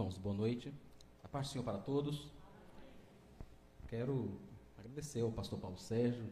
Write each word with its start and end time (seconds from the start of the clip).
Irmãos, 0.00 0.16
boa 0.16 0.34
noite. 0.34 0.72
A 1.22 1.28
paz 1.28 1.48
do 1.48 1.52
Senhor 1.52 1.62
para 1.62 1.76
todos. 1.76 2.26
Quero 3.86 4.40
agradecer 4.78 5.20
ao 5.20 5.30
pastor 5.30 5.58
Paulo 5.58 5.76
Sérgio, 5.76 6.24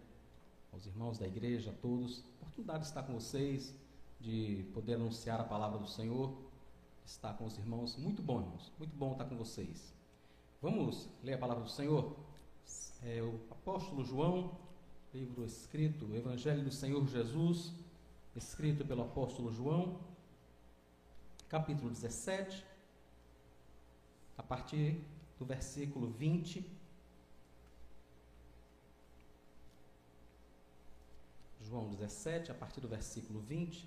aos 0.73 0.87
irmãos 0.87 1.19
da 1.19 1.27
igreja, 1.27 1.71
a 1.71 1.75
todos, 1.75 2.25
a 2.41 2.45
oportunidade 2.45 2.85
de 2.85 2.87
estar 2.87 3.03
com 3.03 3.13
vocês, 3.13 3.75
de 4.19 4.65
poder 4.73 4.95
anunciar 4.95 5.39
a 5.39 5.45
palavra 5.45 5.79
do 5.79 5.87
Senhor, 5.87 6.35
estar 7.05 7.35
com 7.35 7.45
os 7.45 7.59
irmãos. 7.59 7.95
Muito 7.97 8.23
bom, 8.23 8.41
irmãos, 8.41 8.73
muito 8.79 8.97
bom 8.97 9.13
estar 9.13 9.27
com 9.27 9.37
vocês. 9.37 9.93
Vamos 10.63 11.07
ler 11.23 11.35
a 11.35 11.39
palavra 11.39 11.65
do 11.65 11.71
Senhor? 11.71 12.17
É 13.03 13.21
o 13.21 13.39
apóstolo 13.51 14.03
João, 14.03 14.57
livro 15.13 15.45
escrito, 15.45 16.07
o 16.07 16.17
Evangelho 16.17 16.65
do 16.65 16.73
Senhor 16.73 17.07
Jesus, 17.07 17.75
escrito 18.35 18.83
pelo 18.87 19.03
apóstolo 19.03 19.53
João, 19.53 20.01
capítulo 21.51 21.91
17, 21.91 22.65
a 24.39 24.43
partir 24.43 25.05
do 25.39 25.45
versículo 25.45 26.09
20. 26.09 26.65
João 31.61 31.91
17, 31.91 32.51
a 32.51 32.55
partir 32.55 32.81
do 32.81 32.89
versículo 32.89 33.41
20. 33.41 33.87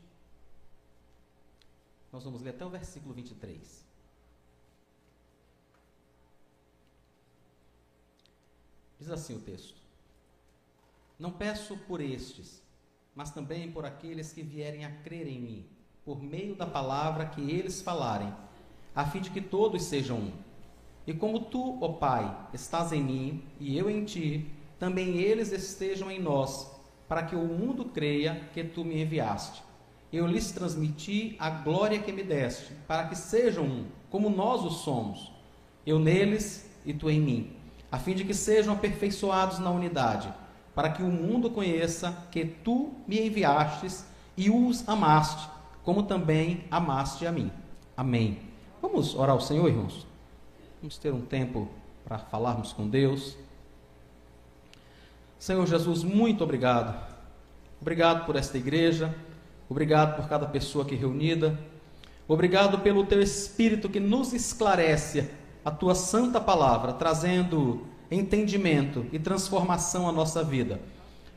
Nós 2.11 2.23
vamos 2.23 2.41
ler 2.41 2.51
até 2.51 2.65
o 2.65 2.69
versículo 2.69 3.13
23. 3.13 3.85
Diz 8.99 9.09
assim 9.09 9.35
o 9.35 9.41
texto: 9.41 9.81
Não 11.17 11.31
peço 11.31 11.75
por 11.87 12.01
estes, 12.01 12.61
mas 13.15 13.31
também 13.31 13.71
por 13.71 13.85
aqueles 13.85 14.31
que 14.31 14.43
vierem 14.43 14.85
a 14.85 15.01
crer 15.01 15.27
em 15.27 15.39
mim, 15.39 15.69
por 16.05 16.21
meio 16.21 16.55
da 16.55 16.67
palavra 16.67 17.25
que 17.25 17.41
eles 17.41 17.81
falarem, 17.81 18.31
a 18.95 19.05
fim 19.05 19.19
de 19.19 19.29
que 19.29 19.41
todos 19.41 19.83
sejam 19.83 20.17
um. 20.17 20.31
E 21.05 21.13
como 21.13 21.39
tu, 21.39 21.77
ó 21.81 21.89
Pai, 21.89 22.35
estás 22.53 22.91
em 22.91 23.03
mim 23.03 23.43
e 23.59 23.77
eu 23.77 23.89
em 23.89 24.03
ti, 24.03 24.51
também 24.79 25.17
eles 25.17 25.51
estejam 25.51 26.11
em 26.11 26.19
nós, 26.19 26.69
para 27.07 27.23
que 27.23 27.35
o 27.35 27.43
mundo 27.43 27.85
creia 27.85 28.49
que 28.53 28.63
tu 28.63 28.83
me 28.83 29.01
enviaste. 29.01 29.63
Eu 30.11 30.27
lhes 30.27 30.51
transmiti 30.51 31.35
a 31.39 31.49
glória 31.49 31.99
que 31.99 32.11
me 32.11 32.23
deste, 32.23 32.73
para 32.87 33.07
que 33.07 33.15
sejam 33.15 33.63
um, 33.63 33.85
como 34.09 34.29
nós 34.29 34.63
o 34.63 34.69
somos, 34.69 35.31
eu 35.85 35.97
neles 35.97 36.69
e 36.85 36.93
tu 36.93 37.09
em 37.09 37.19
mim, 37.19 37.53
a 37.91 37.97
fim 37.97 38.13
de 38.13 38.25
que 38.25 38.33
sejam 38.33 38.73
aperfeiçoados 38.73 39.59
na 39.59 39.71
unidade, 39.71 40.33
para 40.75 40.89
que 40.89 41.01
o 41.01 41.07
mundo 41.07 41.49
conheça 41.49 42.27
que 42.31 42.45
tu 42.45 42.91
me 43.07 43.25
enviastes 43.25 44.05
e 44.35 44.49
os 44.49 44.87
amaste, 44.87 45.49
como 45.83 46.03
também 46.03 46.65
amaste 46.69 47.25
a 47.25 47.31
mim. 47.31 47.51
Amém. 47.95 48.50
Vamos 48.81 49.13
orar 49.13 49.31
ao 49.35 49.39
Senhor, 49.39 49.67
irmãos? 49.67 50.07
Vamos 50.81 50.97
ter 50.97 51.13
um 51.13 51.21
tempo 51.21 51.67
para 52.03 52.17
falarmos 52.17 52.73
com 52.73 52.87
Deus. 52.87 53.37
Senhor 55.37 55.67
Jesus, 55.67 56.03
muito 56.03 56.43
obrigado. 56.43 56.99
Obrigado 57.79 58.25
por 58.25 58.35
esta 58.35 58.57
igreja. 58.57 59.15
Obrigado 59.69 60.15
por 60.15 60.27
cada 60.27 60.47
pessoa 60.47 60.83
aqui 60.83 60.95
reunida. 60.95 61.59
Obrigado 62.27 62.79
pelo 62.79 63.05
teu 63.05 63.21
Espírito 63.21 63.87
que 63.87 63.99
nos 63.99 64.33
esclarece 64.33 65.29
a 65.63 65.69
tua 65.69 65.93
santa 65.93 66.41
palavra, 66.41 66.93
trazendo 66.93 67.85
entendimento 68.09 69.05
e 69.11 69.19
transformação 69.19 70.09
à 70.09 70.11
nossa 70.11 70.43
vida. 70.43 70.81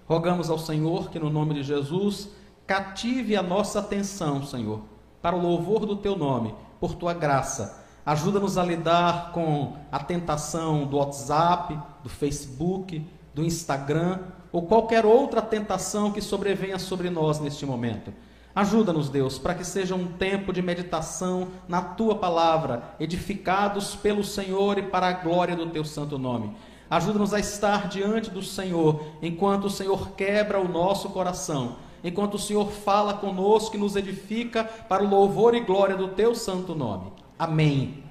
Rogamos 0.09 0.49
ao 0.49 0.59
Senhor 0.59 1.11
que, 1.11 1.19
no 1.19 1.29
nome 1.29 1.55
de 1.55 1.63
Jesus, 1.63 2.31
cative 2.67 3.37
a 3.37 3.43
nossa 3.43 3.81
atenção, 3.81 4.43
Senhor, 4.47 4.81
para 5.21 5.37
o 5.37 5.43
louvor 5.43 5.85
do 5.85 5.97
teu 5.97 6.17
nome, 6.17 6.55
por 6.85 6.95
tua 6.97 7.15
graça 7.15 7.85
Ajuda-nos 8.07 8.59
a 8.59 8.63
lidar 8.63 9.33
com 9.33 9.77
a 9.91 9.99
tentação 9.99 10.87
do 10.87 10.99
WhatsApp, 10.99 11.79
do 12.03 12.11
Facebook, 12.11 13.03
do 13.33 13.43
Instagram 13.43 14.19
ou 14.53 14.67
qualquer 14.67 15.07
outra 15.07 15.41
tentação 15.41 16.13
que 16.13 16.21
sobrevenha 16.21 16.79
sobre 16.79 17.09
nós 17.09 17.41
neste 17.41 17.65
momento. 17.65 18.13
Ajuda-nos, 18.55 19.09
Deus, 19.09 19.39
para 19.39 19.55
que 19.55 19.65
seja 19.65 19.95
um 19.95 20.07
tempo 20.07 20.53
de 20.53 20.61
meditação 20.61 21.49
na 21.67 21.81
tua 21.81 22.17
palavra, 22.17 22.95
edificados 23.01 23.97
pelo 23.97 24.23
Senhor 24.23 24.77
e 24.77 24.83
para 24.83 25.09
a 25.09 25.13
glória 25.13 25.57
do 25.57 25.71
teu 25.71 25.85
santo 25.85 26.19
nome. 26.19 26.55
Ajuda-nos 26.91 27.33
a 27.33 27.41
estar 27.41 27.89
diante 27.89 28.31
do 28.31 28.43
Senhor 28.43 29.03
enquanto 29.23 29.65
o 29.65 29.71
Senhor 29.71 30.11
quebra 30.11 30.61
o 30.61 30.69
nosso 30.69 31.09
coração, 31.09 31.77
enquanto 32.05 32.35
o 32.35 32.39
Senhor 32.39 32.71
fala 32.71 33.15
conosco 33.15 33.75
e 33.75 33.79
nos 33.79 33.97
edifica 33.97 34.63
para 34.63 35.03
o 35.03 35.09
louvor 35.09 35.55
e 35.55 35.61
glória 35.61 35.97
do 35.97 36.09
teu 36.09 36.35
santo 36.35 36.75
nome. 36.75 37.11
Amém. 37.39 38.05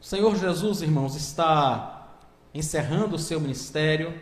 O 0.00 0.04
Senhor 0.04 0.36
Jesus, 0.36 0.80
irmãos, 0.80 1.16
está 1.16 2.12
encerrando 2.54 3.16
o 3.16 3.18
seu 3.18 3.40
ministério. 3.40 4.14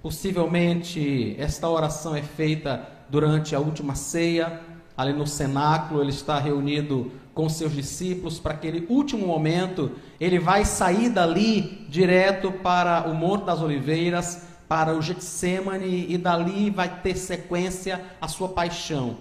Possivelmente 0.00 1.34
esta 1.38 1.68
oração 1.68 2.14
é 2.14 2.22
feita 2.22 2.88
durante 3.10 3.54
a 3.54 3.60
última 3.60 3.94
ceia, 3.94 4.60
ali 4.96 5.12
no 5.12 5.26
cenáculo, 5.26 6.00
ele 6.00 6.10
está 6.10 6.38
reunido 6.38 7.12
com 7.34 7.48
seus 7.48 7.72
discípulos 7.72 8.38
para 8.38 8.54
aquele 8.54 8.86
último 8.88 9.26
momento, 9.26 9.92
ele 10.20 10.38
vai 10.38 10.64
sair 10.64 11.08
dali 11.08 11.86
direto 11.88 12.52
para 12.52 13.08
o 13.08 13.14
Monte 13.14 13.44
das 13.44 13.60
Oliveiras, 13.60 14.46
para 14.72 14.96
o 14.96 15.02
Getsemane 15.02 16.06
e 16.08 16.16
dali 16.16 16.70
vai 16.70 17.02
ter 17.02 17.14
sequência 17.14 18.00
a 18.18 18.26
sua 18.26 18.48
paixão. 18.48 19.18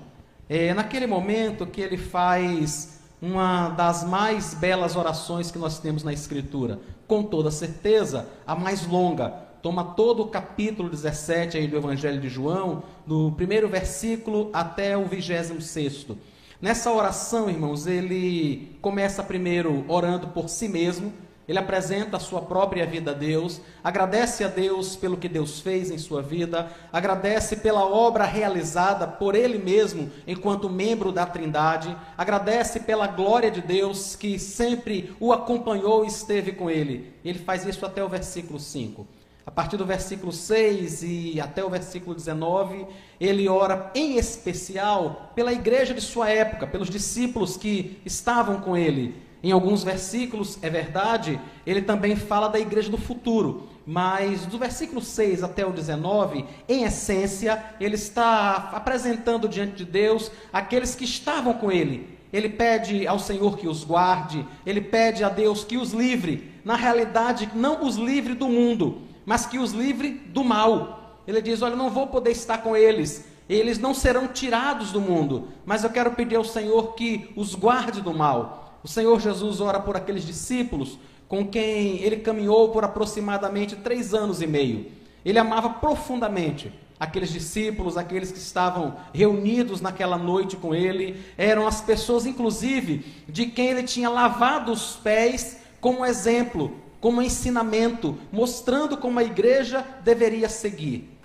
É 0.48 0.74
naquele 0.74 1.06
momento 1.06 1.66
que 1.66 1.82
ele 1.82 1.98
faz 1.98 3.02
uma 3.22 3.68
das 3.68 4.06
mais 4.06 4.54
belas 4.54 4.96
orações 4.96 5.52
que 5.52 5.60
nós 5.60 5.78
temos 5.78 6.06
na 6.06 6.14
Escritura. 6.14 6.80
Com 7.06 7.22
toda 7.22 7.52
certeza, 7.52 8.30
a 8.48 8.56
mais 8.56 8.88
longa. 8.88 9.28
Toma 9.62 9.84
todo 9.84 10.24
o 10.24 10.30
capítulo 10.30 10.90
17 10.90 11.58
aí 11.58 11.68
do 11.68 11.76
Evangelho 11.76 12.22
de 12.22 12.30
João, 12.30 12.84
do 13.06 13.34
primeiro 13.34 13.68
versículo 13.68 14.50
até 14.54 14.96
o 14.96 15.04
vigésimo 15.04 15.60
sexto. 15.60 16.18
Nessa 16.62 16.94
oração, 16.94 17.50
irmãos, 17.50 17.88
ele 17.88 18.78
começa 18.82 19.22
primeiro 19.22 19.84
orando 19.90 20.30
por 20.30 20.48
si 20.48 20.70
mesmo, 20.70 21.12
ele 21.48 21.60
apresenta 21.60 22.18
a 22.18 22.20
sua 22.20 22.42
própria 22.42 22.86
vida 22.86 23.12
a 23.12 23.14
Deus, 23.14 23.60
agradece 23.84 24.44
a 24.44 24.48
Deus 24.48 24.96
pelo 24.96 25.18
que 25.18 25.28
Deus 25.28 25.60
fez 25.60 25.90
em 25.90 25.98
sua 25.98 26.22
vida, 26.22 26.72
agradece 26.94 27.58
pela 27.58 27.86
obra 27.86 28.24
realizada 28.26 29.08
por 29.08 29.36
ele 29.36 29.58
mesmo 29.58 30.12
enquanto 30.28 30.70
membro 30.70 31.12
da 31.12 31.26
Trindade, 31.26 31.96
agradece 32.18 32.82
pela 32.82 33.08
glória 33.08 33.50
de 33.50 33.62
Deus 33.62 34.16
que 34.16 34.38
sempre 34.38 35.16
o 35.20 35.34
acompanhou 35.34 36.06
e 36.06 36.08
esteve 36.08 36.52
com 36.52 36.70
ele. 36.70 37.14
Ele 37.26 37.40
faz 37.40 37.66
isso 37.66 37.86
até 37.86 38.04
o 38.04 38.10
versículo 38.10 38.60
5. 38.60 39.06
A 39.44 39.50
partir 39.50 39.76
do 39.76 39.86
versículo 39.86 40.32
6 40.32 41.02
e 41.04 41.42
até 41.42 41.66
o 41.66 41.70
versículo 41.70 42.16
19, 42.16 42.86
ele 43.20 43.50
ora 43.50 43.92
em 43.96 44.18
especial 44.18 45.32
pela 45.34 45.52
igreja 45.52 45.94
de 45.96 46.02
sua 46.02 46.30
época, 46.30 46.68
pelos 46.68 46.90
discípulos 46.90 47.58
que 47.58 48.00
estavam 48.06 48.62
com 48.62 48.78
ele 48.78 49.31
em 49.44 49.52
alguns 49.52 49.84
versículos, 49.84 50.60
é 50.62 50.70
verdade, 50.70 51.40
ele 51.66 51.82
também 51.82 52.16
fala 52.16 52.48
da 52.48 52.60
igreja 52.60 52.92
do 52.92 52.98
futuro, 52.98 53.68
mas 53.86 54.46
do 54.46 54.60
versículo 54.60 55.02
6 55.02 55.44
até 55.44 55.66
o 55.66 55.72
19, 55.72 56.46
em 56.70 56.84
essência, 56.84 57.64
ele 57.80 57.96
está 57.96 58.70
apresentando 58.74 59.50
diante 59.50 59.78
de 59.78 59.86
Deus 59.86 60.32
aqueles 60.54 60.94
que 60.94 61.06
estavam 61.06 61.54
com 61.54 61.72
ele. 61.72 62.20
Ele 62.32 62.48
pede 62.48 63.08
ao 63.08 63.18
Senhor 63.18 63.58
que 63.58 63.68
os 63.68 63.84
guarde, 63.84 64.46
ele 64.66 64.80
pede 64.80 65.24
a 65.24 65.30
Deus 65.30 65.64
que 65.64 65.76
os 65.76 65.92
livre, 65.92 66.52
na 66.64 66.76
realidade, 66.76 67.50
não 67.56 67.84
os 67.84 67.96
livre 67.96 68.36
do 68.36 68.48
mundo, 68.48 69.02
mas 69.26 69.46
que 69.46 69.58
os 69.58 69.72
livre 69.72 70.12
do 70.12 70.44
mal. 70.44 71.18
Ele 71.28 71.42
diz: 71.42 71.62
Olha, 71.62 71.76
não 71.76 71.90
vou 71.90 72.08
poder 72.08 72.32
estar 72.32 72.60
com 72.60 72.78
eles, 72.78 73.26
eles 73.50 73.80
não 73.80 73.94
serão 73.94 74.28
tirados 74.28 74.92
do 74.92 75.02
mundo, 75.02 75.50
mas 75.66 75.84
eu 75.84 75.90
quero 75.90 76.12
pedir 76.12 76.36
ao 76.36 76.44
Senhor 76.44 76.94
que 76.94 77.30
os 77.36 77.54
guarde 77.54 78.02
do 78.02 78.14
mal. 78.14 78.61
O 78.84 78.88
Senhor 78.88 79.20
Jesus 79.20 79.62
ora 79.62 79.80
por 79.80 79.96
aqueles 79.96 80.26
discípulos 80.26 80.98
com 81.28 81.48
quem 81.48 82.02
ele 82.02 82.18
caminhou 82.18 82.70
por 82.70 82.84
aproximadamente 82.84 83.76
três 83.78 84.14
anos 84.14 84.42
e 84.42 84.48
meio. 84.48 84.92
Ele 85.24 85.40
amava 85.40 85.70
profundamente 85.70 86.74
aqueles 87.00 87.32
discípulos, 87.32 87.98
aqueles 87.98 88.32
que 88.32 88.38
estavam 88.38 88.96
reunidos 89.14 89.82
naquela 89.82 90.18
noite 90.18 90.56
com 90.56 90.76
ele, 90.76 91.24
eram 91.38 91.66
as 91.66 91.82
pessoas, 91.82 92.26
inclusive, 92.26 93.06
de 93.28 93.48
quem 93.48 93.70
ele 93.70 93.84
tinha 93.84 94.08
lavado 94.10 94.72
os 94.72 94.98
pés 94.98 95.62
como 95.80 96.06
exemplo, 96.06 96.76
como 97.00 97.22
ensinamento, 97.22 98.18
mostrando 98.32 98.98
como 98.98 99.18
a 99.18 99.24
igreja 99.24 99.84
deveria 100.04 100.48
seguir. 100.48 101.18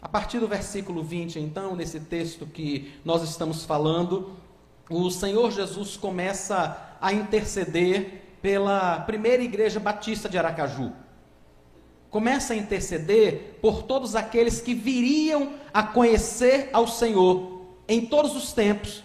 A 0.00 0.08
partir 0.08 0.40
do 0.40 0.48
versículo 0.48 1.04
20, 1.04 1.38
então, 1.38 1.76
nesse 1.76 2.00
texto 2.00 2.44
que 2.44 2.92
nós 3.04 3.22
estamos 3.22 3.64
falando, 3.64 4.32
o 4.90 5.08
Senhor 5.08 5.52
Jesus 5.52 5.96
começa 5.96 6.91
a 7.02 7.12
interceder 7.12 8.36
pela 8.40 9.00
primeira 9.00 9.42
igreja 9.42 9.80
batista 9.80 10.28
de 10.28 10.38
Aracaju. 10.38 10.92
Começa 12.08 12.52
a 12.52 12.56
interceder 12.56 13.58
por 13.60 13.82
todos 13.82 14.14
aqueles 14.14 14.60
que 14.60 14.72
viriam 14.72 15.54
a 15.74 15.82
conhecer 15.82 16.70
ao 16.72 16.86
Senhor 16.86 17.66
em 17.88 18.06
todos 18.06 18.36
os 18.36 18.52
tempos, 18.52 19.02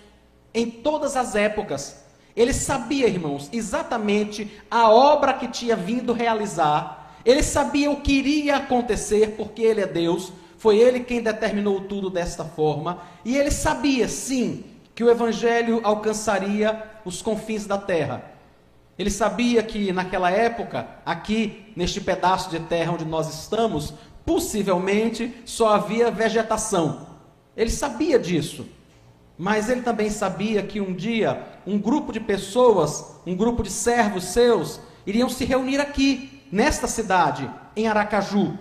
em 0.54 0.70
todas 0.70 1.16
as 1.16 1.34
épocas. 1.34 2.06
Ele 2.36 2.54
sabia, 2.54 3.08
irmãos, 3.08 3.50
exatamente 3.52 4.52
a 4.70 4.90
obra 4.90 5.34
que 5.34 5.48
tinha 5.48 5.76
vindo 5.76 6.14
realizar. 6.14 7.16
Ele 7.26 7.42
sabia 7.42 7.90
o 7.90 8.02
que 8.02 8.14
iria 8.14 8.58
acontecer, 8.58 9.36
porque 9.36 9.64
ele 9.64 9.82
é 9.82 9.88
Deus. 9.88 10.32
Foi 10.58 10.78
ele 10.78 11.00
quem 11.00 11.22
determinou 11.22 11.82
tudo 11.82 12.10
desta 12.10 12.44
forma. 12.44 13.02
E 13.26 13.36
ele 13.36 13.52
sabia, 13.52 14.08
sim, 14.08 14.64
que 14.94 15.04
o 15.04 15.10
evangelho 15.10 15.80
alcançaria 15.84 16.84
os 17.08 17.22
confins 17.22 17.66
da 17.66 17.78
terra. 17.78 18.32
Ele 19.00 19.10
sabia 19.10 19.64
que 19.64 19.94
naquela 19.94 20.30
época, 20.30 20.88
aqui 21.06 21.72
neste 21.76 22.02
pedaço 22.02 22.50
de 22.50 22.60
terra 22.60 22.92
onde 22.92 23.06
nós 23.06 23.34
estamos, 23.42 23.94
possivelmente 24.26 25.34
só 25.46 25.76
havia 25.76 26.12
vegetação. 26.12 27.08
Ele 27.56 27.70
sabia 27.70 28.20
disso. 28.20 28.68
Mas 29.38 29.70
ele 29.70 29.82
também 29.82 30.10
sabia 30.10 30.64
que 30.64 30.82
um 30.82 30.94
dia 30.94 31.44
um 31.66 31.78
grupo 31.78 32.12
de 32.12 32.20
pessoas, 32.20 33.06
um 33.26 33.36
grupo 33.36 33.62
de 33.62 33.70
servos 33.70 34.26
seus, 34.26 34.82
iriam 35.06 35.30
se 35.30 35.46
reunir 35.46 35.80
aqui, 35.80 36.42
nesta 36.52 36.88
cidade, 36.88 37.50
em 37.76 37.88
Aracaju. 37.88 38.58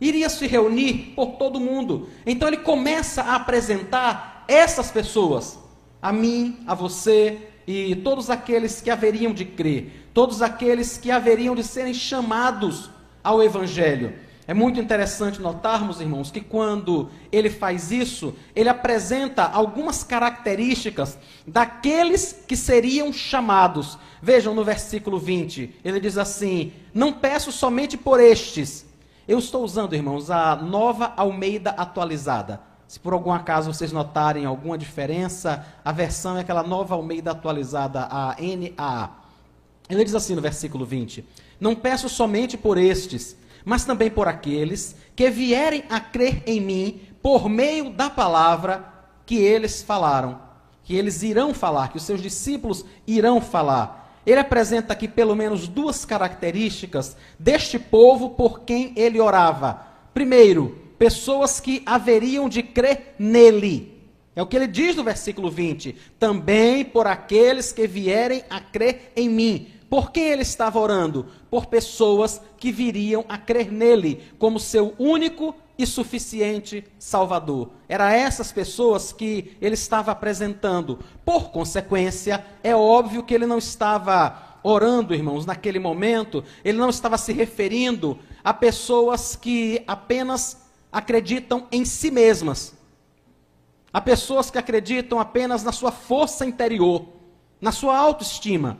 Iria 0.00 0.28
se 0.28 0.46
reunir 0.46 1.12
por 1.14 1.32
todo 1.32 1.60
mundo. 1.60 2.08
Então 2.24 2.48
ele 2.48 2.58
começa 2.58 3.22
a 3.22 3.36
apresentar 3.36 4.44
essas 4.48 4.90
pessoas, 4.90 5.58
a 6.00 6.12
mim, 6.12 6.58
a 6.66 6.74
você 6.74 7.53
e 7.66 7.94
todos 7.96 8.30
aqueles 8.30 8.80
que 8.80 8.90
haveriam 8.90 9.32
de 9.32 9.44
crer, 9.44 10.08
todos 10.12 10.42
aqueles 10.42 10.98
que 10.98 11.10
haveriam 11.10 11.54
de 11.54 11.64
serem 11.64 11.94
chamados 11.94 12.90
ao 13.22 13.42
Evangelho. 13.42 14.14
É 14.46 14.52
muito 14.52 14.78
interessante 14.78 15.40
notarmos, 15.40 16.02
irmãos, 16.02 16.30
que 16.30 16.40
quando 16.40 17.08
ele 17.32 17.48
faz 17.48 17.90
isso, 17.90 18.34
ele 18.54 18.68
apresenta 18.68 19.44
algumas 19.44 20.04
características 20.04 21.18
daqueles 21.46 22.44
que 22.46 22.54
seriam 22.54 23.10
chamados. 23.10 23.98
Vejam 24.20 24.54
no 24.54 24.62
versículo 24.62 25.18
20, 25.18 25.76
ele 25.82 25.98
diz 25.98 26.18
assim: 26.18 26.72
Não 26.92 27.10
peço 27.10 27.50
somente 27.50 27.96
por 27.96 28.20
estes. 28.20 28.84
Eu 29.26 29.38
estou 29.38 29.64
usando, 29.64 29.94
irmãos, 29.94 30.30
a 30.30 30.54
nova 30.56 31.14
Almeida 31.16 31.70
atualizada. 31.70 32.60
Se 32.86 33.00
por 33.00 33.12
algum 33.12 33.32
acaso 33.32 33.72
vocês 33.72 33.92
notarem 33.92 34.44
alguma 34.44 34.78
diferença, 34.78 35.66
a 35.84 35.92
versão 35.92 36.36
é 36.36 36.40
aquela 36.40 36.62
nova 36.62 36.94
Almeida 36.94 37.30
atualizada, 37.30 38.06
a 38.10 38.36
NAA. 38.38 39.10
Ele 39.88 40.04
diz 40.04 40.14
assim 40.14 40.34
no 40.34 40.42
versículo 40.42 40.84
20: 40.84 41.24
Não 41.60 41.74
peço 41.74 42.08
somente 42.08 42.56
por 42.56 42.78
estes 42.78 43.36
mas 43.64 43.84
também 43.84 44.10
por 44.10 44.28
aqueles 44.28 44.94
que 45.16 45.30
vierem 45.30 45.84
a 45.88 45.98
crer 45.98 46.42
em 46.46 46.60
mim 46.60 47.00
por 47.22 47.48
meio 47.48 47.90
da 47.90 48.10
palavra 48.10 48.84
que 49.24 49.36
eles 49.36 49.82
falaram, 49.82 50.38
que 50.82 50.94
eles 50.94 51.22
irão 51.22 51.54
falar, 51.54 51.88
que 51.88 51.96
os 51.96 52.02
seus 52.02 52.20
discípulos 52.20 52.84
irão 53.06 53.40
falar. 53.40 54.20
Ele 54.26 54.38
apresenta 54.38 54.92
aqui 54.92 55.08
pelo 55.08 55.34
menos 55.34 55.66
duas 55.66 56.04
características 56.04 57.16
deste 57.38 57.78
povo 57.78 58.30
por 58.30 58.60
quem 58.60 58.92
ele 58.96 59.18
orava. 59.18 59.86
Primeiro, 60.12 60.78
pessoas 60.98 61.60
que 61.60 61.82
haveriam 61.84 62.48
de 62.48 62.62
crer 62.62 63.14
nele. 63.18 63.94
É 64.36 64.42
o 64.42 64.46
que 64.46 64.56
ele 64.56 64.66
diz 64.66 64.96
no 64.96 65.04
versículo 65.04 65.50
20: 65.50 65.94
também 66.18 66.84
por 66.84 67.06
aqueles 67.06 67.72
que 67.72 67.86
vierem 67.86 68.42
a 68.50 68.60
crer 68.60 69.12
em 69.14 69.28
mim. 69.28 69.68
Por 69.88 70.10
quem 70.10 70.24
ele 70.24 70.42
estava 70.42 70.80
orando? 70.80 71.26
Por 71.50 71.66
pessoas 71.66 72.40
que 72.58 72.72
viriam 72.72 73.24
a 73.28 73.38
crer 73.38 73.70
nele 73.70 74.22
como 74.38 74.58
seu 74.58 74.94
único 74.98 75.54
e 75.78 75.86
suficiente 75.86 76.84
Salvador. 76.98 77.70
Era 77.88 78.12
essas 78.12 78.50
pessoas 78.50 79.12
que 79.12 79.56
ele 79.60 79.74
estava 79.74 80.12
apresentando. 80.12 80.98
Por 81.24 81.50
consequência, 81.50 82.44
é 82.62 82.74
óbvio 82.74 83.22
que 83.22 83.34
ele 83.34 83.46
não 83.46 83.58
estava 83.58 84.58
orando, 84.64 85.14
irmãos, 85.14 85.44
naquele 85.44 85.78
momento, 85.78 86.42
ele 86.64 86.78
não 86.78 86.88
estava 86.88 87.18
se 87.18 87.32
referindo 87.32 88.18
a 88.42 88.54
pessoas 88.54 89.36
que 89.36 89.84
apenas 89.86 90.63
acreditam 90.94 91.66
em 91.72 91.84
si 91.84 92.08
mesmas. 92.08 92.72
A 93.92 94.00
pessoas 94.00 94.48
que 94.48 94.58
acreditam 94.58 95.18
apenas 95.18 95.64
na 95.64 95.72
sua 95.72 95.90
força 95.90 96.46
interior, 96.46 97.06
na 97.60 97.72
sua 97.72 97.98
autoestima. 97.98 98.78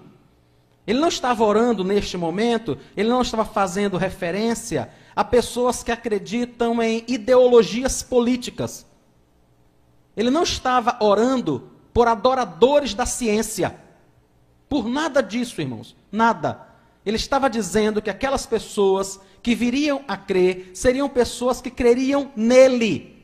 Ele 0.87 1.00
não 1.00 1.08
estava 1.08 1.43
orando 1.43 1.82
neste 1.82 2.16
momento, 2.16 2.78
ele 2.96 3.08
não 3.08 3.20
estava 3.20 3.44
fazendo 3.44 3.96
referência 3.96 4.90
a 5.16 5.25
pessoas 5.25 5.82
que 5.82 5.90
acreditam 5.90 6.81
em 6.81 7.05
ideologias 7.08 8.00
políticas. 8.00 8.87
Ele 10.16 10.31
não 10.31 10.44
estava 10.44 10.96
orando 11.00 11.70
por 11.93 12.06
adoradores 12.06 12.94
da 12.94 13.06
ciência. 13.06 13.76
Por 14.69 14.88
nada 14.88 15.20
disso, 15.20 15.61
irmãos, 15.61 15.96
nada. 16.12 16.69
Ele 17.05 17.16
estava 17.16 17.50
dizendo 17.50 18.00
que 18.00 18.11
aquelas 18.11 18.46
pessoas 18.46 19.20
que 19.44 19.55
viriam 19.55 20.02
a 20.08 20.17
crer 20.17 20.70
seriam 20.73 21.06
pessoas 21.06 21.61
que 21.61 21.70
creriam 21.70 22.32
nele, 22.35 23.14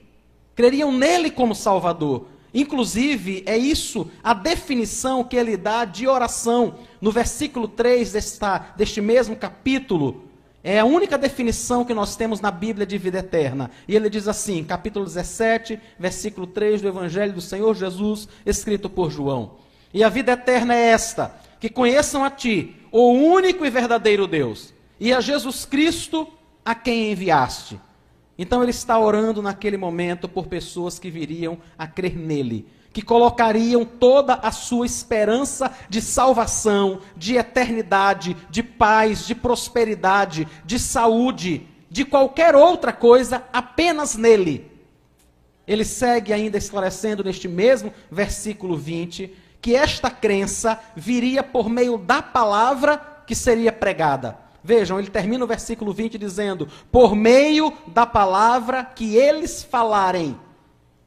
creriam 0.54 0.92
nele 0.92 1.30
como 1.30 1.54
Salvador. 1.54 2.26
Inclusive, 2.52 3.42
é 3.46 3.56
isso 3.56 4.10
a 4.22 4.34
definição 4.34 5.24
que 5.24 5.34
ele 5.34 5.56
dá 5.56 5.86
de 5.86 6.06
oração. 6.06 6.74
No 7.00 7.10
versículo 7.10 7.66
3 7.66 8.12
desta, 8.12 8.58
deste 8.76 9.00
mesmo 9.00 9.34
capítulo, 9.34 10.24
é 10.62 10.78
a 10.78 10.84
única 10.84 11.16
definição 11.16 11.86
que 11.86 11.94
nós 11.94 12.16
temos 12.16 12.38
na 12.38 12.50
Bíblia 12.50 12.86
de 12.86 12.98
vida 12.98 13.20
eterna. 13.20 13.70
E 13.88 13.96
ele 13.96 14.10
diz 14.10 14.28
assim, 14.28 14.62
capítulo 14.62 15.06
17, 15.06 15.80
versículo 15.98 16.46
3 16.46 16.82
do 16.82 16.88
Evangelho 16.88 17.32
do 17.32 17.40
Senhor 17.40 17.74
Jesus, 17.74 18.28
escrito 18.44 18.90
por 18.90 19.10
João. 19.10 19.52
E 19.94 20.04
a 20.04 20.10
vida 20.10 20.32
eterna 20.32 20.74
é 20.74 20.88
esta: 20.88 21.34
que 21.58 21.70
conheçam 21.70 22.22
a 22.22 22.30
Ti, 22.30 22.76
o 22.92 23.10
único 23.10 23.64
e 23.64 23.70
verdadeiro 23.70 24.26
Deus, 24.26 24.74
e 25.00 25.14
a 25.14 25.20
Jesus 25.20 25.64
Cristo, 25.64 26.28
a 26.62 26.74
quem 26.74 27.10
enviaste. 27.10 27.80
Então 28.38 28.62
ele 28.62 28.70
está 28.70 28.98
orando 28.98 29.42
naquele 29.42 29.78
momento 29.78 30.28
por 30.28 30.46
pessoas 30.46 30.98
que 30.98 31.10
viriam 31.10 31.58
a 31.78 31.86
crer 31.86 32.16
nele, 32.16 32.68
que 32.92 33.02
colocariam 33.02 33.84
toda 33.84 34.34
a 34.34 34.50
sua 34.50 34.84
esperança 34.84 35.72
de 35.88 36.02
salvação, 36.02 37.00
de 37.16 37.36
eternidade, 37.36 38.36
de 38.50 38.62
paz, 38.62 39.26
de 39.26 39.34
prosperidade, 39.34 40.46
de 40.64 40.78
saúde, 40.78 41.66
de 41.90 42.04
qualquer 42.04 42.54
outra 42.54 42.92
coisa 42.92 43.44
apenas 43.52 44.16
nele. 44.16 44.70
Ele 45.66 45.84
segue 45.84 46.32
ainda 46.32 46.58
esclarecendo 46.58 47.24
neste 47.24 47.48
mesmo 47.48 47.92
versículo 48.10 48.76
20 48.76 49.34
que 49.62 49.76
esta 49.76 50.10
crença 50.10 50.80
viria 50.96 51.42
por 51.42 51.68
meio 51.68 51.98
da 51.98 52.22
palavra 52.22 52.98
que 53.26 53.34
seria 53.34 53.72
pregada. 53.72 54.49
Vejam, 54.62 54.98
ele 54.98 55.10
termina 55.10 55.44
o 55.44 55.48
versículo 55.48 55.92
20 55.92 56.18
dizendo: 56.18 56.68
Por 56.90 57.14
meio 57.14 57.72
da 57.88 58.06
palavra 58.06 58.84
que 58.84 59.16
eles 59.16 59.62
falarem. 59.62 60.38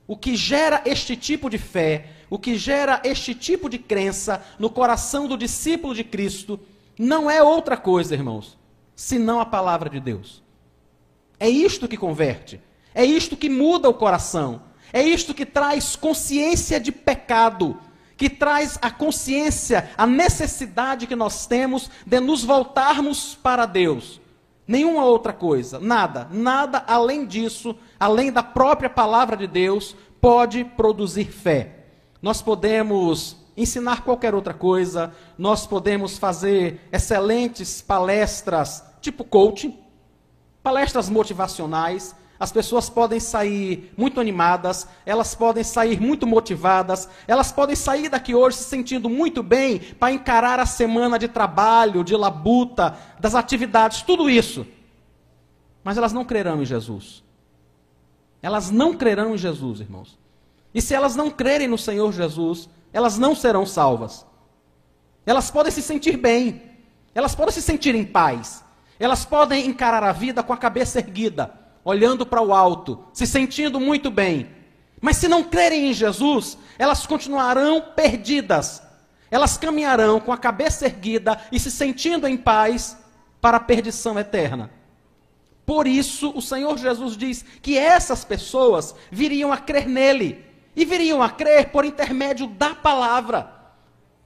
O 0.05 0.17
que 0.17 0.35
gera 0.35 0.81
este 0.85 1.15
tipo 1.15 1.49
de 1.49 1.57
fé, 1.57 2.09
o 2.29 2.37
que 2.37 2.57
gera 2.57 3.01
este 3.05 3.33
tipo 3.33 3.69
de 3.69 3.77
crença 3.77 4.43
no 4.59 4.69
coração 4.69 5.27
do 5.27 5.37
discípulo 5.37 5.95
de 5.95 6.03
Cristo, 6.03 6.59
não 6.99 7.31
é 7.31 7.41
outra 7.41 7.77
coisa, 7.77 8.13
irmãos, 8.13 8.57
senão 8.95 9.39
a 9.39 9.45
palavra 9.45 9.89
de 9.89 9.99
Deus. 9.99 10.43
É 11.39 11.49
isto 11.49 11.87
que 11.87 11.97
converte, 11.97 12.61
é 12.93 13.05
isto 13.05 13.37
que 13.37 13.49
muda 13.49 13.89
o 13.89 13.93
coração, 13.93 14.63
é 14.91 15.01
isto 15.01 15.33
que 15.33 15.45
traz 15.45 15.95
consciência 15.95 16.79
de 16.79 16.91
pecado, 16.91 17.79
que 18.23 18.29
traz 18.29 18.79
a 18.81 18.89
consciência, 18.89 19.91
a 19.97 20.07
necessidade 20.07 21.07
que 21.07 21.13
nós 21.13 21.45
temos 21.45 21.91
de 22.05 22.21
nos 22.21 22.41
voltarmos 22.41 23.35
para 23.35 23.65
Deus. 23.65 24.21
Nenhuma 24.65 25.03
outra 25.03 25.33
coisa, 25.33 25.77
nada, 25.77 26.29
nada 26.31 26.85
além 26.87 27.25
disso, 27.25 27.75
além 27.99 28.31
da 28.31 28.41
própria 28.41 28.89
palavra 28.89 29.35
de 29.35 29.45
Deus, 29.45 29.93
pode 30.21 30.63
produzir 30.63 31.25
fé. 31.25 31.79
Nós 32.21 32.41
podemos 32.41 33.35
ensinar 33.57 34.05
qualquer 34.05 34.33
outra 34.33 34.53
coisa, 34.53 35.13
nós 35.37 35.67
podemos 35.67 36.17
fazer 36.17 36.79
excelentes 36.93 37.81
palestras, 37.81 38.85
tipo 39.01 39.25
coaching, 39.25 39.77
palestras 40.63 41.09
motivacionais, 41.09 42.15
as 42.43 42.51
pessoas 42.51 42.89
podem 42.89 43.21
sair 43.21 43.93
muito 43.95 44.19
animadas, 44.19 44.85
elas 45.05 45.33
podem 45.33 45.63
sair 45.63 45.97
muito 46.01 46.27
motivadas, 46.27 47.07
elas 47.25 47.53
podem 47.53 47.73
sair 47.73 48.09
daqui 48.09 48.35
hoje 48.35 48.57
se 48.57 48.65
sentindo 48.65 49.09
muito 49.09 49.41
bem 49.41 49.79
para 49.79 50.11
encarar 50.11 50.59
a 50.59 50.65
semana 50.65 51.17
de 51.17 51.29
trabalho, 51.29 52.03
de 52.03 52.13
labuta, 52.17 52.97
das 53.17 53.33
atividades, 53.33 54.01
tudo 54.01 54.29
isso. 54.29 54.67
Mas 55.85 55.97
elas 55.97 56.11
não 56.11 56.25
crerão 56.25 56.61
em 56.61 56.65
Jesus. 56.65 57.23
Elas 58.41 58.69
não 58.69 58.93
crerão 58.93 59.35
em 59.35 59.37
Jesus, 59.37 59.79
irmãos. 59.79 60.19
E 60.75 60.81
se 60.81 60.93
elas 60.93 61.15
não 61.15 61.31
crerem 61.31 61.69
no 61.69 61.77
Senhor 61.77 62.11
Jesus, 62.11 62.67
elas 62.91 63.17
não 63.17 63.33
serão 63.33 63.65
salvas. 63.65 64.25
Elas 65.25 65.49
podem 65.49 65.71
se 65.71 65.81
sentir 65.81 66.17
bem, 66.17 66.61
elas 67.15 67.35
podem 67.35 67.53
se 67.53 67.61
sentir 67.61 67.95
em 67.95 68.03
paz, 68.03 68.65
elas 68.99 69.23
podem 69.23 69.65
encarar 69.65 70.03
a 70.03 70.11
vida 70.11 70.43
com 70.43 70.51
a 70.51 70.57
cabeça 70.57 70.99
erguida 70.99 71.62
olhando 71.83 72.25
para 72.25 72.41
o 72.41 72.53
alto, 72.53 73.05
se 73.13 73.27
sentindo 73.27 73.79
muito 73.79 74.09
bem. 74.09 74.49
Mas 75.01 75.17
se 75.17 75.27
não 75.27 75.43
crerem 75.43 75.89
em 75.89 75.93
Jesus, 75.93 76.57
elas 76.77 77.05
continuarão 77.05 77.81
perdidas. 77.95 78.81
elas 79.29 79.57
caminharão 79.57 80.19
com 80.19 80.31
a 80.31 80.37
cabeça 80.37 80.85
erguida 80.85 81.41
e 81.51 81.59
se 81.59 81.71
sentindo 81.71 82.27
em 82.27 82.37
paz 82.37 82.95
para 83.41 83.57
a 83.57 83.59
perdição 83.59 84.19
eterna. 84.19 84.69
Por 85.65 85.87
isso, 85.87 86.31
o 86.35 86.41
Senhor 86.41 86.77
Jesus 86.77 87.17
diz 87.17 87.43
que 87.61 87.77
essas 87.77 88.23
pessoas 88.23 88.93
viriam 89.11 89.51
a 89.51 89.57
crer 89.57 89.87
nele 89.87 90.45
e 90.75 90.85
viriam 90.85 91.21
a 91.21 91.29
crer 91.29 91.69
por 91.69 91.83
intermédio 91.83 92.47
da 92.47 92.75
palavra. 92.75 93.51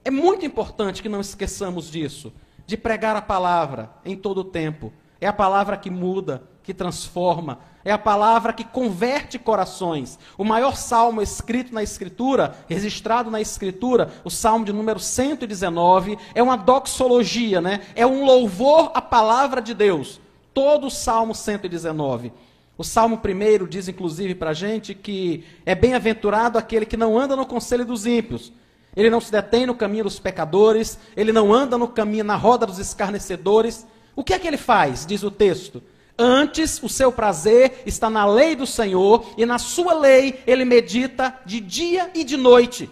É 0.04 0.10
muito 0.10 0.44
importante 0.44 1.02
que 1.02 1.08
não 1.08 1.20
esqueçamos 1.20 1.90
disso, 1.90 2.32
de 2.66 2.76
pregar 2.76 3.16
a 3.16 3.22
palavra 3.22 3.90
em 4.04 4.14
todo 4.14 4.38
o 4.38 4.44
tempo. 4.44 4.92
É 5.20 5.26
a 5.26 5.32
palavra 5.32 5.76
que 5.76 5.90
muda, 5.90 6.42
que 6.68 6.74
transforma, 6.74 7.60
é 7.82 7.90
a 7.90 7.96
palavra 7.96 8.52
que 8.52 8.62
converte 8.62 9.38
corações. 9.38 10.18
O 10.36 10.44
maior 10.44 10.76
salmo 10.76 11.22
escrito 11.22 11.72
na 11.72 11.82
Escritura, 11.82 12.54
registrado 12.68 13.30
na 13.30 13.40
Escritura, 13.40 14.12
o 14.22 14.28
salmo 14.28 14.66
de 14.66 14.72
número 14.74 15.00
119, 15.00 16.18
é 16.34 16.42
uma 16.42 16.58
doxologia, 16.58 17.58
né? 17.62 17.80
é 17.94 18.06
um 18.06 18.22
louvor 18.22 18.90
à 18.92 19.00
palavra 19.00 19.62
de 19.62 19.72
Deus. 19.72 20.20
Todo 20.52 20.88
o 20.88 20.90
salmo 20.90 21.34
119. 21.34 22.34
O 22.76 22.84
salmo 22.84 23.16
primeiro 23.16 23.66
diz, 23.66 23.88
inclusive, 23.88 24.34
para 24.34 24.50
a 24.50 24.54
gente 24.54 24.94
que 24.94 25.42
é 25.64 25.74
bem-aventurado 25.74 26.58
aquele 26.58 26.84
que 26.84 26.98
não 26.98 27.18
anda 27.18 27.34
no 27.34 27.46
conselho 27.46 27.86
dos 27.86 28.04
ímpios. 28.04 28.52
Ele 28.94 29.08
não 29.08 29.22
se 29.22 29.32
detém 29.32 29.64
no 29.64 29.74
caminho 29.74 30.04
dos 30.04 30.18
pecadores, 30.18 30.98
ele 31.16 31.32
não 31.32 31.50
anda 31.50 31.78
no 31.78 31.88
caminho, 31.88 32.24
na 32.24 32.36
roda 32.36 32.66
dos 32.66 32.78
escarnecedores. 32.78 33.86
O 34.14 34.22
que 34.22 34.34
é 34.34 34.38
que 34.38 34.46
ele 34.46 34.58
faz? 34.58 35.06
Diz 35.06 35.22
o 35.22 35.30
texto. 35.30 35.82
Antes, 36.18 36.82
o 36.82 36.88
seu 36.88 37.12
prazer 37.12 37.82
está 37.86 38.10
na 38.10 38.26
lei 38.26 38.56
do 38.56 38.66
Senhor, 38.66 39.24
e 39.36 39.46
na 39.46 39.58
sua 39.58 39.94
lei 39.94 40.42
ele 40.46 40.64
medita 40.64 41.38
de 41.46 41.60
dia 41.60 42.10
e 42.12 42.24
de 42.24 42.36
noite. 42.36 42.90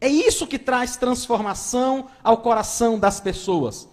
É 0.00 0.08
isso 0.08 0.46
que 0.46 0.58
traz 0.58 0.96
transformação 0.96 2.06
ao 2.22 2.38
coração 2.38 2.98
das 2.98 3.20
pessoas. 3.20 3.88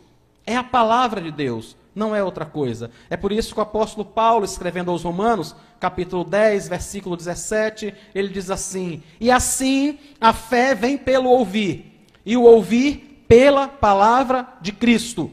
É 0.46 0.56
a 0.56 0.64
palavra 0.64 1.20
de 1.20 1.32
Deus, 1.32 1.76
não 1.94 2.16
é 2.16 2.24
outra 2.24 2.46
coisa. 2.46 2.92
É 3.10 3.18
por 3.18 3.32
isso 3.32 3.54
que 3.54 3.60
o 3.60 3.64
apóstolo 3.64 4.06
Paulo, 4.06 4.46
escrevendo 4.46 4.92
aos 4.92 5.04
Romanos, 5.04 5.56
capítulo 5.80 6.24
10, 6.24 6.68
versículo 6.68 7.18
17, 7.18 7.94
ele 8.14 8.30
diz 8.30 8.50
assim: 8.50 9.02
E 9.20 9.32
assim 9.32 9.98
a 10.22 10.32
fé 10.32 10.76
vem 10.76 10.98
pelo 10.98 11.30
ouvir, 11.30 12.06
e 12.26 12.38
o 12.38 12.44
ouvir 12.44 13.24
pela 13.28 13.68
palavra 13.68 14.48
de 14.62 14.72
Cristo. 14.72 15.32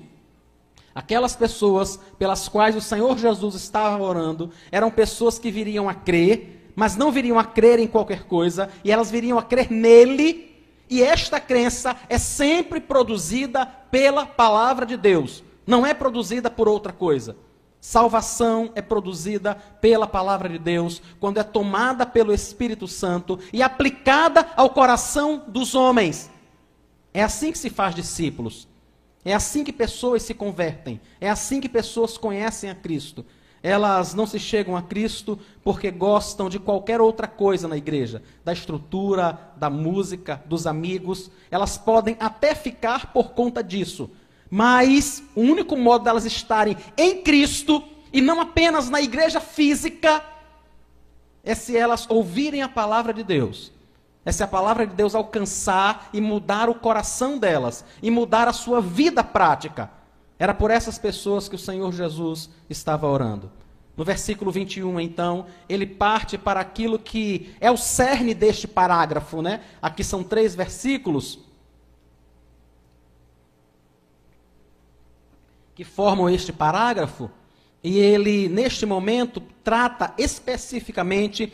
Aquelas 0.95 1.35
pessoas 1.35 1.99
pelas 2.19 2.49
quais 2.49 2.77
o 2.77 2.81
Senhor 2.81 3.17
Jesus 3.19 3.55
estava 3.55 4.03
orando 4.03 4.51
eram 4.71 4.91
pessoas 4.91 5.39
que 5.39 5.51
viriam 5.51 5.89
a 5.89 5.95
crer, 5.95 6.71
mas 6.77 6.97
não 6.97 7.11
viriam 7.11 7.39
a 7.39 7.45
crer 7.45 7.79
em 7.79 7.87
qualquer 7.87 8.25
coisa, 8.25 8.69
e 8.85 8.91
elas 8.91 9.11
viriam 9.11 9.39
a 9.39 9.43
crer 9.43 9.71
nele, 9.71 10.53
e 10.89 11.03
esta 11.03 11.41
crença 11.41 11.97
é 12.09 12.19
sempre 12.19 12.81
produzida 12.81 13.65
pela 13.65 14.27
palavra 14.27 14.85
de 14.85 14.97
Deus, 14.97 15.43
não 15.67 15.87
é 15.87 15.95
produzida 15.95 16.51
por 16.51 16.69
outra 16.69 16.93
coisa. 16.93 17.37
Salvação 17.81 18.71
é 18.77 18.81
produzida 18.81 19.57
pela 19.81 20.07
palavra 20.07 20.49
de 20.49 20.57
Deus, 20.57 21.03
quando 21.19 21.39
é 21.39 21.43
tomada 21.43 22.07
pelo 22.07 22.33
Espírito 22.33 22.87
Santo 22.87 23.41
e 23.53 23.61
aplicada 23.61 24.49
ao 24.55 24.71
coração 24.71 25.43
dos 25.49 25.75
homens. 25.75 26.31
É 27.13 27.25
assim 27.25 27.51
que 27.51 27.59
se 27.59 27.69
faz 27.69 27.93
discípulos. 27.93 28.69
É 29.25 29.33
assim 29.33 29.63
que 29.63 29.73
pessoas 29.73 30.23
se 30.23 30.35
convertem. 30.35 31.01
É 31.21 31.31
assim 31.31 31.61
que 31.61 31.69
pessoas 31.69 32.19
conhecem 32.19 32.71
a 32.71 32.75
Cristo. 32.75 33.25
Elas 33.63 34.13
não 34.13 34.27
se 34.27 34.41
chegam 34.41 34.77
a 34.77 34.83
Cristo 34.83 35.39
porque 35.63 35.91
gostam 35.91 36.49
de 36.49 36.59
qualquer 36.59 37.01
outra 37.01 37.29
coisa 37.29 37.69
na 37.69 37.77
igreja, 37.77 38.21
da 38.45 38.53
estrutura, 38.53 39.39
da 39.57 39.71
música, 39.71 40.43
dos 40.47 40.67
amigos. 40.67 41.31
Elas 41.49 41.79
podem 41.79 42.17
até 42.19 42.55
ficar 42.57 43.13
por 43.13 43.31
conta 43.31 43.63
disso. 43.63 44.11
Mas 44.51 45.23
o 45.37 45.41
único 45.41 45.77
modo 45.77 46.05
delas 46.05 46.25
estarem 46.25 46.77
em 46.97 47.23
Cristo 47.23 47.83
e 48.13 48.21
não 48.21 48.41
apenas 48.41 48.91
na 48.91 49.01
igreja 49.01 49.41
física 49.41 50.23
é 51.45 51.55
se 51.55 51.77
elas 51.77 52.07
ouvirem 52.11 52.63
a 52.63 52.69
palavra 52.69 53.13
de 53.13 53.23
Deus 53.23 53.73
é 54.25 54.45
a 54.45 54.49
palavra 54.49 54.87
de 54.87 54.95
Deus 54.95 55.15
alcançar 55.15 56.09
e 56.13 56.21
mudar 56.21 56.69
o 56.69 56.75
coração 56.75 57.39
delas 57.39 57.85
e 58.03 58.11
mudar 58.11 58.47
a 58.47 58.53
sua 58.53 58.81
vida 58.81 59.25
prática. 59.25 59.91
Era 60.39 60.55
por 60.55 60.71
essas 60.71 60.99
pessoas 60.99 61.49
que 61.49 61.57
o 61.57 61.59
Senhor 61.59 61.93
Jesus 61.93 62.49
estava 62.69 63.07
orando. 63.07 63.51
No 63.97 64.05
versículo 64.05 64.51
21, 64.51 65.01
então, 65.01 65.47
ele 65.69 65.87
parte 65.87 66.39
para 66.39 66.61
aquilo 66.61 66.99
que 66.99 67.55
é 67.61 67.71
o 67.71 67.77
cerne 67.77 68.33
deste 68.33 68.67
parágrafo, 68.67 69.43
né? 69.43 69.61
Aqui 69.83 70.03
são 70.03 70.25
três 70.25 70.55
versículos 70.55 71.39
que 75.75 75.85
formam 75.85 76.29
este 76.29 76.53
parágrafo, 76.53 77.31
e 77.85 77.99
ele, 77.99 78.49
neste 78.49 78.87
momento, 78.87 79.43
trata 79.65 80.15
especificamente 80.17 81.53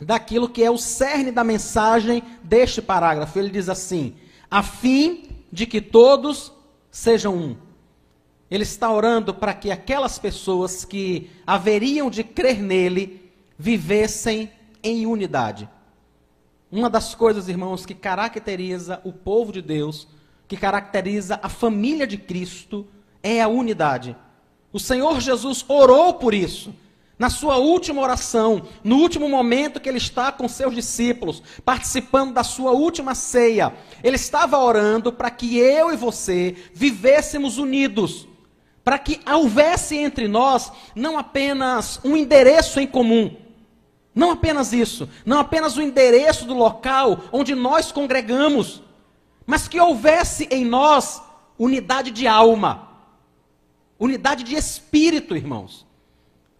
daquilo 0.00 0.48
que 0.48 0.62
é 0.62 0.70
o 0.70 0.78
cerne 0.78 1.30
da 1.30 1.44
mensagem 1.44 2.22
deste 2.42 2.80
parágrafo. 2.80 3.38
Ele 3.38 3.50
diz 3.50 3.68
assim: 3.68 4.14
a 4.50 4.62
fim 4.62 5.28
de 5.52 5.66
que 5.66 5.80
todos 5.80 6.52
sejam 6.90 7.36
um. 7.36 7.56
Ele 8.50 8.64
está 8.64 8.90
orando 8.90 9.32
para 9.32 9.54
que 9.54 9.70
aquelas 9.70 10.18
pessoas 10.18 10.84
que 10.84 11.30
haveriam 11.46 12.10
de 12.10 12.24
crer 12.24 12.60
nele 12.60 13.30
vivessem 13.56 14.50
em 14.82 15.06
unidade. 15.06 15.68
Uma 16.72 16.90
das 16.90 17.14
coisas, 17.14 17.48
irmãos, 17.48 17.84
que 17.84 17.94
caracteriza 17.94 19.00
o 19.04 19.12
povo 19.12 19.52
de 19.52 19.62
Deus, 19.62 20.08
que 20.48 20.56
caracteriza 20.56 21.38
a 21.42 21.48
família 21.48 22.06
de 22.06 22.16
Cristo, 22.16 22.86
é 23.22 23.40
a 23.40 23.48
unidade. 23.48 24.16
O 24.72 24.80
Senhor 24.80 25.20
Jesus 25.20 25.64
orou 25.68 26.14
por 26.14 26.32
isso 26.32 26.74
na 27.20 27.28
sua 27.28 27.58
última 27.58 28.00
oração, 28.00 28.62
no 28.82 28.96
último 28.96 29.28
momento 29.28 29.78
que 29.78 29.90
ele 29.90 29.98
está 29.98 30.32
com 30.32 30.48
seus 30.48 30.74
discípulos, 30.74 31.42
participando 31.62 32.32
da 32.32 32.42
sua 32.42 32.70
última 32.70 33.14
ceia, 33.14 33.74
ele 34.02 34.16
estava 34.16 34.56
orando 34.56 35.12
para 35.12 35.30
que 35.30 35.58
eu 35.58 35.92
e 35.92 35.96
você 35.98 36.56
vivêssemos 36.72 37.58
unidos, 37.58 38.26
para 38.82 38.98
que 38.98 39.20
houvesse 39.30 39.98
entre 39.98 40.26
nós 40.28 40.72
não 40.94 41.18
apenas 41.18 42.00
um 42.02 42.16
endereço 42.16 42.80
em 42.80 42.86
comum, 42.86 43.36
não 44.14 44.30
apenas 44.30 44.72
isso, 44.72 45.06
não 45.26 45.40
apenas 45.40 45.76
o 45.76 45.82
endereço 45.82 46.46
do 46.46 46.54
local 46.54 47.24
onde 47.30 47.54
nós 47.54 47.92
congregamos, 47.92 48.82
mas 49.44 49.68
que 49.68 49.78
houvesse 49.78 50.48
em 50.50 50.64
nós 50.64 51.20
unidade 51.58 52.12
de 52.12 52.26
alma, 52.26 52.88
unidade 53.98 54.42
de 54.42 54.54
espírito, 54.54 55.36
irmãos. 55.36 55.89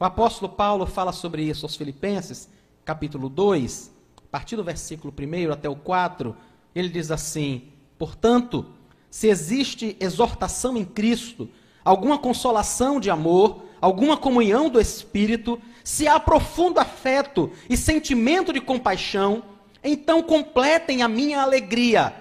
O 0.01 0.05
apóstolo 0.07 0.51
Paulo 0.51 0.87
fala 0.87 1.13
sobre 1.13 1.43
isso 1.43 1.67
aos 1.67 1.77
Filipenses, 1.77 2.49
capítulo 2.87 3.29
2, 3.29 3.93
a 4.17 4.31
partir 4.31 4.57
do 4.57 4.65
versículo 4.65 5.13
1 5.13 5.53
até 5.53 5.69
o 5.69 5.77
4, 5.77 6.35
ele 6.75 6.89
diz 6.89 7.11
assim: 7.11 7.65
Portanto, 7.99 8.65
se 9.11 9.29
existe 9.29 9.99
exortação 10.01 10.75
em 10.75 10.87
Cristo, 10.87 11.51
alguma 11.85 12.17
consolação 12.17 12.99
de 12.99 13.11
amor, 13.11 13.65
alguma 13.79 14.17
comunhão 14.17 14.71
do 14.71 14.81
Espírito, 14.81 15.61
se 15.85 16.09
há 16.09 16.19
profundo 16.19 16.81
afeto 16.81 17.51
e 17.69 17.77
sentimento 17.77 18.55
de 18.55 18.61
compaixão, 18.63 19.43
então 19.85 20.23
completem 20.23 21.03
a 21.03 21.09
minha 21.09 21.43
alegria. 21.43 22.15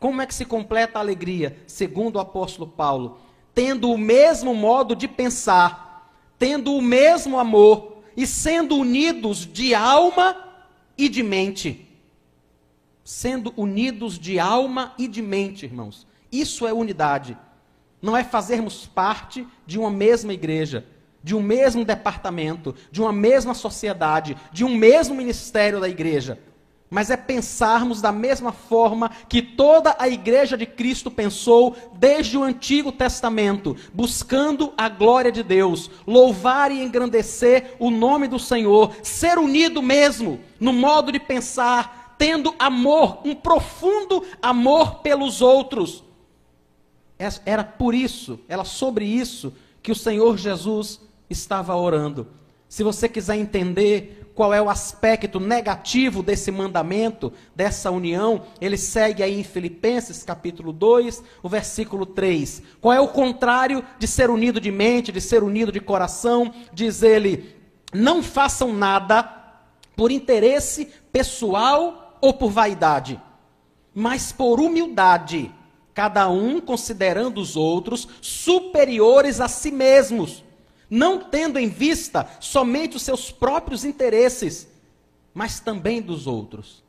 Como 0.00 0.20
é 0.20 0.26
que 0.26 0.34
se 0.34 0.44
completa 0.44 0.98
a 0.98 1.02
alegria? 1.02 1.56
Segundo 1.68 2.16
o 2.16 2.20
apóstolo 2.20 2.66
Paulo, 2.66 3.18
tendo 3.54 3.92
o 3.92 3.96
mesmo 3.96 4.52
modo 4.56 4.96
de 4.96 5.06
pensar 5.06 5.91
tendo 6.42 6.74
o 6.74 6.82
mesmo 6.82 7.38
amor 7.38 8.02
e 8.16 8.26
sendo 8.26 8.74
unidos 8.74 9.46
de 9.46 9.76
alma 9.76 10.36
e 10.98 11.08
de 11.08 11.22
mente. 11.22 11.88
Sendo 13.04 13.54
unidos 13.56 14.18
de 14.18 14.40
alma 14.40 14.92
e 14.98 15.06
de 15.06 15.22
mente, 15.22 15.64
irmãos. 15.64 16.04
Isso 16.32 16.66
é 16.66 16.72
unidade. 16.72 17.38
Não 18.02 18.16
é 18.16 18.24
fazermos 18.24 18.88
parte 18.88 19.46
de 19.64 19.78
uma 19.78 19.88
mesma 19.88 20.34
igreja, 20.34 20.84
de 21.22 21.32
um 21.36 21.40
mesmo 21.40 21.84
departamento, 21.84 22.74
de 22.90 23.00
uma 23.00 23.12
mesma 23.12 23.54
sociedade, 23.54 24.36
de 24.52 24.64
um 24.64 24.76
mesmo 24.76 25.14
ministério 25.14 25.78
da 25.78 25.88
igreja 25.88 26.40
mas 26.92 27.08
é 27.08 27.16
pensarmos 27.16 28.02
da 28.02 28.12
mesma 28.12 28.52
forma 28.52 29.10
que 29.26 29.40
toda 29.40 29.96
a 29.98 30.10
igreja 30.10 30.58
de 30.58 30.66
Cristo 30.66 31.10
pensou 31.10 31.74
desde 31.94 32.36
o 32.36 32.42
Antigo 32.42 32.92
Testamento, 32.92 33.74
buscando 33.94 34.74
a 34.76 34.90
glória 34.90 35.32
de 35.32 35.42
Deus, 35.42 35.90
louvar 36.06 36.70
e 36.70 36.82
engrandecer 36.82 37.76
o 37.78 37.90
nome 37.90 38.28
do 38.28 38.38
Senhor, 38.38 38.94
ser 39.02 39.38
unido 39.38 39.80
mesmo 39.80 40.38
no 40.60 40.70
modo 40.70 41.10
de 41.10 41.18
pensar, 41.18 42.14
tendo 42.18 42.54
amor, 42.58 43.20
um 43.24 43.34
profundo 43.34 44.22
amor 44.42 44.96
pelos 44.96 45.40
outros. 45.40 46.04
Era 47.46 47.64
por 47.64 47.94
isso, 47.94 48.38
era 48.46 48.64
sobre 48.64 49.06
isso 49.06 49.54
que 49.82 49.90
o 49.90 49.96
Senhor 49.96 50.36
Jesus 50.36 51.00
estava 51.30 51.74
orando. 51.74 52.28
Se 52.68 52.82
você 52.82 53.08
quiser 53.08 53.36
entender 53.36 54.21
qual 54.34 54.54
é 54.54 54.60
o 54.62 54.70
aspecto 54.70 55.38
negativo 55.38 56.22
desse 56.22 56.50
mandamento, 56.50 57.32
dessa 57.54 57.90
união, 57.90 58.42
ele 58.60 58.76
segue 58.76 59.22
aí 59.22 59.38
em 59.38 59.44
Filipenses 59.44 60.22
capítulo 60.22 60.72
2, 60.72 61.22
o 61.42 61.48
versículo 61.48 62.06
3. 62.06 62.62
Qual 62.80 62.92
é 62.92 63.00
o 63.00 63.08
contrário 63.08 63.84
de 63.98 64.06
ser 64.06 64.30
unido 64.30 64.60
de 64.60 64.70
mente, 64.70 65.12
de 65.12 65.20
ser 65.20 65.42
unido 65.42 65.70
de 65.70 65.80
coração? 65.80 66.52
Diz 66.72 67.02
ele: 67.02 67.54
não 67.92 68.22
façam 68.22 68.72
nada 68.72 69.22
por 69.94 70.10
interesse 70.10 70.88
pessoal 71.12 72.16
ou 72.20 72.32
por 72.32 72.50
vaidade, 72.50 73.20
mas 73.94 74.32
por 74.32 74.60
humildade, 74.60 75.52
cada 75.92 76.30
um 76.30 76.60
considerando 76.60 77.38
os 77.38 77.54
outros 77.54 78.08
superiores 78.22 79.40
a 79.40 79.48
si 79.48 79.70
mesmos 79.70 80.42
não 80.94 81.20
tendo 81.20 81.58
em 81.58 81.70
vista 81.70 82.28
somente 82.38 82.98
os 82.98 83.02
seus 83.02 83.32
próprios 83.32 83.82
interesses, 83.82 84.68
mas 85.32 85.58
também 85.58 86.02
dos 86.02 86.26
outros. 86.26 86.84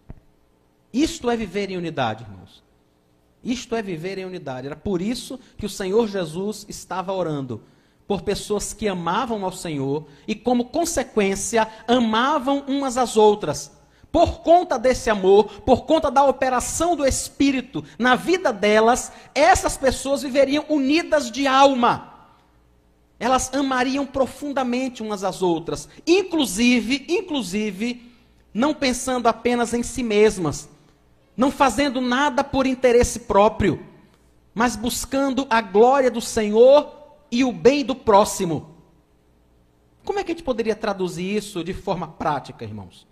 Isto 0.92 1.32
é 1.32 1.38
viver 1.38 1.72
em 1.72 1.78
unidade, 1.78 2.26
irmãos. 2.26 2.62
Isto 3.42 3.78
é 3.78 3.82
viver 3.82 4.18
em 4.18 4.26
unidade. 4.26 4.68
Era 4.68 4.76
por 4.76 5.02
isso 5.02 5.40
que 5.58 5.66
o 5.66 5.70
Senhor 5.70 6.06
Jesus 6.10 6.66
estava 6.68 7.14
orando 7.14 7.64
por 8.06 8.24
pessoas 8.24 8.74
que 8.74 8.90
amavam 8.90 9.46
ao 9.46 9.54
Senhor 9.54 10.06
e, 10.28 10.36
como 10.36 10.66
consequência, 10.66 11.66
amavam 11.88 12.66
umas 12.68 12.98
às 12.98 13.16
outras. 13.16 13.72
Por 14.12 14.42
conta 14.42 14.78
desse 14.78 15.10
amor, 15.10 15.46
por 15.62 15.86
conta 15.86 16.12
da 16.12 16.26
operação 16.26 16.94
do 16.94 17.06
Espírito 17.06 17.86
na 17.98 18.18
vida 18.18 18.52
delas, 18.52 19.14
essas 19.34 19.78
pessoas 19.78 20.24
viveriam 20.24 20.66
unidas 20.68 21.32
de 21.32 21.48
alma 21.48 22.12
elas 23.24 23.53
amariam 23.53 24.06
profundamente 24.06 25.01
umas 25.01 25.24
às 25.24 25.42
outras, 25.42 25.88
inclusive, 26.06 27.06
inclusive, 27.08 28.12
não 28.53 28.74
pensando 28.74 29.27
apenas 29.27 29.74
em 29.74 29.82
si 29.82 30.03
mesmas, 30.03 30.68
não 31.38 31.50
fazendo 31.50 32.01
nada 32.01 32.44
por 32.44 32.68
interesse 32.68 33.22
próprio, 33.22 33.82
mas 34.53 34.75
buscando 34.75 35.48
a 35.50 35.62
glória 35.62 36.12
do 36.12 36.20
Senhor 36.20 36.94
e 37.32 37.46
o 37.46 37.53
bem 37.53 37.86
do 37.86 37.96
próximo. 37.96 38.75
Como 40.03 40.20
é 40.20 40.24
que 40.25 40.34
a 40.34 40.36
gente 40.36 40.44
poderia 40.44 40.75
traduzir 40.75 41.38
isso 41.38 41.63
de 41.63 41.74
forma 41.74 42.10
prática, 42.10 42.65
irmãos? 42.65 43.08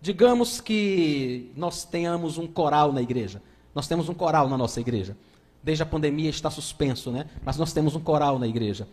Digamos 0.00 0.60
que 0.60 1.50
nós 1.56 1.84
tenhamos 1.84 2.38
um 2.38 2.46
coral 2.46 2.92
na 2.92 3.02
igreja. 3.02 3.42
Nós 3.74 3.88
temos 3.88 4.08
um 4.08 4.14
coral 4.14 4.48
na 4.48 4.56
nossa 4.56 4.80
igreja. 4.80 5.16
Desde 5.60 5.82
a 5.82 5.86
pandemia 5.86 6.30
está 6.30 6.52
suspenso, 6.52 7.10
né? 7.10 7.26
Mas 7.44 7.56
nós 7.56 7.72
temos 7.72 7.96
um 7.96 8.00
coral 8.00 8.38
na 8.38 8.46
igreja 8.46 8.86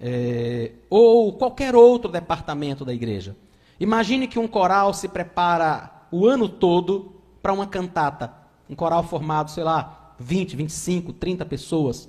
é, 0.00 0.72
ou 0.88 1.32
qualquer 1.32 1.74
outro 1.74 2.10
departamento 2.10 2.84
da 2.84 2.94
igreja. 2.94 3.36
Imagine 3.80 4.26
que 4.26 4.38
um 4.38 4.48
coral 4.48 4.94
se 4.94 5.08
prepara 5.08 5.90
o 6.10 6.26
ano 6.26 6.48
todo 6.48 7.12
para 7.42 7.52
uma 7.52 7.66
cantata. 7.66 8.32
Um 8.68 8.74
coral 8.74 9.02
formado, 9.02 9.50
sei 9.50 9.64
lá, 9.64 10.14
20, 10.18 10.56
25, 10.56 11.12
30 11.12 11.44
pessoas. 11.46 12.08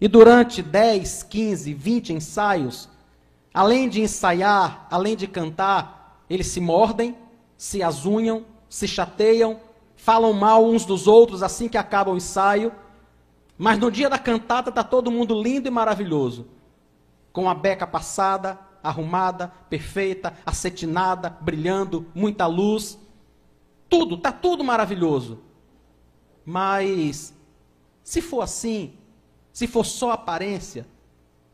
E 0.00 0.06
durante 0.06 0.62
10, 0.62 1.22
15, 1.24 1.74
20 1.74 2.12
ensaios, 2.12 2.88
além 3.52 3.88
de 3.88 4.00
ensaiar, 4.00 4.86
além 4.90 5.16
de 5.16 5.26
cantar, 5.26 6.22
eles 6.30 6.46
se 6.48 6.60
mordem, 6.60 7.16
se 7.56 7.82
azunham, 7.82 8.44
se 8.68 8.86
chateiam, 8.86 9.58
falam 9.96 10.32
mal 10.32 10.64
uns 10.64 10.84
dos 10.84 11.06
outros 11.06 11.42
assim 11.42 11.68
que 11.68 11.78
acaba 11.78 12.10
o 12.10 12.16
ensaio. 12.16 12.72
Mas 13.56 13.78
no 13.78 13.90
dia 13.90 14.08
da 14.08 14.18
cantata 14.18 14.68
está 14.68 14.84
todo 14.84 15.10
mundo 15.10 15.42
lindo 15.42 15.66
e 15.66 15.70
maravilhoso 15.70 16.46
com 17.38 17.48
a 17.48 17.54
beca 17.54 17.86
passada, 17.86 18.58
arrumada, 18.82 19.52
perfeita, 19.70 20.34
acetinada, 20.44 21.30
brilhando, 21.30 22.10
muita 22.12 22.48
luz. 22.48 22.98
Tudo, 23.88 24.16
está 24.16 24.32
tudo 24.32 24.64
maravilhoso. 24.64 25.38
Mas, 26.44 27.32
se 28.02 28.20
for 28.20 28.40
assim, 28.40 28.92
se 29.52 29.68
for 29.68 29.86
só 29.86 30.10
aparência, 30.10 30.84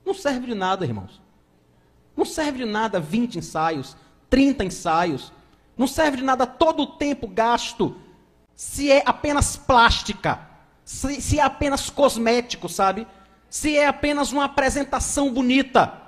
não 0.07 0.15
serve 0.15 0.47
de 0.47 0.55
nada, 0.55 0.87
irmãos. 0.87 1.21
Não 2.17 2.25
serve 2.25 2.65
de 2.65 2.65
nada 2.65 2.99
20 2.99 3.41
ensaios, 3.41 3.95
30 4.31 4.65
ensaios. 4.65 5.35
Não 5.77 5.87
serve 5.87 6.17
de 6.17 6.25
nada 6.25 6.47
todo 6.47 6.85
o 6.85 6.97
tempo 6.97 7.29
gasto 7.29 7.95
se 8.55 8.91
é 8.91 9.03
apenas 9.05 9.55
plástica, 9.55 10.49
se, 10.83 11.21
se 11.21 11.39
é 11.39 11.43
apenas 11.43 11.91
cosmético, 11.91 12.71
sabe? 12.71 13.07
Se 13.55 13.77
é 13.77 13.87
apenas 13.87 14.33
uma 14.33 14.47
apresentação 14.47 15.33
bonita, 15.33 16.03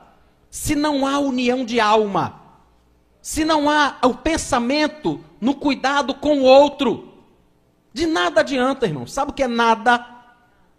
se 0.50 0.74
não 0.74 1.06
há 1.06 1.20
união 1.20 1.64
de 1.64 1.78
alma, 1.78 2.42
se 3.22 3.44
não 3.44 3.70
há 3.70 3.98
o 4.02 4.14
pensamento 4.14 5.24
no 5.40 5.54
cuidado 5.54 6.12
com 6.12 6.40
o 6.40 6.42
outro, 6.42 7.22
de 7.92 8.04
nada 8.04 8.40
adianta, 8.40 8.84
irmão. 8.84 9.06
Sabe 9.06 9.30
o 9.30 9.32
que 9.32 9.44
é 9.44 9.46
nada? 9.46 10.04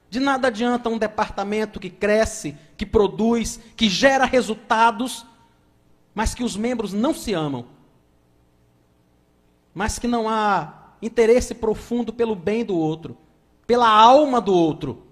De 0.10 0.20
nada 0.20 0.50
adianta 0.50 0.90
um 0.90 0.98
departamento 0.98 1.80
que 1.80 1.90
cresce, 1.90 2.58
que 2.76 2.86
produz, 2.86 3.62
que 3.78 3.88
gera 3.88 4.26
resultados, 4.26 5.26
mas 6.14 6.36
que 6.36 6.44
os 6.44 6.58
membros 6.58 6.92
não 6.92 7.14
se 7.14 7.34
amam, 7.34 7.66
mas 9.74 9.98
que 9.98 10.06
não 10.06 10.28
há 10.28 10.74
interesse 11.02 11.56
profundo 11.56 12.12
pelo 12.12 12.36
bem 12.36 12.66
do 12.66 12.78
outro, 12.78 13.18
pela 13.66 13.88
alma 13.88 14.42
do 14.42 14.54
outro. 14.54 15.07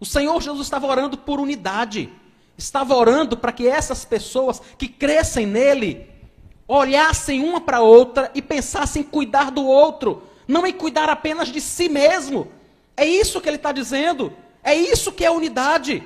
O 0.00 0.06
Senhor 0.06 0.40
Jesus 0.40 0.66
estava 0.66 0.86
orando 0.86 1.16
por 1.16 1.40
unidade. 1.40 2.10
Estava 2.56 2.94
orando 2.94 3.36
para 3.36 3.52
que 3.52 3.66
essas 3.66 4.04
pessoas 4.04 4.60
que 4.76 4.88
crescem 4.88 5.46
nele 5.46 6.08
olhassem 6.66 7.42
uma 7.42 7.60
para 7.60 7.80
outra 7.80 8.30
e 8.34 8.42
pensassem 8.42 9.00
em 9.02 9.04
cuidar 9.04 9.50
do 9.50 9.64
outro, 9.64 10.22
não 10.46 10.66
em 10.66 10.72
cuidar 10.72 11.08
apenas 11.08 11.48
de 11.48 11.60
si 11.60 11.88
mesmo. 11.88 12.48
É 12.96 13.06
isso 13.06 13.40
que 13.40 13.48
ele 13.48 13.56
está 13.56 13.72
dizendo. 13.72 14.32
É 14.62 14.74
isso 14.74 15.12
que 15.12 15.24
é 15.24 15.30
unidade. 15.30 16.02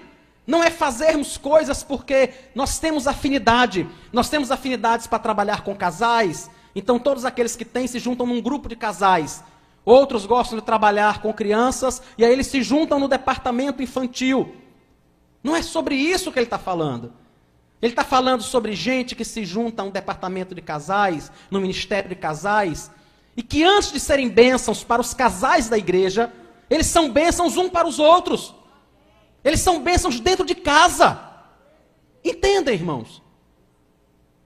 Não 0.47 0.63
é 0.63 0.71
fazermos 0.71 1.37
coisas 1.37 1.83
porque 1.83 2.31
nós 2.55 2.79
temos 2.79 3.09
afinidade. 3.09 3.89
Nós 4.13 4.29
temos 4.29 4.51
afinidades 4.51 5.07
para 5.07 5.19
trabalhar 5.19 5.63
com 5.63 5.75
casais. 5.75 6.51
Então, 6.75 6.99
todos 6.99 7.25
aqueles 7.25 7.57
que 7.57 7.65
têm 7.65 7.87
se 7.87 7.99
juntam 7.99 8.27
num 8.27 8.41
grupo 8.41 8.69
de 8.69 8.77
casais. 8.77 9.43
Outros 9.85 10.27
gostam 10.27 10.59
de 10.59 10.65
trabalhar 10.65 11.21
com 11.21 11.33
crianças 11.33 12.03
e 12.17 12.25
aí 12.25 12.33
eles 12.33 12.47
se 12.47 12.63
juntam 12.63 12.99
no 12.99 13.09
departamento 13.09 13.83
infantil. 13.83 14.55
Não 15.43 15.57
é 15.57 15.63
sobre 15.63 15.97
isso 15.97 16.31
que 16.31 16.39
ele 16.39 16.47
está 16.47 16.59
falando. 16.59 17.13
Ele 17.81 17.93
está 17.93 18.05
falando 18.05 18.43
sobre 18.43 18.77
gente 18.77 19.17
que 19.17 19.25
se 19.25 19.45
junta 19.45 19.83
a 19.83 19.85
um 19.85 19.91
departamento 19.91 20.55
de 20.55 20.63
casais, 20.63 21.33
no 21.51 21.61
ministério 21.61 22.09
de 22.09 22.15
casais, 22.15 22.93
e 23.37 23.43
que 23.43 23.65
antes 23.65 23.91
de 23.91 23.99
serem 23.99 24.29
bênçãos 24.29 24.85
para 24.85 25.01
os 25.01 25.13
casais 25.13 25.69
da 25.69 25.77
igreja, 25.77 26.33
eles 26.71 26.87
são 26.87 27.11
bênçãos 27.11 27.57
um 27.57 27.69
para 27.69 27.89
os 27.89 27.99
outros. 27.99 28.55
Eles 29.43 29.61
são 29.61 29.83
bênçãos 29.83 30.21
dentro 30.21 30.47
de 30.47 30.55
casa. 30.55 31.19
Entendem, 32.25 32.75
irmãos? 32.75 33.21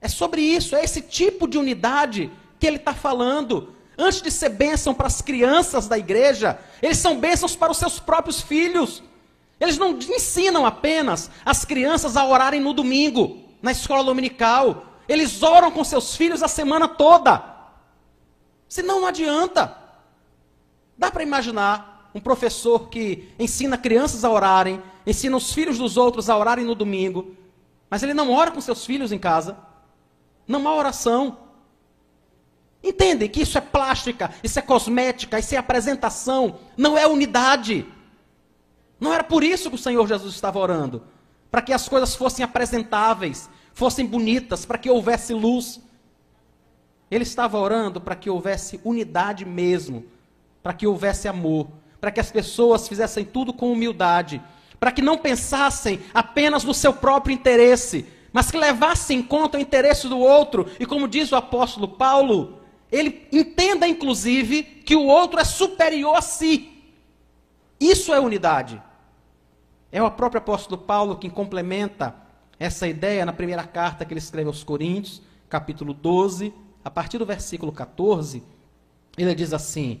É 0.01 0.07
sobre 0.07 0.41
isso, 0.41 0.75
é 0.75 0.83
esse 0.83 1.01
tipo 1.01 1.47
de 1.47 1.59
unidade 1.59 2.31
que 2.59 2.65
ele 2.65 2.77
está 2.77 2.93
falando. 2.93 3.75
Antes 3.97 4.21
de 4.21 4.29
ser 4.29 4.49
bênção 4.49 4.93
para 4.93 5.07
as 5.07 5.21
crianças 5.21 5.87
da 5.87 5.97
igreja, 5.97 6.59
eles 6.81 6.97
são 6.97 7.19
bênçãos 7.19 7.55
para 7.55 7.71
os 7.71 7.77
seus 7.77 7.99
próprios 7.99 8.41
filhos. 8.41 9.01
Eles 9.59 9.77
não 9.77 9.97
ensinam 9.97 10.65
apenas 10.65 11.31
as 11.43 11.65
crianças 11.65 12.15
a 12.15 12.25
orarem 12.25 12.61
no 12.61 12.73
domingo, 12.73 13.43
na 13.61 13.71
escola 13.71 14.03
dominical. 14.03 14.85
Eles 15.09 15.41
oram 15.41 15.71
com 15.71 15.83
seus 15.83 16.15
filhos 16.15 16.43
a 16.43 16.47
semana 16.47 16.87
toda. 16.87 17.43
Senão 18.69 19.01
não 19.01 19.07
adianta. 19.07 19.75
Dá 20.95 21.09
para 21.09 21.23
imaginar 21.23 22.11
um 22.13 22.19
professor 22.19 22.89
que 22.89 23.29
ensina 23.39 23.77
crianças 23.77 24.23
a 24.23 24.29
orarem, 24.29 24.81
ensina 25.05 25.37
os 25.37 25.51
filhos 25.53 25.77
dos 25.77 25.97
outros 25.97 26.29
a 26.29 26.37
orarem 26.37 26.65
no 26.65 26.75
domingo, 26.75 27.35
mas 27.89 28.03
ele 28.03 28.13
não 28.13 28.31
ora 28.31 28.51
com 28.51 28.61
seus 28.61 28.85
filhos 28.85 29.11
em 29.11 29.19
casa. 29.19 29.57
Não 30.47 30.67
há 30.67 30.75
oração. 30.75 31.46
Entendem 32.87 33.27
que 33.27 33.41
isso 33.41 33.57
é 33.57 33.61
plástica, 33.61 34.31
isso 34.41 34.57
é 34.57 34.61
cosmética, 34.61 35.37
isso 35.37 35.53
é 35.53 35.57
apresentação, 35.57 36.59
não 36.77 36.97
é 36.97 37.05
unidade. 37.05 37.85
Não 38.99 39.13
era 39.13 39.23
por 39.23 39.43
isso 39.43 39.69
que 39.69 39.75
o 39.75 39.79
Senhor 39.79 40.07
Jesus 40.07 40.33
estava 40.33 40.57
orando 40.57 41.03
para 41.51 41.61
que 41.61 41.73
as 41.73 41.87
coisas 41.87 42.15
fossem 42.15 42.43
apresentáveis, 42.43 43.49
fossem 43.73 44.05
bonitas, 44.05 44.65
para 44.65 44.77
que 44.77 44.89
houvesse 44.89 45.33
luz. 45.33 45.79
Ele 47.09 47.23
estava 47.23 47.57
orando 47.57 48.01
para 48.01 48.15
que 48.15 48.29
houvesse 48.29 48.79
unidade 48.83 49.45
mesmo, 49.45 50.05
para 50.61 50.73
que 50.73 50.85
houvesse 50.85 51.27
amor, 51.27 51.67
para 51.99 52.11
que 52.11 52.19
as 52.19 52.31
pessoas 52.31 52.87
fizessem 52.87 53.23
tudo 53.23 53.53
com 53.53 53.71
humildade, 53.71 54.41
para 54.79 54.91
que 54.91 55.01
não 55.01 55.17
pensassem 55.17 56.01
apenas 56.13 56.63
no 56.63 56.73
seu 56.73 56.93
próprio 56.93 57.33
interesse, 57.33 58.05
mas 58.33 58.51
que 58.51 58.57
levassem 58.57 59.19
em 59.19 59.23
conta 59.23 59.57
o 59.57 59.61
interesse 59.61 60.07
do 60.07 60.19
outro. 60.19 60.69
E 60.79 60.85
como 60.85 61.07
diz 61.07 61.31
o 61.31 61.35
apóstolo 61.35 61.87
Paulo, 61.87 62.56
ele 62.91 63.27
entenda, 63.31 63.87
inclusive, 63.87 64.63
que 64.63 64.95
o 64.95 65.05
outro 65.05 65.39
é 65.39 65.43
superior 65.43 66.15
a 66.15 66.21
si. 66.21 66.69
Isso 67.79 68.13
é 68.13 68.19
unidade. 68.19 68.81
É 69.91 70.01
o 70.01 70.11
próprio 70.11 70.39
apóstolo 70.39 70.81
Paulo 70.81 71.17
quem 71.17 71.29
complementa 71.29 72.15
essa 72.59 72.87
ideia 72.87 73.25
na 73.25 73.33
primeira 73.33 73.63
carta 73.63 74.03
que 74.03 74.13
ele 74.13 74.19
escreve 74.19 74.47
aos 74.47 74.63
Coríntios, 74.63 75.21
capítulo 75.49 75.93
12, 75.93 76.53
a 76.83 76.89
partir 76.89 77.17
do 77.17 77.25
versículo 77.25 77.71
14, 77.71 78.43
ele 79.17 79.35
diz 79.35 79.53
assim: 79.53 79.99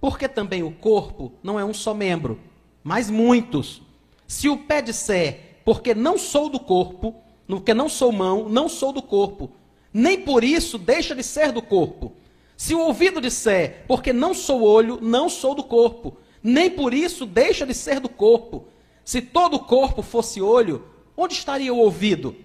Porque 0.00 0.28
também 0.28 0.62
o 0.62 0.72
corpo 0.72 1.32
não 1.42 1.58
é 1.58 1.64
um 1.64 1.74
só 1.74 1.92
membro, 1.92 2.40
mas 2.82 3.10
muitos. 3.10 3.82
Se 4.26 4.48
o 4.48 4.56
pé 4.56 4.80
disser, 4.80 5.60
porque 5.64 5.94
não 5.94 6.16
sou 6.16 6.48
do 6.48 6.60
corpo, 6.60 7.16
porque 7.46 7.74
não 7.74 7.88
sou 7.88 8.12
mão, 8.12 8.48
não 8.48 8.68
sou 8.68 8.92
do 8.92 9.02
corpo, 9.02 9.50
nem 9.92 10.20
por 10.20 10.44
isso 10.44 10.78
deixa 10.78 11.14
de 11.14 11.22
ser 11.22 11.52
do 11.52 11.62
corpo. 11.62 12.12
Se 12.56 12.74
o 12.74 12.80
ouvido 12.80 13.20
disser, 13.20 13.84
porque 13.88 14.12
não 14.12 14.34
sou 14.34 14.62
olho, 14.62 14.98
não 15.00 15.28
sou 15.28 15.54
do 15.54 15.64
corpo, 15.64 16.16
nem 16.42 16.70
por 16.70 16.92
isso 16.92 17.26
deixa 17.26 17.66
de 17.66 17.74
ser 17.74 18.00
do 18.00 18.08
corpo. 18.08 18.66
Se 19.04 19.20
todo 19.20 19.54
o 19.54 19.64
corpo 19.64 20.02
fosse 20.02 20.40
olho, 20.40 20.84
onde 21.16 21.34
estaria 21.34 21.72
o 21.72 21.78
ouvido? 21.78 22.36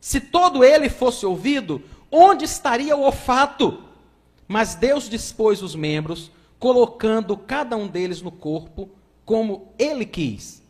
Se 0.00 0.20
todo 0.20 0.64
ele 0.64 0.88
fosse 0.88 1.26
ouvido, 1.26 1.82
onde 2.10 2.44
estaria 2.44 2.96
o 2.96 3.02
olfato? 3.02 3.84
Mas 4.46 4.74
Deus 4.74 5.08
dispôs 5.08 5.62
os 5.62 5.74
membros, 5.74 6.30
colocando 6.58 7.36
cada 7.36 7.76
um 7.76 7.86
deles 7.86 8.22
no 8.22 8.32
corpo 8.32 8.88
como 9.24 9.68
ele 9.78 10.06
quis. 10.06 10.62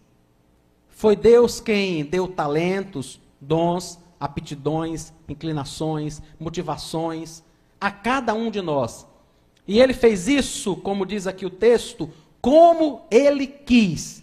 Foi 0.88 1.14
Deus 1.14 1.60
quem 1.60 2.04
deu 2.04 2.26
talentos, 2.26 3.20
dons, 3.40 4.00
aptidões, 4.18 5.12
inclinações, 5.28 6.20
motivações 6.38 7.42
a 7.80 7.90
cada 7.90 8.34
um 8.34 8.50
de 8.50 8.60
nós. 8.60 9.06
E 9.66 9.80
ele 9.80 9.92
fez 9.92 10.28
isso, 10.28 10.76
como 10.76 11.06
diz 11.06 11.26
aqui 11.26 11.44
o 11.46 11.50
texto, 11.50 12.10
como 12.40 13.02
ele 13.10 13.46
quis. 13.46 14.22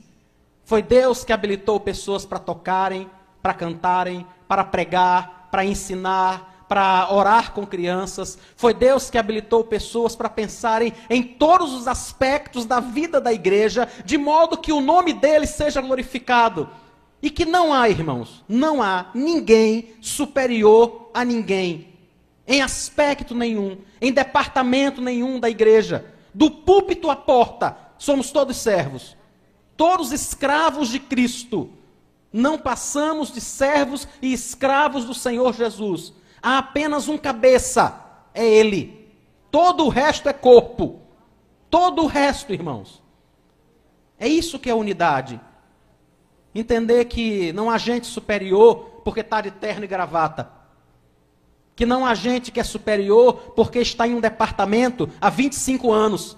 Foi 0.64 0.82
Deus 0.82 1.24
que 1.24 1.32
habilitou 1.32 1.80
pessoas 1.80 2.26
para 2.26 2.40
tocarem, 2.40 3.10
para 3.42 3.54
cantarem, 3.54 4.26
para 4.48 4.64
pregar, 4.64 5.48
para 5.52 5.64
ensinar, 5.64 6.56
para 6.68 7.14
orar 7.14 7.54
com 7.54 7.66
crianças, 7.66 8.38
foi 8.56 8.74
Deus 8.74 9.10
que 9.10 9.18
habilitou 9.18 9.64
pessoas 9.64 10.16
para 10.16 10.30
pensarem 10.30 10.94
em 11.10 11.22
todos 11.22 11.74
os 11.74 11.88
aspectos 11.88 12.66
da 12.66 12.80
vida 12.80 13.22
da 13.22 13.32
igreja, 13.32 13.88
de 14.04 14.18
modo 14.18 14.58
que 14.58 14.72
o 14.72 14.82
nome 14.82 15.14
dele 15.14 15.46
seja 15.46 15.82
glorificado. 15.82 16.70
E 17.26 17.32
que 17.32 17.44
não 17.44 17.74
há, 17.74 17.90
irmãos, 17.90 18.46
não 18.48 18.84
há 18.84 19.10
ninguém 19.16 19.96
superior 20.00 21.10
a 21.12 21.26
ninguém, 21.26 21.88
em 22.48 22.62
aspecto 22.62 23.34
nenhum, 23.34 23.80
em 24.00 24.12
departamento 24.12 25.02
nenhum 25.02 25.40
da 25.40 25.50
igreja. 25.50 26.06
Do 26.32 26.52
púlpito 26.52 27.10
à 27.10 27.16
porta, 27.16 27.76
somos 27.98 28.30
todos 28.30 28.58
servos, 28.58 29.18
todos 29.76 30.12
escravos 30.12 30.90
de 30.90 31.00
Cristo. 31.00 31.72
Não 32.32 32.60
passamos 32.60 33.34
de 33.34 33.42
servos 33.42 34.08
e 34.22 34.32
escravos 34.32 35.04
do 35.04 35.16
Senhor 35.16 35.52
Jesus 35.56 36.14
há 36.44 36.60
apenas 36.60 37.08
um 37.08 37.18
cabeça, 37.18 38.06
é 38.36 38.46
Ele. 38.46 39.10
Todo 39.50 39.84
o 39.84 39.90
resto 39.90 40.30
é 40.30 40.34
corpo. 40.34 41.00
Todo 41.72 42.04
o 42.04 42.06
resto, 42.06 42.54
irmãos. 42.54 43.02
É 44.20 44.28
isso 44.28 44.60
que 44.60 44.70
é 44.70 44.76
unidade. 44.76 45.42
Entender 46.56 47.06
que 47.06 47.52
não 47.54 47.70
há 47.70 47.78
gente 47.78 48.08
superior 48.08 49.02
porque 49.04 49.20
está 49.20 49.42
de 49.42 49.52
terno 49.52 49.84
e 49.84 49.88
gravata. 49.88 50.50
Que 51.76 51.86
não 51.86 52.06
há 52.06 52.16
gente 52.16 52.52
que 52.52 52.60
é 52.60 52.64
superior 52.64 53.52
porque 53.56 53.80
está 53.80 54.08
em 54.08 54.16
um 54.16 54.22
departamento 54.22 55.10
há 55.20 55.30
25 55.30 55.92
anos. 55.92 56.38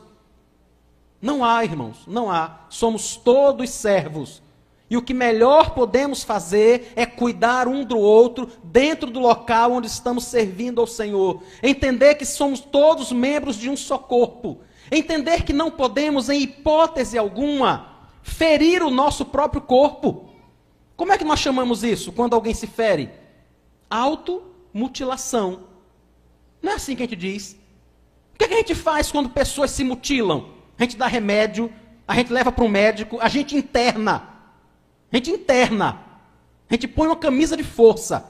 Não 1.22 1.46
há, 1.46 1.64
irmãos, 1.64 2.00
não 2.08 2.32
há. 2.32 2.62
Somos 2.70 3.16
todos 3.16 3.70
servos 3.70 4.42
e 4.90 4.96
o 4.96 5.02
que 5.02 5.14
melhor 5.14 5.72
podemos 5.72 6.24
fazer 6.24 6.94
é 6.96 7.06
cuidar 7.06 7.68
um 7.68 7.84
do 7.84 7.98
outro 7.98 8.50
dentro 8.64 9.12
do 9.12 9.20
local 9.20 9.74
onde 9.74 9.88
estamos 9.88 10.24
servindo 10.24 10.80
ao 10.80 10.88
Senhor. 10.88 11.44
Entender 11.62 12.16
que 12.16 12.26
somos 12.26 12.62
todos 12.62 13.12
membros 13.12 13.58
de 13.58 13.70
um 13.70 13.76
só 13.76 13.98
corpo. 13.98 14.60
Entender 14.90 15.44
que 15.44 15.52
não 15.52 15.70
podemos, 15.70 16.30
em 16.30 16.42
hipótese 16.42 17.18
alguma, 17.18 17.97
ferir 18.28 18.84
o 18.84 18.92
nosso 18.92 19.26
próprio 19.26 19.62
corpo. 19.62 20.30
Como 20.98 21.13
é 21.13 21.18
que 21.18 21.24
nós 21.24 21.40
chamamos 21.40 21.84
isso 21.84 22.12
quando 22.12 22.34
alguém 22.34 22.54
se 22.54 22.68
fere? 22.68 23.10
Automutilação. 23.90 25.63
Não 26.62 26.74
é 26.74 26.76
assim 26.76 26.96
que 26.96 27.04
a 27.04 27.06
gente 27.06 27.16
diz. 27.16 27.58
O 28.34 28.38
que, 28.38 28.44
é 28.44 28.48
que 28.50 28.54
a 28.54 28.58
gente 28.58 28.76
faz 28.76 29.12
quando 29.12 29.30
pessoas 29.30 29.72
se 29.72 29.84
mutilam? 29.84 30.50
A 30.78 30.84
gente 30.84 30.98
dá 30.98 31.08
remédio, 31.08 31.74
a 32.08 32.13
gente 32.16 32.32
leva 32.32 32.52
para 32.52 32.66
o 32.66 32.70
médico, 32.70 33.18
a 33.22 33.30
gente 33.30 33.56
interna. 33.56 34.28
A 35.12 35.16
gente 35.16 35.32
interna. 35.32 36.02
A 36.70 36.74
gente 36.74 36.88
põe 36.88 37.08
uma 37.08 37.16
camisa 37.16 37.56
de 37.56 37.63
força. 37.63 38.30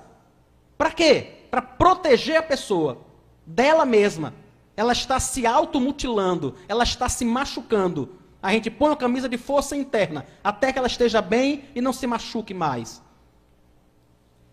Para 0.77 0.91
quê? 0.91 1.47
Para 1.49 1.61
proteger 1.61 2.37
a 2.37 2.43
pessoa 2.43 2.99
dela 3.45 3.83
mesma. 3.83 4.33
Ela 4.75 4.93
está 4.93 5.19
se 5.19 5.47
automutilando, 5.47 6.53
ela 6.67 6.83
está 6.83 7.09
se 7.09 7.25
machucando. 7.25 8.16
A 8.41 8.51
gente 8.51 8.69
põe 8.69 8.89
uma 8.89 8.95
camisa 8.95 9.27
de 9.27 9.37
força 9.37 9.75
interna 9.75 10.25
até 10.43 10.71
que 10.71 10.77
ela 10.77 10.87
esteja 10.87 11.21
bem 11.21 11.63
e 11.73 11.81
não 11.81 11.91
se 11.91 12.05
machuque 12.05 12.53
mais. 12.53 13.01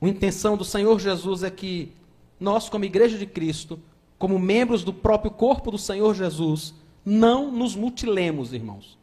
A 0.00 0.08
intenção 0.08 0.56
do 0.56 0.64
Senhor 0.64 0.98
Jesus 0.98 1.42
é 1.42 1.50
que 1.50 1.92
nós, 2.38 2.68
como 2.68 2.84
igreja 2.84 3.16
de 3.16 3.26
Cristo, 3.26 3.80
como 4.18 4.38
membros 4.38 4.84
do 4.84 4.92
próprio 4.92 5.30
corpo 5.30 5.70
do 5.70 5.78
Senhor 5.78 6.14
Jesus, 6.14 6.74
não 7.04 7.50
nos 7.50 7.76
mutilemos, 7.76 8.52
irmãos. 8.52 8.98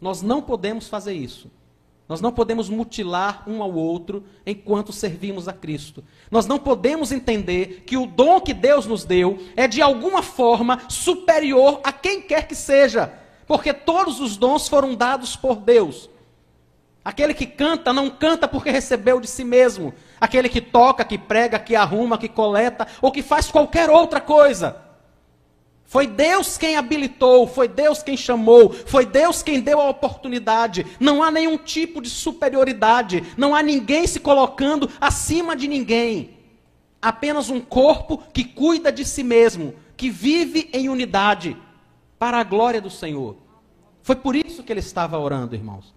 Nós 0.00 0.22
não 0.22 0.42
podemos 0.42 0.88
fazer 0.88 1.12
isso. 1.12 1.50
Nós 2.08 2.20
não 2.20 2.32
podemos 2.32 2.68
mutilar 2.68 3.48
um 3.48 3.62
ao 3.62 3.72
outro 3.72 4.24
enquanto 4.44 4.92
servimos 4.92 5.48
a 5.48 5.52
Cristo. 5.52 6.04
Nós 6.30 6.46
não 6.46 6.58
podemos 6.58 7.12
entender 7.12 7.84
que 7.86 7.96
o 7.96 8.06
dom 8.06 8.40
que 8.40 8.52
Deus 8.52 8.86
nos 8.86 9.04
deu 9.04 9.38
é 9.56 9.66
de 9.66 9.80
alguma 9.80 10.22
forma 10.22 10.82
superior 10.88 11.80
a 11.82 11.92
quem 11.92 12.20
quer 12.20 12.46
que 12.46 12.54
seja, 12.54 13.12
porque 13.46 13.72
todos 13.72 14.20
os 14.20 14.36
dons 14.36 14.68
foram 14.68 14.94
dados 14.94 15.36
por 15.36 15.56
Deus. 15.56 16.08
Aquele 17.04 17.34
que 17.34 17.46
canta 17.46 17.92
não 17.92 18.08
canta 18.08 18.46
porque 18.46 18.70
recebeu 18.70 19.20
de 19.20 19.26
si 19.26 19.42
mesmo. 19.42 19.92
Aquele 20.20 20.48
que 20.48 20.60
toca, 20.60 21.04
que 21.04 21.18
prega, 21.18 21.58
que 21.58 21.74
arruma, 21.74 22.16
que 22.16 22.28
coleta 22.28 22.86
ou 23.00 23.10
que 23.10 23.22
faz 23.22 23.50
qualquer 23.50 23.90
outra 23.90 24.20
coisa 24.20 24.92
foi 25.92 26.06
Deus 26.06 26.56
quem 26.56 26.74
habilitou, 26.74 27.46
foi 27.46 27.68
Deus 27.68 28.02
quem 28.02 28.16
chamou, 28.16 28.72
foi 28.72 29.04
Deus 29.04 29.42
quem 29.42 29.60
deu 29.60 29.78
a 29.78 29.90
oportunidade. 29.90 30.86
Não 30.98 31.22
há 31.22 31.30
nenhum 31.30 31.58
tipo 31.58 32.00
de 32.00 32.08
superioridade, 32.08 33.22
não 33.36 33.54
há 33.54 33.62
ninguém 33.62 34.06
se 34.06 34.18
colocando 34.18 34.88
acima 34.98 35.54
de 35.54 35.68
ninguém. 35.68 36.38
Apenas 37.02 37.50
um 37.50 37.60
corpo 37.60 38.22
que 38.32 38.42
cuida 38.42 38.90
de 38.90 39.04
si 39.04 39.22
mesmo, 39.22 39.74
que 39.94 40.08
vive 40.08 40.70
em 40.72 40.88
unidade, 40.88 41.58
para 42.22 42.38
a 42.38 42.44
glória 42.44 42.80
do 42.80 42.88
Senhor. 42.88 43.34
Foi 44.00 44.14
por 44.14 44.36
isso 44.36 44.62
que 44.62 44.72
ele 44.72 44.78
estava 44.78 45.18
orando, 45.18 45.56
irmãos. 45.56 45.92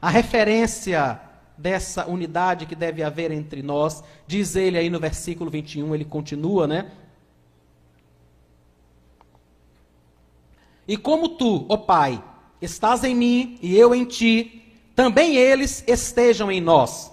A 0.00 0.10
referência 0.10 1.20
dessa 1.56 2.04
unidade 2.04 2.66
que 2.66 2.74
deve 2.74 3.00
haver 3.00 3.30
entre 3.30 3.62
nós, 3.62 4.02
diz 4.26 4.56
ele 4.56 4.76
aí 4.76 4.90
no 4.90 4.98
versículo 4.98 5.48
21, 5.52 5.94
ele 5.94 6.04
continua, 6.04 6.66
né? 6.66 6.90
E 10.88 10.96
como 10.96 11.28
tu, 11.28 11.64
ó 11.68 11.76
Pai, 11.76 12.20
estás 12.60 13.04
em 13.04 13.14
mim 13.14 13.56
e 13.62 13.78
eu 13.78 13.94
em 13.94 14.04
ti, 14.04 14.64
também 14.96 15.36
eles 15.36 15.84
estejam 15.86 16.50
em 16.50 16.60
nós. 16.60 17.12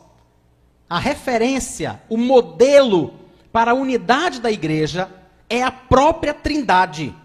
A 0.90 0.98
referência, 0.98 2.02
o 2.10 2.18
modelo 2.18 3.14
para 3.52 3.70
a 3.70 3.76
unidade 3.76 4.42
da 4.42 4.52
igreja 4.52 5.08
é 5.48 5.62
a 5.62 5.70
própria 5.70 6.34
Trindade. 6.34 7.16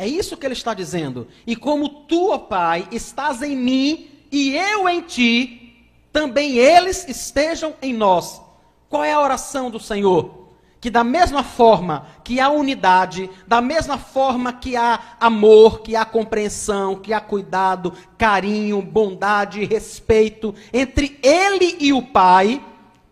É 0.00 0.08
isso 0.08 0.34
que 0.34 0.46
ele 0.46 0.54
está 0.54 0.72
dizendo. 0.72 1.28
E 1.46 1.54
como 1.54 1.86
tu, 2.06 2.30
ó 2.30 2.38
Pai, 2.38 2.88
estás 2.90 3.42
em 3.42 3.54
mim 3.54 4.08
e 4.32 4.56
eu 4.56 4.88
em 4.88 5.02
ti, 5.02 5.90
também 6.10 6.56
eles 6.56 7.06
estejam 7.06 7.74
em 7.82 7.92
nós. 7.92 8.40
Qual 8.88 9.04
é 9.04 9.12
a 9.12 9.20
oração 9.20 9.70
do 9.70 9.78
Senhor? 9.78 10.40
que 10.80 10.88
da 10.88 11.04
mesma 11.04 11.44
forma 11.44 12.06
que 12.24 12.40
há 12.40 12.48
unidade, 12.48 13.28
da 13.46 13.60
mesma 13.60 13.98
forma 13.98 14.50
que 14.50 14.76
há 14.76 14.98
amor, 15.20 15.82
que 15.82 15.94
há 15.94 16.06
compreensão, 16.06 16.96
que 16.96 17.12
há 17.12 17.20
cuidado, 17.20 17.92
carinho, 18.16 18.80
bondade, 18.80 19.62
respeito 19.66 20.54
entre 20.72 21.20
ele 21.22 21.76
e 21.78 21.92
o 21.92 22.00
Pai, 22.00 22.64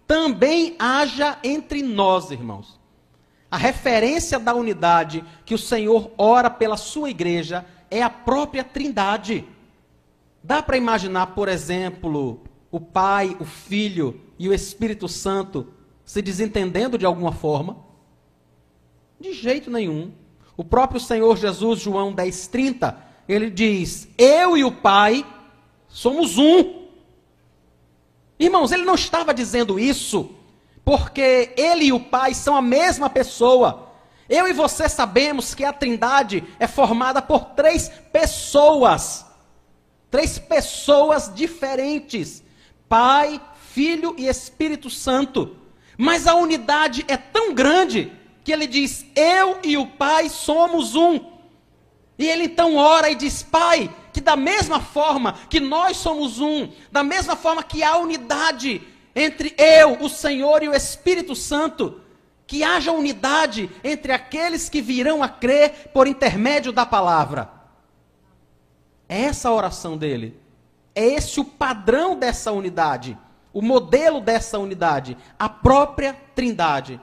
também 0.07 0.77
haja 0.79 1.37
entre 1.45 1.83
nós, 1.83 2.31
irmãos. 2.31 2.78
A 3.51 3.57
referência 3.57 4.39
da 4.39 4.55
unidade 4.55 5.25
que 5.45 5.55
o 5.55 5.59
Senhor 5.59 6.11
ora 6.19 6.51
pela 6.51 6.77
sua 6.77 7.09
igreja 7.09 7.65
é 7.91 8.03
a 8.03 8.11
própria 8.11 8.63
Trindade. 8.63 9.45
Dá 10.43 10.63
para 10.63 10.77
imaginar, 10.77 11.29
por 11.29 11.49
exemplo, 11.49 12.43
o 12.71 12.79
Pai, 12.79 13.37
o 13.41 13.45
Filho 13.45 14.21
e 14.39 14.49
o 14.49 14.55
Espírito 14.55 15.09
Santo 15.09 15.69
se 16.05 16.21
desentendendo 16.21 16.99
de 16.99 17.07
alguma 17.07 17.33
forma? 17.33 17.79
De 19.19 19.33
jeito 19.33 19.71
nenhum. 19.71 20.13
O 20.57 20.65
próprio 20.65 21.01
Senhor 21.01 21.37
Jesus, 21.37 21.81
João 21.81 22.15
10,30, 22.15 22.95
ele 23.29 23.51
diz: 23.51 24.09
Eu 24.19 24.57
e 24.57 24.65
o 24.65 24.73
Pai 24.73 25.25
somos 25.89 26.37
um. 26.37 26.87
Irmãos, 28.39 28.73
ele 28.73 28.85
não 28.85 28.95
estava 28.95 29.33
dizendo 29.33 29.79
isso 29.79 30.38
porque 30.89 31.53
ele 31.55 31.85
e 31.85 31.93
o 31.93 32.01
Pai 32.01 32.33
são 32.33 32.57
a 32.57 32.63
mesma 32.63 33.11
pessoa. 33.11 33.93
Eu 34.27 34.49
e 34.49 34.55
você 34.55 34.89
sabemos 34.89 35.55
que 35.55 35.63
a 35.63 35.71
Trindade 35.71 36.43
é 36.59 36.67
formada 36.67 37.21
por 37.21 37.45
três 37.51 37.91
pessoas. 38.11 39.27
Três 40.11 40.39
pessoas 40.39 41.31
diferentes: 41.35 42.43
Pai, 42.89 43.39
Filho 43.71 44.15
e 44.17 44.29
Espírito 44.29 44.89
Santo. 44.89 45.59
Mas 45.99 46.27
a 46.27 46.35
unidade 46.35 47.05
é 47.07 47.19
tão 47.19 47.53
grande 47.53 48.11
que 48.43 48.51
ele 48.51 48.67
diz: 48.67 49.05
Eu 49.15 49.59
e 49.63 49.77
o 49.77 49.87
Pai 49.89 50.31
somos 50.31 50.95
um. 50.95 51.21
E 52.19 52.27
ele 52.27 52.45
então 52.45 52.77
ora 52.77 53.11
e 53.11 53.15
diz: 53.15 53.43
Pai, 53.43 53.95
que 54.11 54.23
da 54.23 54.37
mesma 54.37 54.81
forma 54.81 55.35
que 55.51 55.61
nós 55.61 55.99
somos 55.99 56.41
um, 56.41 56.67
da 56.91 57.03
mesma 57.03 57.37
forma 57.37 57.63
que 57.63 57.83
há 57.83 57.99
unidade 57.99 58.81
entre 59.19 59.55
eu, 59.59 60.01
o 60.01 60.09
Senhor 60.09 60.63
e 60.63 60.69
o 60.69 60.75
Espírito 60.75 61.35
Santo, 61.35 62.01
que 62.47 62.63
haja 62.63 62.93
unidade 62.93 63.69
entre 63.83 64.13
aqueles 64.13 64.69
que 64.69 64.81
virão 64.81 65.23
a 65.23 65.29
crer 65.29 65.91
por 65.93 66.07
intermédio 66.07 66.73
da 66.73 66.87
palavra. 66.87 67.51
É 69.09 69.23
essa 69.23 69.49
a 69.49 69.55
oração 69.55 69.97
dele. 69.97 70.39
É 70.95 71.05
esse 71.05 71.41
o 71.41 71.45
padrão 71.45 72.19
dessa 72.19 72.53
unidade, 72.53 73.17
o 73.53 73.61
modelo 73.63 74.21
dessa 74.21 74.59
unidade, 74.59 75.17
a 75.39 75.49
própria 75.49 76.17
Trindade. 76.35 77.01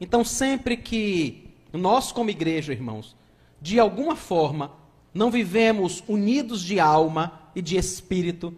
Então, 0.00 0.24
sempre 0.24 0.76
que 0.76 1.54
nós, 1.72 2.10
como 2.10 2.30
igreja, 2.30 2.72
irmãos, 2.72 3.16
de 3.60 3.78
alguma 3.78 4.16
forma, 4.16 4.72
não 5.12 5.30
vivemos 5.30 6.02
unidos 6.08 6.62
de 6.62 6.80
alma 6.80 7.40
e 7.54 7.60
de 7.60 7.76
espírito, 7.76 8.54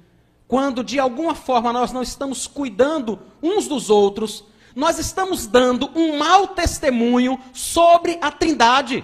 quando 0.52 0.84
de 0.84 0.98
alguma 0.98 1.34
forma 1.34 1.72
nós 1.72 1.92
não 1.92 2.02
estamos 2.02 2.46
cuidando 2.46 3.18
uns 3.42 3.66
dos 3.66 3.88
outros, 3.88 4.44
nós 4.76 4.98
estamos 4.98 5.46
dando 5.46 5.90
um 5.94 6.18
mau 6.18 6.48
testemunho 6.48 7.40
sobre 7.54 8.18
a 8.20 8.30
Trindade. 8.30 9.02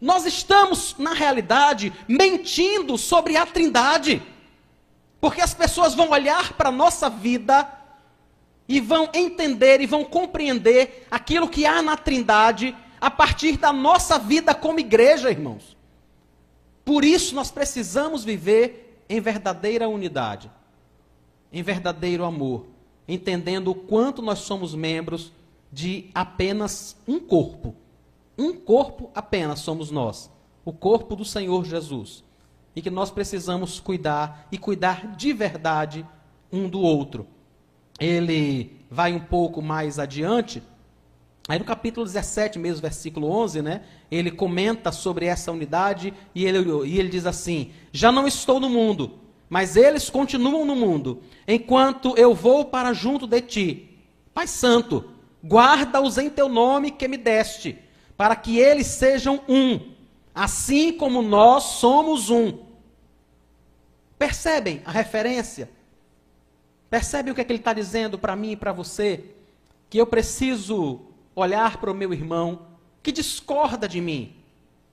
Nós 0.00 0.26
estamos, 0.26 0.96
na 0.98 1.12
realidade, 1.12 1.92
mentindo 2.08 2.98
sobre 2.98 3.36
a 3.36 3.46
Trindade. 3.46 4.20
Porque 5.20 5.40
as 5.40 5.54
pessoas 5.54 5.94
vão 5.94 6.10
olhar 6.10 6.54
para 6.54 6.70
a 6.70 6.72
nossa 6.72 7.08
vida 7.08 7.72
e 8.68 8.80
vão 8.80 9.08
entender 9.14 9.80
e 9.80 9.86
vão 9.86 10.02
compreender 10.02 11.06
aquilo 11.08 11.48
que 11.48 11.64
há 11.64 11.80
na 11.80 11.96
Trindade 11.96 12.76
a 13.00 13.08
partir 13.08 13.56
da 13.56 13.72
nossa 13.72 14.18
vida 14.18 14.52
como 14.52 14.80
igreja, 14.80 15.30
irmãos. 15.30 15.76
Por 16.84 17.04
isso 17.04 17.36
nós 17.36 17.52
precisamos 17.52 18.24
viver 18.24 18.82
em 19.08 19.20
verdadeira 19.20 19.88
unidade, 19.88 20.50
em 21.56 21.62
verdadeiro 21.62 22.22
amor, 22.22 22.66
entendendo 23.08 23.70
o 23.70 23.74
quanto 23.74 24.20
nós 24.20 24.40
somos 24.40 24.74
membros 24.74 25.32
de 25.72 26.10
apenas 26.14 26.96
um 27.08 27.18
corpo. 27.18 27.74
Um 28.36 28.52
corpo 28.52 29.10
apenas 29.14 29.60
somos 29.60 29.90
nós, 29.90 30.30
o 30.66 30.72
corpo 30.72 31.16
do 31.16 31.24
Senhor 31.24 31.64
Jesus. 31.64 32.22
E 32.74 32.82
que 32.82 32.90
nós 32.90 33.10
precisamos 33.10 33.80
cuidar 33.80 34.46
e 34.52 34.58
cuidar 34.58 35.16
de 35.16 35.32
verdade 35.32 36.06
um 36.52 36.68
do 36.68 36.80
outro. 36.80 37.26
Ele 37.98 38.76
vai 38.90 39.14
um 39.14 39.20
pouco 39.20 39.62
mais 39.62 39.98
adiante 39.98 40.62
Aí 41.48 41.60
no 41.60 41.64
capítulo 41.64 42.04
17, 42.04 42.58
mesmo 42.58 42.82
versículo 42.82 43.30
11, 43.30 43.62
né, 43.62 43.82
ele 44.10 44.32
comenta 44.32 44.90
sobre 44.90 45.26
essa 45.26 45.52
unidade 45.52 46.12
e 46.34 46.44
ele, 46.44 46.58
e 46.84 46.98
ele 46.98 47.08
diz 47.08 47.24
assim: 47.24 47.70
Já 47.92 48.10
não 48.10 48.26
estou 48.26 48.58
no 48.58 48.68
mundo, 48.68 49.12
mas 49.48 49.76
eles 49.76 50.10
continuam 50.10 50.64
no 50.64 50.74
mundo, 50.74 51.22
enquanto 51.46 52.16
eu 52.16 52.34
vou 52.34 52.64
para 52.64 52.92
junto 52.92 53.26
de 53.26 53.40
ti. 53.40 53.98
Pai 54.34 54.46
Santo, 54.46 55.10
guarda-os 55.44 56.18
em 56.18 56.28
teu 56.28 56.48
nome 56.48 56.90
que 56.90 57.06
me 57.06 57.16
deste, 57.16 57.78
para 58.16 58.34
que 58.34 58.58
eles 58.58 58.86
sejam 58.86 59.40
um, 59.48 59.92
assim 60.34 60.92
como 60.92 61.22
nós 61.22 61.62
somos 61.64 62.30
um. 62.30 62.58
Percebem 64.18 64.82
a 64.84 64.90
referência? 64.90 65.70
Percebem 66.88 67.32
o 67.32 67.34
que, 67.34 67.40
é 67.40 67.44
que 67.44 67.52
ele 67.52 67.60
está 67.60 67.72
dizendo 67.72 68.18
para 68.18 68.34
mim 68.34 68.52
e 68.52 68.56
para 68.56 68.72
você? 68.72 69.24
Que 69.90 69.98
eu 69.98 70.06
preciso 70.06 71.00
olhar 71.34 71.78
para 71.78 71.90
o 71.90 71.94
meu 71.94 72.12
irmão 72.12 72.66
que 73.02 73.12
discorda 73.12 73.86
de 73.86 74.00
mim. 74.00 74.34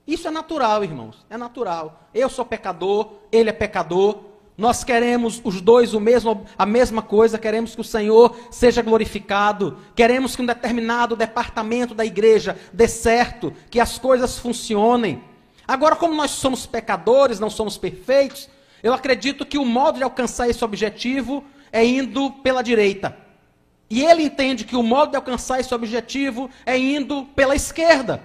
Isso 0.06 0.28
é 0.28 0.30
natural, 0.30 0.84
irmãos, 0.84 1.24
é 1.30 1.36
natural. 1.36 2.08
Eu 2.12 2.28
sou 2.28 2.44
pecador, 2.44 3.14
ele 3.32 3.50
é 3.50 3.52
pecador. 3.52 4.20
Nós 4.56 4.84
queremos 4.84 5.40
os 5.42 5.60
dois 5.60 5.94
o 5.94 6.00
mesmo, 6.00 6.46
a 6.56 6.64
mesma 6.64 7.02
coisa, 7.02 7.38
queremos 7.38 7.74
que 7.74 7.80
o 7.80 7.84
Senhor 7.84 8.36
seja 8.50 8.82
glorificado, 8.82 9.78
queremos 9.96 10.36
que 10.36 10.42
um 10.42 10.46
determinado 10.46 11.16
departamento 11.16 11.92
da 11.92 12.04
igreja 12.04 12.56
dê 12.72 12.86
certo, 12.86 13.52
que 13.68 13.80
as 13.80 13.98
coisas 13.98 14.38
funcionem. 14.38 15.24
Agora, 15.66 15.96
como 15.96 16.14
nós 16.14 16.30
somos 16.30 16.66
pecadores, 16.66 17.40
não 17.40 17.50
somos 17.50 17.76
perfeitos, 17.76 18.48
eu 18.80 18.92
acredito 18.92 19.44
que 19.44 19.58
o 19.58 19.64
modo 19.64 19.98
de 19.98 20.04
alcançar 20.04 20.48
esse 20.48 20.64
objetivo 20.64 21.42
é 21.72 21.84
indo 21.84 22.30
pela 22.30 22.62
direita. 22.62 23.16
E 23.90 24.04
ele 24.04 24.22
entende 24.22 24.64
que 24.64 24.76
o 24.76 24.82
modo 24.82 25.10
de 25.10 25.16
alcançar 25.16 25.58
esse 25.58 25.74
objetivo 25.74 26.48
é 26.64 26.78
indo 26.78 27.24
pela 27.34 27.56
esquerda. 27.56 28.22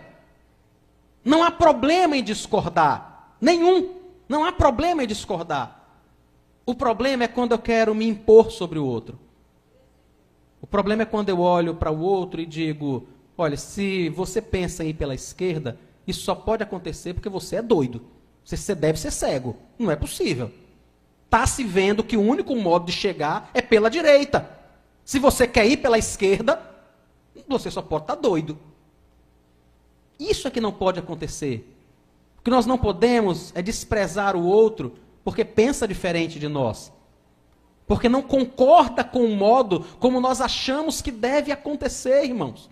Não 1.24 1.44
há 1.44 1.50
problema 1.50 2.15
em 2.15 2.24
discordar. 2.24 3.34
Nenhum. 3.42 3.96
Não 4.28 4.44
há 4.44 4.52
problema 4.52 5.04
em 5.04 5.08
discordar. 5.08 5.79
O 6.69 6.75
problema 6.75 7.23
é 7.23 7.27
quando 7.27 7.53
eu 7.53 7.58
quero 7.58 7.95
me 7.95 8.08
impor 8.08 8.51
sobre 8.51 8.77
o 8.77 8.86
outro. 8.86 9.17
O 10.62 10.67
problema 10.67 11.01
é 11.01 11.05
quando 11.05 11.29
eu 11.29 11.39
olho 11.39 11.73
para 11.73 11.89
o 11.89 11.99
outro 11.99 12.39
e 12.39 12.45
digo: 12.45 13.08
olha, 13.36 13.58
se 13.58 14.08
você 14.10 14.39
pensa 14.39 14.84
em 14.84 14.89
ir 14.89 14.93
pela 14.93 15.15
esquerda, 15.15 15.79
isso 16.05 16.21
só 16.21 16.36
pode 16.36 16.62
acontecer 16.62 17.15
porque 17.15 17.27
você 17.27 17.55
é 17.55 17.62
doido. 17.63 18.03
Você 18.45 18.75
deve 18.75 18.99
ser 18.99 19.10
cego. 19.10 19.58
Não 19.79 19.89
é 19.89 19.95
possível. 19.95 20.51
Está 21.25 21.47
se 21.47 21.63
vendo 21.63 22.03
que 22.03 22.15
o 22.15 22.21
único 22.21 22.55
modo 22.55 22.86
de 22.86 22.91
chegar 22.91 23.49
é 23.55 23.63
pela 23.63 23.89
direita. 23.89 24.47
Se 25.03 25.17
você 25.17 25.47
quer 25.47 25.65
ir 25.65 25.77
pela 25.77 25.97
esquerda, 25.97 26.62
você 27.47 27.71
só 27.71 27.82
pode 27.82 28.03
estar 28.03 28.15
tá 28.15 28.21
doido. 28.21 28.60
Isso 30.19 30.47
é 30.47 30.51
que 30.51 30.62
não 30.62 30.71
pode 30.71 30.99
acontecer. 30.99 31.67
O 32.38 32.43
que 32.43 32.51
nós 32.51 32.67
não 32.67 32.77
podemos 32.77 33.51
é 33.55 33.62
desprezar 33.63 34.36
o 34.36 34.45
outro 34.45 35.09
porque 35.30 35.46
pensa 35.46 35.88
diferente 35.88 36.39
de 36.39 36.48
nós. 36.48 36.92
Porque 37.86 38.10
não 38.10 38.20
concorda 38.20 39.04
com 39.04 39.24
o 39.24 39.36
modo 39.36 39.86
como 40.00 40.20
nós 40.20 40.42
achamos 40.42 41.04
que 41.04 41.12
deve 41.12 41.52
acontecer, 41.52 42.24
irmãos. 42.24 42.68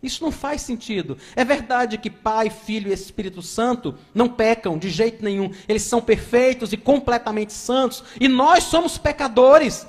Isso 0.00 0.22
não 0.22 0.30
faz 0.30 0.62
sentido. 0.62 1.18
É 1.34 1.44
verdade 1.44 1.98
que 1.98 2.08
Pai, 2.08 2.48
Filho 2.48 2.90
e 2.90 2.94
Espírito 2.94 3.42
Santo 3.42 3.98
não 4.14 4.28
pecam 4.28 4.78
de 4.78 4.88
jeito 4.88 5.24
nenhum. 5.24 5.50
Eles 5.66 5.82
são 5.82 6.00
perfeitos 6.00 6.72
e 6.72 6.76
completamente 6.76 7.52
santos. 7.52 8.04
E 8.20 8.28
nós 8.28 8.62
somos 8.62 8.96
pecadores. 8.96 9.84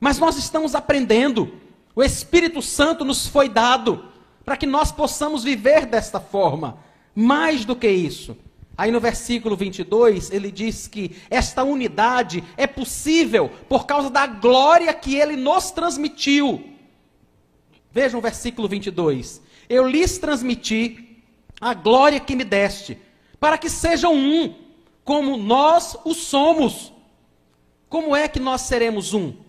Mas 0.00 0.18
nós 0.18 0.38
estamos 0.38 0.74
aprendendo. 0.74 1.52
O 1.94 2.02
Espírito 2.02 2.62
Santo 2.62 3.04
nos 3.04 3.26
foi 3.26 3.50
dado 3.50 4.02
para 4.46 4.56
que 4.56 4.66
nós 4.66 4.90
possamos 4.90 5.44
viver 5.44 5.84
desta 5.84 6.20
forma. 6.20 6.78
Mais 7.14 7.66
do 7.66 7.76
que 7.76 7.90
isso. 7.90 8.34
Aí 8.78 8.92
no 8.92 9.00
versículo 9.00 9.56
22, 9.56 10.30
ele 10.30 10.50
diz 10.52 10.86
que 10.86 11.16
esta 11.28 11.64
unidade 11.64 12.44
é 12.56 12.64
possível 12.66 13.50
por 13.68 13.84
causa 13.84 14.08
da 14.08 14.26
glória 14.26 14.94
que 14.94 15.16
ele 15.16 15.36
nos 15.36 15.72
transmitiu. 15.72 16.64
Vejam 17.90 18.20
o 18.20 18.22
versículo 18.22 18.68
22. 18.68 19.42
Eu 19.68 19.86
lhes 19.86 20.16
transmiti 20.16 21.24
a 21.60 21.74
glória 21.74 22.20
que 22.20 22.36
me 22.36 22.44
deste, 22.44 22.96
para 23.40 23.58
que 23.58 23.68
sejam 23.68 24.14
um, 24.14 24.54
como 25.04 25.36
nós 25.36 25.96
o 26.04 26.14
somos. 26.14 26.92
Como 27.88 28.14
é 28.14 28.28
que 28.28 28.38
nós 28.38 28.60
seremos 28.60 29.12
um? 29.12 29.48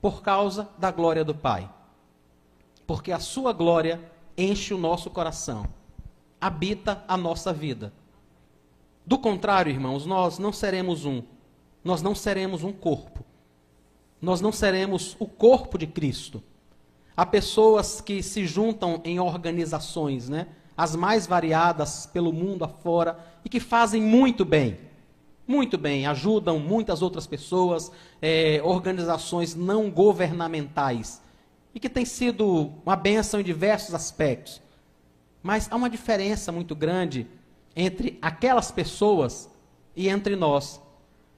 por 0.00 0.22
causa 0.22 0.68
da 0.78 0.90
glória 0.90 1.24
do 1.24 1.34
Pai. 1.34 1.68
Porque 2.86 3.12
a 3.12 3.18
sua 3.18 3.52
glória 3.52 4.00
enche 4.36 4.72
o 4.72 4.78
nosso 4.78 5.10
coração, 5.10 5.66
habita 6.40 7.04
a 7.06 7.16
nossa 7.16 7.52
vida. 7.52 7.92
Do 9.08 9.18
contrário, 9.18 9.72
irmãos, 9.72 10.04
nós 10.04 10.38
não 10.38 10.52
seremos 10.52 11.06
um. 11.06 11.22
Nós 11.82 12.02
não 12.02 12.14
seremos 12.14 12.62
um 12.62 12.70
corpo. 12.70 13.24
Nós 14.20 14.42
não 14.42 14.52
seremos 14.52 15.16
o 15.18 15.24
corpo 15.26 15.78
de 15.78 15.86
Cristo. 15.86 16.42
Há 17.16 17.24
pessoas 17.24 18.02
que 18.02 18.22
se 18.22 18.46
juntam 18.46 19.00
em 19.06 19.18
organizações, 19.18 20.28
né? 20.28 20.48
As 20.76 20.94
mais 20.94 21.26
variadas 21.26 22.04
pelo 22.04 22.34
mundo 22.34 22.66
afora 22.66 23.18
e 23.42 23.48
que 23.48 23.58
fazem 23.60 24.02
muito 24.02 24.44
bem 24.44 24.78
muito 25.46 25.78
bem, 25.78 26.06
ajudam 26.06 26.58
muitas 26.58 27.00
outras 27.00 27.26
pessoas, 27.26 27.90
é, 28.20 28.60
organizações 28.62 29.54
não 29.54 29.90
governamentais, 29.90 31.22
e 31.74 31.80
que 31.80 31.88
tem 31.88 32.04
sido 32.04 32.70
uma 32.84 32.94
benção 32.94 33.40
em 33.40 33.42
diversos 33.42 33.94
aspectos. 33.94 34.60
Mas 35.42 35.66
há 35.72 35.76
uma 35.76 35.88
diferença 35.88 36.52
muito 36.52 36.74
grande 36.76 37.26
entre 37.78 38.18
aquelas 38.20 38.72
pessoas 38.72 39.48
e 39.94 40.08
entre 40.08 40.34
nós. 40.34 40.80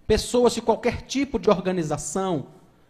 Pessoas 0.06 0.54
de 0.54 0.62
qualquer 0.62 1.02
tipo 1.02 1.38
de 1.38 1.50
organização 1.50 2.46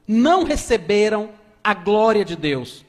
não 0.07 0.45
receberam 0.45 1.31
a 1.63 1.75
glória 1.75 2.25
de 2.25 2.37
Deus. 2.37 2.85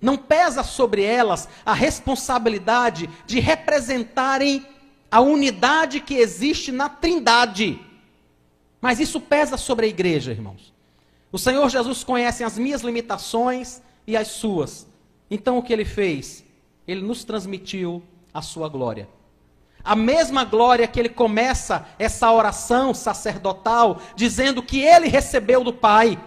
Não 0.00 0.16
pesa 0.16 0.64
sobre 0.64 1.04
elas 1.04 1.48
a 1.64 1.72
responsabilidade 1.72 3.08
de 3.24 3.38
representarem 3.38 4.66
a 5.08 5.20
unidade 5.20 6.00
que 6.00 6.14
existe 6.14 6.72
na 6.72 6.88
Trindade. 6.88 7.80
Mas 8.80 8.98
isso 8.98 9.20
pesa 9.20 9.56
sobre 9.56 9.86
a 9.86 9.88
igreja, 9.88 10.32
irmãos. 10.32 10.74
O 11.30 11.38
Senhor 11.38 11.68
Jesus 11.68 12.02
conhece 12.02 12.42
as 12.42 12.58
minhas 12.58 12.82
limitações 12.82 13.80
e 14.08 14.16
as 14.16 14.26
suas. 14.26 14.88
Então 15.30 15.56
o 15.56 15.62
que 15.62 15.72
ele 15.72 15.84
fez? 15.84 16.44
Ele 16.86 17.00
nos 17.00 17.22
transmitiu 17.22 18.02
a 18.32 18.42
sua 18.42 18.68
glória. 18.68 19.08
A 19.84 19.94
mesma 19.94 20.44
glória 20.44 20.88
que 20.88 20.98
ele 20.98 21.10
começa 21.10 21.86
essa 21.98 22.32
oração 22.32 22.94
sacerdotal, 22.94 24.00
dizendo 24.16 24.62
que 24.62 24.80
ele 24.80 25.08
recebeu 25.08 25.62
do 25.62 25.74
Pai. 25.74 26.18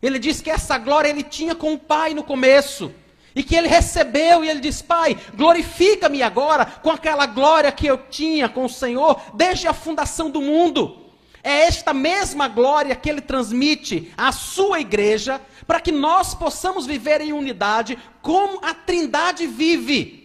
Ele 0.00 0.20
diz 0.20 0.40
que 0.40 0.50
essa 0.50 0.78
glória 0.78 1.08
ele 1.08 1.24
tinha 1.24 1.54
com 1.54 1.74
o 1.74 1.78
Pai 1.78 2.14
no 2.14 2.22
começo. 2.22 2.92
E 3.34 3.42
que 3.42 3.56
ele 3.56 3.66
recebeu 3.66 4.44
e 4.44 4.48
ele 4.48 4.60
diz: 4.60 4.80
Pai, 4.80 5.18
glorifica-me 5.34 6.22
agora 6.22 6.64
com 6.64 6.90
aquela 6.90 7.26
glória 7.26 7.72
que 7.72 7.86
eu 7.86 7.98
tinha 7.98 8.48
com 8.48 8.66
o 8.66 8.70
Senhor 8.70 9.20
desde 9.34 9.66
a 9.66 9.72
fundação 9.72 10.30
do 10.30 10.40
mundo. 10.40 10.98
É 11.42 11.62
esta 11.62 11.92
mesma 11.92 12.46
glória 12.46 12.94
que 12.94 13.10
ele 13.10 13.20
transmite 13.20 14.12
à 14.16 14.30
sua 14.30 14.78
igreja, 14.78 15.40
para 15.66 15.80
que 15.80 15.90
nós 15.90 16.34
possamos 16.34 16.86
viver 16.86 17.20
em 17.20 17.32
unidade 17.32 17.98
como 18.20 18.60
a 18.64 18.72
Trindade 18.74 19.46
vive. 19.46 20.21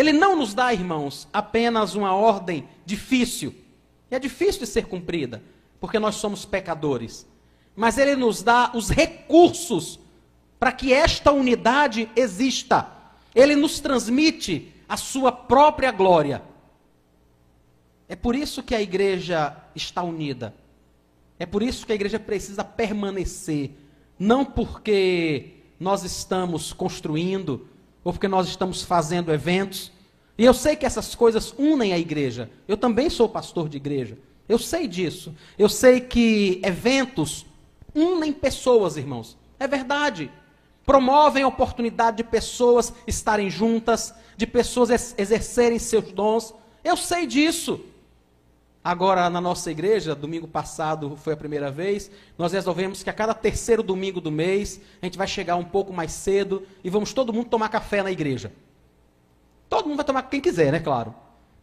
Ele 0.00 0.14
não 0.14 0.34
nos 0.34 0.54
dá, 0.54 0.72
irmãos, 0.72 1.28
apenas 1.30 1.94
uma 1.94 2.14
ordem 2.14 2.66
difícil. 2.86 3.54
E 4.10 4.14
é 4.14 4.18
difícil 4.18 4.62
de 4.62 4.66
ser 4.66 4.86
cumprida, 4.86 5.42
porque 5.78 5.98
nós 5.98 6.14
somos 6.14 6.46
pecadores. 6.46 7.28
Mas 7.76 7.98
ele 7.98 8.16
nos 8.16 8.42
dá 8.42 8.70
os 8.74 8.88
recursos 8.88 10.00
para 10.58 10.72
que 10.72 10.90
esta 10.90 11.30
unidade 11.30 12.08
exista. 12.16 12.90
Ele 13.34 13.54
nos 13.54 13.78
transmite 13.78 14.72
a 14.88 14.96
sua 14.96 15.30
própria 15.30 15.92
glória. 15.92 16.42
É 18.08 18.16
por 18.16 18.34
isso 18.34 18.62
que 18.62 18.74
a 18.74 18.80
igreja 18.80 19.54
está 19.74 20.02
unida. 20.02 20.54
É 21.38 21.44
por 21.44 21.62
isso 21.62 21.84
que 21.84 21.92
a 21.92 21.94
igreja 21.94 22.18
precisa 22.18 22.64
permanecer. 22.64 23.72
Não 24.18 24.46
porque 24.46 25.58
nós 25.78 26.04
estamos 26.04 26.72
construindo, 26.72 27.68
ou 28.02 28.12
porque 28.12 28.28
nós 28.28 28.48
estamos 28.48 28.82
fazendo 28.82 29.32
eventos. 29.32 29.92
E 30.36 30.44
eu 30.44 30.54
sei 30.54 30.76
que 30.76 30.86
essas 30.86 31.14
coisas 31.14 31.54
unem 31.58 31.92
a 31.92 31.98
igreja. 31.98 32.50
Eu 32.66 32.76
também 32.76 33.10
sou 33.10 33.28
pastor 33.28 33.68
de 33.68 33.76
igreja. 33.76 34.18
Eu 34.48 34.58
sei 34.58 34.88
disso. 34.88 35.34
Eu 35.58 35.68
sei 35.68 36.00
que 36.00 36.60
eventos 36.64 37.46
unem 37.94 38.32
pessoas, 38.32 38.96
irmãos. 38.96 39.36
É 39.58 39.68
verdade. 39.68 40.30
Promovem 40.86 41.42
a 41.42 41.48
oportunidade 41.48 42.18
de 42.18 42.24
pessoas 42.24 42.92
estarem 43.06 43.50
juntas, 43.50 44.14
de 44.36 44.46
pessoas 44.46 45.14
exercerem 45.18 45.78
seus 45.78 46.10
dons. 46.12 46.54
Eu 46.82 46.96
sei 46.96 47.26
disso. 47.26 47.80
Agora, 48.82 49.28
na 49.28 49.42
nossa 49.42 49.70
igreja, 49.70 50.14
domingo 50.14 50.48
passado 50.48 51.14
foi 51.14 51.34
a 51.34 51.36
primeira 51.36 51.70
vez, 51.70 52.10
nós 52.38 52.52
resolvemos 52.52 53.02
que 53.02 53.10
a 53.10 53.12
cada 53.12 53.34
terceiro 53.34 53.82
domingo 53.82 54.22
do 54.22 54.30
mês, 54.30 54.80
a 55.02 55.04
gente 55.04 55.18
vai 55.18 55.26
chegar 55.26 55.56
um 55.56 55.64
pouco 55.64 55.92
mais 55.92 56.12
cedo 56.12 56.66
e 56.82 56.88
vamos 56.88 57.12
todo 57.12 57.32
mundo 57.32 57.50
tomar 57.50 57.68
café 57.68 58.02
na 58.02 58.10
igreja. 58.10 58.50
Todo 59.68 59.86
mundo 59.86 59.96
vai 59.96 60.04
tomar, 60.06 60.22
quem 60.22 60.40
quiser, 60.40 60.72
né, 60.72 60.80
claro. 60.80 61.14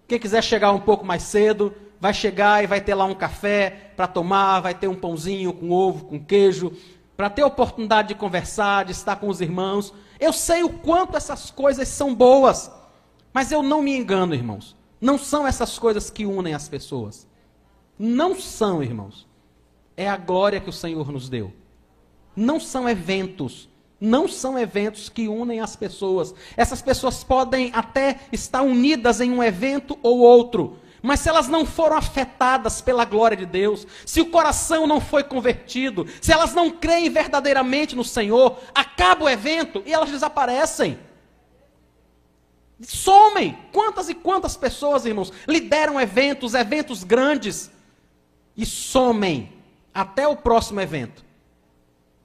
Quem 0.08 0.19
quiser 0.19 0.43
chegar 0.43 0.71
um 0.71 0.80
pouco 0.80 1.03
mais 1.03 1.23
cedo, 1.23 1.73
vai 1.99 2.13
chegar 2.13 2.63
e 2.63 2.67
vai 2.67 2.80
ter 2.80 2.93
lá 2.93 3.06
um 3.06 3.15
café 3.15 3.91
para 3.97 4.06
tomar, 4.06 4.60
vai 4.60 4.75
ter 4.75 4.88
um 4.88 4.95
pãozinho 4.95 5.51
com 5.53 5.71
ovo, 5.71 6.06
com 6.06 6.23
queijo, 6.23 6.71
para 7.17 7.32
ter 7.32 7.41
a 7.41 7.47
oportunidade 7.47 8.10
de 8.10 8.15
conversar, 8.15 8.86
de 8.86 8.91
estar 8.91 9.15
com 9.15 9.27
os 9.27 9.41
irmãos. 9.41 9.91
Eu 10.19 10.32
sei 10.32 10.63
o 10.63 10.69
quanto 10.69 11.17
essas 11.17 11.49
coisas 11.49 11.88
são 11.88 12.13
boas, 12.13 12.71
mas 13.34 13.51
eu 13.51 13.63
não 13.63 13.82
me 13.82 13.97
engano, 13.97 14.36
irmãos. 14.36 14.76
Não 14.99 15.17
são 15.17 15.45
essas 15.45 15.77
coisas 15.77 16.10
que 16.10 16.25
unem 16.25 16.53
as 16.53 16.67
pessoas. 16.67 17.27
Não 17.97 18.39
são, 18.39 18.81
irmãos. 18.81 19.27
É 19.95 20.07
a 20.07 20.17
glória 20.17 20.60
que 20.60 20.69
o 20.69 20.73
Senhor 20.73 21.12
nos 21.12 21.29
deu. 21.29 21.53
Não 22.36 22.60
são 22.60 22.88
eventos. 22.88 23.69
Não 23.99 24.27
são 24.27 24.57
eventos 24.57 25.10
que 25.10 25.27
unem 25.27 25.60
as 25.60 25.75
pessoas. 25.75 26.33
Essas 26.55 26.81
pessoas 26.81 27.23
podem 27.23 27.71
até 27.73 28.19
estar 28.31 28.62
unidas 28.62 29.19
em 29.21 29.31
um 29.31 29.43
evento 29.43 29.97
ou 30.03 30.19
outro, 30.19 30.77
mas 31.01 31.19
se 31.19 31.29
elas 31.29 31.47
não 31.47 31.65
foram 31.65 31.97
afetadas 31.97 32.81
pela 32.81 33.05
glória 33.05 33.38
de 33.38 33.45
Deus, 33.45 33.88
se 34.05 34.21
o 34.21 34.29
coração 34.29 34.86
não 34.86 34.99
foi 34.99 35.23
convertido, 35.23 36.05
se 36.21 36.31
elas 36.31 36.53
não 36.53 36.69
creem 36.69 37.10
verdadeiramente 37.10 37.95
no 37.95 38.03
Senhor, 38.03 38.60
acaba 38.73 39.25
o 39.25 39.29
evento 39.29 39.81
e 39.86 39.93
elas 39.93 40.12
desaparecem. 40.12 40.99
Somem! 42.81 43.57
Quantas 43.71 44.09
e 44.09 44.13
quantas 44.13 44.55
pessoas, 44.55 45.05
irmãos, 45.05 45.31
lideram 45.47 45.99
eventos, 45.99 46.53
eventos 46.53 47.03
grandes, 47.03 47.71
e 48.55 48.65
somem 48.65 49.53
até 49.93 50.27
o 50.27 50.35
próximo 50.35 50.81
evento. 50.81 51.23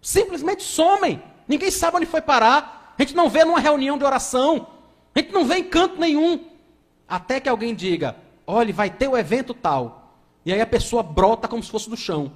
Simplesmente 0.01 0.63
somem. 0.63 1.23
Ninguém 1.47 1.71
sabe 1.71 1.99
onde 1.99 2.07
foi 2.07 2.21
parar. 2.21 2.95
A 2.99 3.03
gente 3.03 3.15
não 3.15 3.29
vê 3.29 3.45
numa 3.45 3.61
reunião 3.61 3.97
de 3.97 4.05
oração. 4.05 4.67
A 5.15 5.21
gente 5.21 5.33
não 5.33 5.45
vê 5.45 5.57
em 5.57 5.65
canto 5.65 6.01
nenhum. 6.01 6.47
Até 7.07 7.39
que 7.39 7.49
alguém 7.49 7.75
diga: 7.75 8.17
olhe, 8.47 8.73
vai 8.73 8.91
ter 8.91 9.09
o 9.09 9.17
evento 9.17 9.55
tal. 9.55 10.17
E 10.45 10.53
aí 10.53 10.61
a 10.61 10.67
pessoa 10.67 11.03
brota 11.03 11.47
como 11.47 11.63
se 11.63 11.71
fosse 11.71 11.89
do 11.89 11.97
chão. 11.97 12.33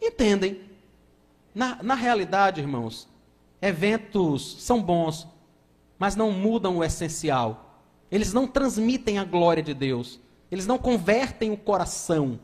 Entendem? 0.00 0.62
Na, 1.54 1.82
na 1.82 1.94
realidade, 1.94 2.60
irmãos, 2.60 3.08
eventos 3.60 4.62
são 4.62 4.80
bons, 4.80 5.26
mas 6.00 6.16
não 6.16 6.32
mudam 6.32 6.78
o 6.78 6.82
essencial. 6.82 7.84
Eles 8.10 8.32
não 8.32 8.46
transmitem 8.46 9.18
a 9.18 9.24
glória 9.24 9.62
de 9.62 9.74
Deus. 9.74 10.18
Eles 10.50 10.66
não 10.66 10.78
convertem 10.78 11.52
o 11.52 11.58
coração. 11.58 12.40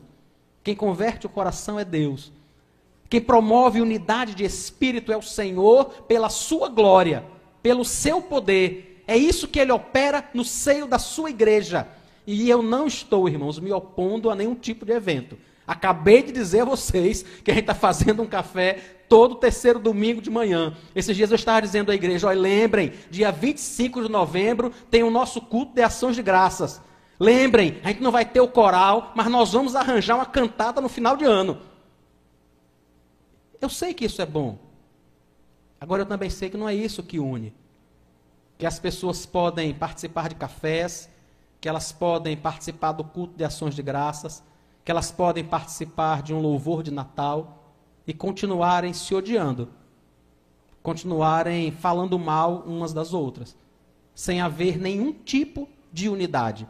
Quem 0.63 0.75
converte 0.75 1.25
o 1.25 1.29
coração 1.29 1.79
é 1.79 1.83
Deus. 1.83 2.31
Quem 3.09 3.19
promove 3.19 3.81
unidade 3.81 4.35
de 4.35 4.43
espírito 4.43 5.11
é 5.11 5.17
o 5.17 5.23
Senhor 5.23 5.85
pela 6.07 6.29
sua 6.29 6.69
glória, 6.69 7.25
pelo 7.63 7.83
seu 7.83 8.21
poder. 8.21 9.03
É 9.07 9.17
isso 9.17 9.47
que 9.47 9.59
ele 9.59 9.71
opera 9.71 10.29
no 10.35 10.45
seio 10.45 10.85
da 10.85 10.99
sua 10.99 11.31
igreja. 11.31 11.87
E 12.27 12.47
eu 12.47 12.61
não 12.61 12.85
estou, 12.85 13.27
irmãos, 13.27 13.57
me 13.57 13.71
opondo 13.71 14.29
a 14.29 14.35
nenhum 14.35 14.53
tipo 14.53 14.85
de 14.85 14.91
evento. 14.91 15.35
Acabei 15.67 16.23
de 16.23 16.31
dizer 16.31 16.61
a 16.61 16.65
vocês 16.65 17.23
que 17.43 17.51
a 17.51 17.53
gente 17.53 17.63
está 17.63 17.75
fazendo 17.75 18.23
um 18.23 18.25
café 18.25 18.97
todo 19.09 19.35
terceiro 19.35 19.77
domingo 19.77 20.21
de 20.21 20.29
manhã. 20.29 20.75
Esses 20.95 21.15
dias 21.15 21.29
eu 21.29 21.35
estava 21.35 21.61
dizendo 21.61 21.91
à 21.91 21.95
igreja: 21.95 22.27
olha, 22.27 22.39
lembrem, 22.39 22.93
dia 23.09 23.31
25 23.31 24.03
de 24.03 24.09
novembro 24.09 24.71
tem 24.89 25.03
o 25.03 25.11
nosso 25.11 25.41
culto 25.41 25.73
de 25.75 25.81
ações 25.81 26.15
de 26.15 26.23
graças. 26.23 26.81
Lembrem, 27.19 27.79
a 27.83 27.89
gente 27.89 28.01
não 28.01 28.11
vai 28.11 28.23
ter 28.23 28.39
o 28.39 28.47
coral, 28.47 29.11
mas 29.13 29.27
nós 29.27 29.51
vamos 29.51 29.75
arranjar 29.75 30.15
uma 30.15 30.25
cantada 30.25 30.79
no 30.79 30.87
final 30.87 31.17
de 31.17 31.25
ano. 31.25 31.59
Eu 33.59 33.69
sei 33.69 33.93
que 33.93 34.05
isso 34.05 34.21
é 34.21 34.25
bom. 34.25 34.57
Agora 35.81 36.03
eu 36.03 36.05
também 36.05 36.29
sei 36.29 36.49
que 36.49 36.57
não 36.57 36.69
é 36.69 36.73
isso 36.73 37.03
que 37.03 37.19
une. 37.19 37.53
Que 38.57 38.65
as 38.65 38.79
pessoas 38.79 39.25
podem 39.25 39.73
participar 39.73 40.29
de 40.29 40.35
cafés, 40.35 41.09
que 41.59 41.67
elas 41.67 41.91
podem 41.91 42.37
participar 42.37 42.91
do 42.93 43.03
culto 43.03 43.35
de 43.35 43.43
ações 43.43 43.75
de 43.75 43.81
graças, 43.81 44.43
que 44.87 44.91
elas 44.91 45.11
podem 45.11 45.43
participar 45.43 46.23
de 46.23 46.33
um 46.33 46.39
louvor 46.39 46.81
de 46.81 46.91
Natal 46.91 47.73
e 48.07 48.13
continuarem 48.13 48.93
se 48.93 49.13
odiando, 49.13 49.67
continuarem 50.81 51.73
falando 51.73 52.17
mal 52.17 52.63
umas 52.65 52.93
das 52.93 53.13
outras, 53.13 53.57
sem 54.15 54.39
haver 54.39 54.77
nenhum 54.79 55.11
tipo 55.11 55.67
de 55.91 56.07
unidade. 56.07 56.65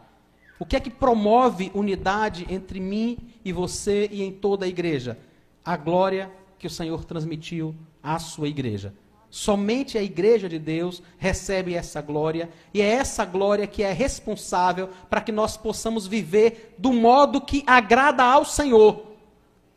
O 0.58 0.66
que 0.66 0.74
é 0.74 0.80
que 0.80 0.90
promove 0.90 1.70
unidade 1.72 2.44
entre 2.50 2.80
mim 2.80 3.18
e 3.44 3.52
você 3.52 4.08
e 4.10 4.20
em 4.20 4.32
toda 4.32 4.66
a 4.66 4.68
igreja? 4.68 5.16
A 5.64 5.76
glória 5.76 6.28
que 6.58 6.66
o 6.66 6.70
Senhor 6.70 7.04
transmitiu 7.04 7.72
à 8.02 8.18
sua 8.18 8.48
igreja. 8.48 8.92
Somente 9.30 9.98
a 9.98 10.02
igreja 10.02 10.48
de 10.48 10.58
Deus 10.58 11.02
recebe 11.18 11.74
essa 11.74 12.00
glória, 12.00 12.48
e 12.72 12.80
é 12.80 12.86
essa 12.86 13.24
glória 13.24 13.66
que 13.66 13.82
é 13.82 13.92
responsável 13.92 14.88
para 15.10 15.20
que 15.20 15.30
nós 15.30 15.56
possamos 15.56 16.06
viver 16.06 16.74
do 16.78 16.92
modo 16.92 17.40
que 17.40 17.62
agrada 17.66 18.24
ao 18.24 18.44
Senhor. 18.44 19.06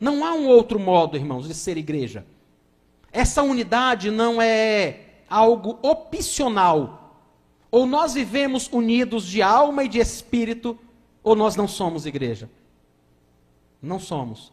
Não 0.00 0.24
há 0.24 0.32
um 0.32 0.48
outro 0.48 0.80
modo, 0.80 1.16
irmãos, 1.16 1.46
de 1.46 1.54
ser 1.54 1.76
igreja. 1.76 2.24
Essa 3.12 3.42
unidade 3.42 4.10
não 4.10 4.40
é 4.40 5.00
algo 5.28 5.78
opcional. 5.82 7.20
Ou 7.70 7.86
nós 7.86 8.14
vivemos 8.14 8.68
unidos 8.72 9.26
de 9.26 9.42
alma 9.42 9.84
e 9.84 9.88
de 9.88 9.98
espírito, 9.98 10.78
ou 11.22 11.36
nós 11.36 11.56
não 11.56 11.68
somos 11.68 12.06
igreja. 12.06 12.50
Não 13.80 13.98
somos. 13.98 14.52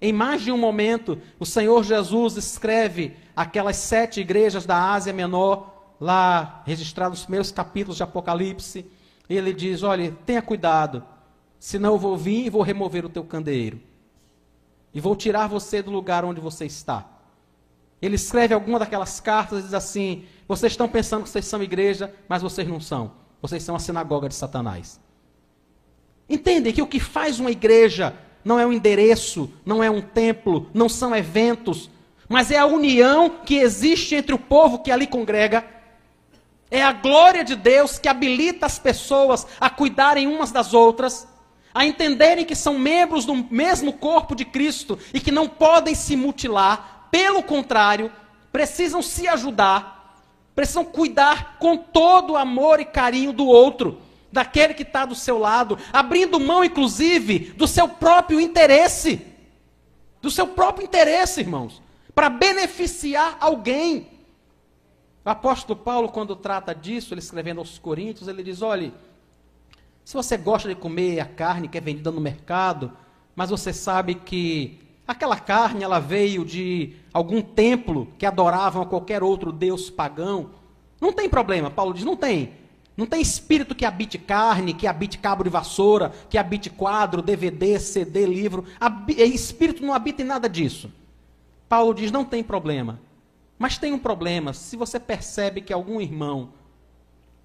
Em 0.00 0.12
mais 0.12 0.42
de 0.42 0.52
um 0.52 0.58
momento, 0.58 1.20
o 1.38 1.46
Senhor 1.46 1.82
Jesus 1.82 2.36
escreve 2.36 3.16
aquelas 3.34 3.76
sete 3.76 4.20
igrejas 4.20 4.64
da 4.64 4.92
Ásia 4.92 5.12
Menor, 5.12 5.94
lá 6.00 6.62
registrados 6.64 7.18
nos 7.18 7.24
primeiros 7.24 7.50
capítulos 7.50 7.96
de 7.96 8.02
Apocalipse. 8.02 8.86
E 9.28 9.36
ele 9.36 9.52
diz: 9.52 9.82
Olha, 9.82 10.16
tenha 10.24 10.40
cuidado, 10.40 11.04
senão 11.58 11.94
eu 11.94 11.98
vou 11.98 12.16
vir 12.16 12.46
e 12.46 12.50
vou 12.50 12.62
remover 12.62 13.04
o 13.04 13.08
teu 13.08 13.24
candeeiro 13.24 13.88
e 14.92 15.00
vou 15.00 15.14
tirar 15.14 15.46
você 15.46 15.82
do 15.82 15.90
lugar 15.90 16.24
onde 16.24 16.40
você 16.40 16.64
está. 16.64 17.06
Ele 18.00 18.16
escreve 18.16 18.54
alguma 18.54 18.78
daquelas 18.78 19.20
cartas 19.20 19.60
e 19.60 19.62
diz 19.62 19.74
assim: 19.74 20.24
vocês 20.46 20.72
estão 20.72 20.88
pensando 20.88 21.24
que 21.24 21.28
vocês 21.28 21.44
são 21.44 21.62
igreja, 21.62 22.14
mas 22.28 22.42
vocês 22.42 22.66
não 22.66 22.80
são. 22.80 23.12
Vocês 23.40 23.62
são 23.62 23.76
a 23.76 23.78
sinagoga 23.78 24.28
de 24.28 24.34
Satanás. 24.34 25.00
Entendem 26.28 26.72
que 26.72 26.82
o 26.82 26.86
que 26.86 27.00
faz 27.00 27.38
uma 27.38 27.50
igreja 27.50 28.14
não 28.48 28.58
é 28.58 28.64
um 28.64 28.72
endereço, 28.72 29.52
não 29.62 29.84
é 29.84 29.90
um 29.90 30.00
templo, 30.00 30.70
não 30.72 30.88
são 30.88 31.14
eventos, 31.14 31.90
mas 32.26 32.50
é 32.50 32.56
a 32.56 32.64
união 32.64 33.28
que 33.44 33.58
existe 33.58 34.14
entre 34.14 34.34
o 34.34 34.38
povo 34.38 34.78
que 34.78 34.90
ali 34.90 35.06
congrega. 35.06 35.66
É 36.70 36.82
a 36.82 36.90
glória 36.90 37.44
de 37.44 37.54
Deus 37.54 37.98
que 37.98 38.08
habilita 38.08 38.64
as 38.64 38.78
pessoas 38.78 39.46
a 39.60 39.68
cuidarem 39.68 40.26
umas 40.26 40.50
das 40.50 40.72
outras, 40.72 41.28
a 41.74 41.84
entenderem 41.84 42.46
que 42.46 42.54
são 42.54 42.78
membros 42.78 43.26
do 43.26 43.34
mesmo 43.34 43.92
corpo 43.92 44.34
de 44.34 44.46
Cristo 44.46 44.98
e 45.12 45.20
que 45.20 45.30
não 45.30 45.46
podem 45.46 45.94
se 45.94 46.16
mutilar, 46.16 47.08
pelo 47.10 47.42
contrário, 47.42 48.10
precisam 48.50 49.02
se 49.02 49.28
ajudar, 49.28 50.22
precisam 50.54 50.86
cuidar 50.86 51.58
com 51.58 51.76
todo 51.76 52.32
o 52.32 52.36
amor 52.38 52.80
e 52.80 52.86
carinho 52.86 53.30
do 53.30 53.46
outro, 53.46 54.00
daquele 54.32 54.74
que 54.74 54.82
está 54.82 55.04
do 55.04 55.14
seu 55.14 55.38
lado, 55.38 55.78
abrindo 55.92 56.38
mão, 56.40 56.64
inclusive, 56.64 57.52
do 57.56 57.66
seu 57.66 57.88
próprio 57.88 58.40
interesse. 58.40 59.26
Do 60.20 60.30
seu 60.30 60.46
próprio 60.46 60.84
interesse, 60.84 61.40
irmãos 61.40 61.82
para 62.18 62.28
beneficiar 62.28 63.36
alguém. 63.38 64.08
O 65.24 65.30
apóstolo 65.30 65.78
Paulo, 65.78 66.08
quando 66.08 66.34
trata 66.34 66.74
disso, 66.74 67.14
ele 67.14 67.20
escrevendo 67.20 67.60
aos 67.60 67.78
Coríntios, 67.78 68.26
ele 68.26 68.42
diz: 68.42 68.60
olhe, 68.60 68.92
se 70.04 70.14
você 70.14 70.36
gosta 70.36 70.68
de 70.68 70.74
comer 70.74 71.20
a 71.20 71.24
carne 71.24 71.68
que 71.68 71.78
é 71.78 71.80
vendida 71.80 72.10
no 72.10 72.20
mercado, 72.20 72.90
mas 73.36 73.50
você 73.50 73.72
sabe 73.72 74.16
que 74.16 74.80
aquela 75.06 75.38
carne 75.38 75.84
ela 75.84 76.00
veio 76.00 76.44
de 76.44 76.96
algum 77.14 77.40
templo 77.40 78.12
que 78.18 78.26
adoravam 78.26 78.82
a 78.82 78.86
qualquer 78.86 79.22
outro 79.22 79.52
deus 79.52 79.88
pagão, 79.88 80.50
não 81.00 81.12
tem 81.12 81.28
problema. 81.28 81.70
Paulo 81.70 81.94
diz: 81.94 82.02
não 82.02 82.16
tem. 82.16 82.52
Não 82.98 83.06
tem 83.06 83.20
espírito 83.20 83.76
que 83.76 83.84
habite 83.84 84.18
carne, 84.18 84.74
que 84.74 84.84
habite 84.84 85.18
cabo 85.18 85.44
de 85.44 85.48
vassoura, 85.48 86.10
que 86.28 86.36
habite 86.36 86.68
quadro, 86.68 87.22
DVD, 87.22 87.78
CD, 87.78 88.26
livro. 88.26 88.64
Espírito 89.06 89.84
não 89.84 89.94
habita 89.94 90.22
em 90.22 90.24
nada 90.24 90.48
disso. 90.48 90.90
Paulo 91.68 91.94
diz: 91.94 92.10
não 92.10 92.24
tem 92.24 92.42
problema. 92.42 93.00
Mas 93.56 93.78
tem 93.78 93.92
um 93.92 94.00
problema. 94.00 94.52
Se 94.52 94.76
você 94.76 94.98
percebe 94.98 95.60
que 95.60 95.72
algum 95.72 96.00
irmão 96.00 96.52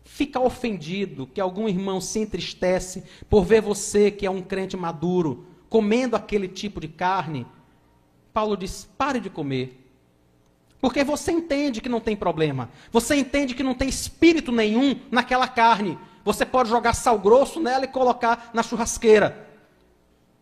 fica 0.04 0.40
ofendido, 0.40 1.28
que 1.28 1.40
algum 1.40 1.70
irmão 1.70 2.02
se 2.02 2.18
entristece 2.18 3.04
por 3.30 3.46
ver 3.46 3.62
você, 3.62 4.10
que 4.10 4.26
é 4.26 4.32
um 4.32 4.42
crente 4.42 4.76
maduro, 4.76 5.46
comendo 5.70 6.16
aquele 6.16 6.48
tipo 6.48 6.82
de 6.82 6.88
carne, 6.88 7.46
Paulo 8.34 8.58
diz: 8.58 8.90
pare 8.98 9.20
de 9.20 9.30
comer. 9.30 9.83
Porque 10.84 11.02
você 11.02 11.32
entende 11.32 11.80
que 11.80 11.88
não 11.88 12.02
tem 12.02 12.14
problema. 12.14 12.70
Você 12.92 13.16
entende 13.16 13.56
que 13.56 13.64
não 13.64 13.74
tem 13.74 13.88
espírito 13.88 14.52
nenhum 14.52 15.00
naquela 15.10 15.48
carne. 15.48 15.98
Você 16.26 16.46
pode 16.46 16.68
jogar 16.68 16.94
sal 16.94 17.18
grosso 17.18 17.62
nela 17.62 17.86
e 17.86 17.88
colocar 17.88 18.50
na 18.54 18.62
churrasqueira. 18.62 19.48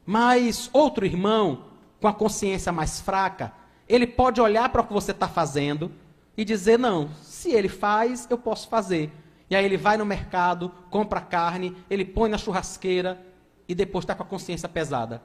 Mas 0.03 0.67
outro 0.73 1.05
irmão, 1.05 1.65
com 1.99 2.07
a 2.07 2.13
consciência 2.13 2.71
mais 2.71 2.99
fraca, 2.99 3.53
ele 3.87 4.07
pode 4.07 4.41
olhar 4.41 4.67
para 4.69 4.81
o 4.81 4.87
que 4.87 4.91
você 4.91 5.11
está 5.11 5.27
fazendo 5.27 5.91
e 6.35 6.43
dizer: 6.43 6.79
não, 6.79 7.11
se 7.21 7.51
ele 7.51 7.69
faz, 7.69 8.25
eu 8.27 8.37
posso 8.39 8.67
fazer. 8.67 9.11
E 9.47 9.55
aí 9.55 9.63
ele 9.63 9.77
vai 9.77 9.95
no 9.95 10.07
mercado, 10.07 10.71
compra 10.89 11.21
carne, 11.21 11.77
ele 11.87 12.03
põe 12.03 12.31
na 12.31 12.39
churrasqueira 12.39 13.23
e 13.67 13.75
depois 13.75 14.05
está 14.05 14.15
com 14.15 14.23
a 14.23 14.25
consciência 14.25 14.67
pesada. 14.67 15.21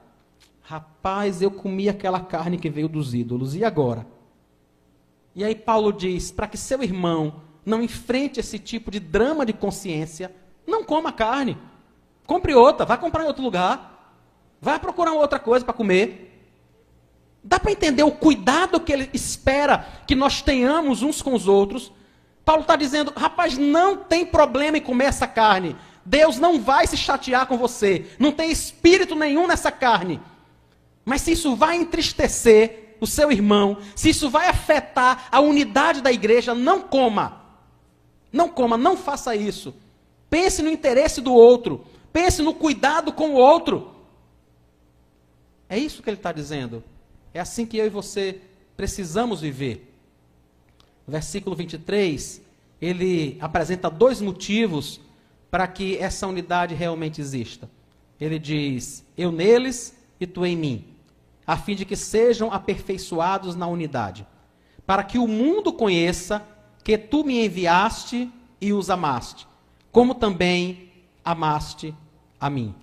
Rapaz, 0.61 1.41
eu 1.41 1.49
comi 1.49 1.89
aquela 1.89 2.19
carne 2.19 2.59
que 2.59 2.69
veio 2.69 2.87
dos 2.87 3.15
ídolos, 3.15 3.55
e 3.55 3.65
agora? 3.65 4.15
E 5.37 5.43
aí 5.43 5.53
Paulo 5.53 5.93
diz: 5.93 6.31
para 6.31 6.47
que 6.47 6.57
seu 6.57 6.81
irmão 6.81 7.41
não 7.63 7.83
enfrente 7.83 8.39
esse 8.39 8.57
tipo 8.57 8.89
de 8.89 8.99
drama 8.99 9.45
de 9.45 9.53
consciência, 9.53 10.33
não 10.65 10.83
coma 10.83 11.11
carne. 11.11 11.55
Compre 12.25 12.55
outra, 12.55 12.87
vá 12.87 12.97
comprar 12.97 13.23
em 13.23 13.27
outro 13.27 13.43
lugar. 13.43 14.15
Vai 14.59 14.79
procurar 14.79 15.13
outra 15.13 15.37
coisa 15.37 15.63
para 15.63 15.75
comer. 15.75 16.33
Dá 17.43 17.59
para 17.59 17.71
entender 17.71 18.01
o 18.01 18.11
cuidado 18.11 18.79
que 18.79 18.91
ele 18.91 19.11
espera 19.13 19.85
que 20.07 20.15
nós 20.15 20.41
tenhamos 20.41 21.03
uns 21.03 21.21
com 21.21 21.35
os 21.35 21.47
outros. 21.47 21.91
Paulo 22.43 22.63
está 22.63 22.75
dizendo, 22.75 23.13
rapaz, 23.15 23.59
não 23.59 23.95
tem 23.95 24.25
problema 24.25 24.79
em 24.79 24.81
comer 24.81 25.05
essa 25.05 25.27
carne. 25.27 25.75
Deus 26.03 26.39
não 26.39 26.59
vai 26.59 26.87
se 26.87 26.97
chatear 26.97 27.45
com 27.45 27.57
você. 27.57 28.07
Não 28.17 28.31
tem 28.31 28.49
espírito 28.49 29.13
nenhum 29.13 29.45
nessa 29.45 29.71
carne. 29.71 30.19
Mas 31.05 31.21
se 31.21 31.33
isso 31.33 31.55
vai 31.55 31.75
entristecer 31.75 32.86
o 32.99 33.07
seu 33.07 33.31
irmão, 33.31 33.77
se 33.95 34.09
isso 34.09 34.29
vai 34.29 34.47
afetar 34.47 35.27
a 35.31 35.39
unidade 35.39 36.01
da 36.01 36.11
igreja, 36.11 36.53
não 36.53 36.81
coma. 36.81 37.43
Não 38.31 38.49
coma, 38.49 38.77
não 38.77 38.97
faça 38.97 39.35
isso. 39.35 39.73
Pense 40.29 40.61
no 40.61 40.69
interesse 40.69 41.21
do 41.21 41.33
outro. 41.33 41.85
Pense 42.11 42.41
no 42.41 42.53
cuidado 42.53 43.13
com 43.13 43.31
o 43.31 43.35
outro. 43.35 43.95
É 45.69 45.77
isso 45.77 46.01
que 46.01 46.09
ele 46.09 46.17
está 46.17 46.31
dizendo. 46.31 46.83
É 47.33 47.39
assim 47.39 47.65
que 47.65 47.77
eu 47.77 47.85
e 47.85 47.89
você 47.89 48.41
precisamos 48.75 49.41
viver. 49.41 49.93
Versículo 51.07 51.55
23, 51.55 52.41
ele 52.81 53.37
apresenta 53.39 53.89
dois 53.89 54.21
motivos 54.21 54.99
para 55.49 55.67
que 55.67 55.97
essa 55.97 56.27
unidade 56.27 56.75
realmente 56.75 57.21
exista. 57.21 57.69
Ele 58.19 58.37
diz: 58.39 59.05
Eu 59.17 59.31
neles 59.31 59.97
e 60.19 60.27
tu 60.27 60.45
em 60.45 60.55
mim, 60.55 60.85
a 61.47 61.57
fim 61.57 61.73
de 61.73 61.85
que 61.85 61.95
sejam 61.95 62.51
aperfeiçoados 62.51 63.55
na 63.55 63.65
unidade, 63.65 64.27
para 64.85 65.03
que 65.03 65.17
o 65.17 65.27
mundo 65.27 65.73
conheça 65.73 66.45
que 66.83 66.97
tu 66.97 67.23
me 67.23 67.43
enviaste 67.43 68.31
e 68.61 68.73
os 68.73 68.89
amaste, 68.89 69.47
como 69.91 70.13
também 70.13 70.91
amaste 71.25 71.95
a 72.39 72.49
mim. 72.49 72.75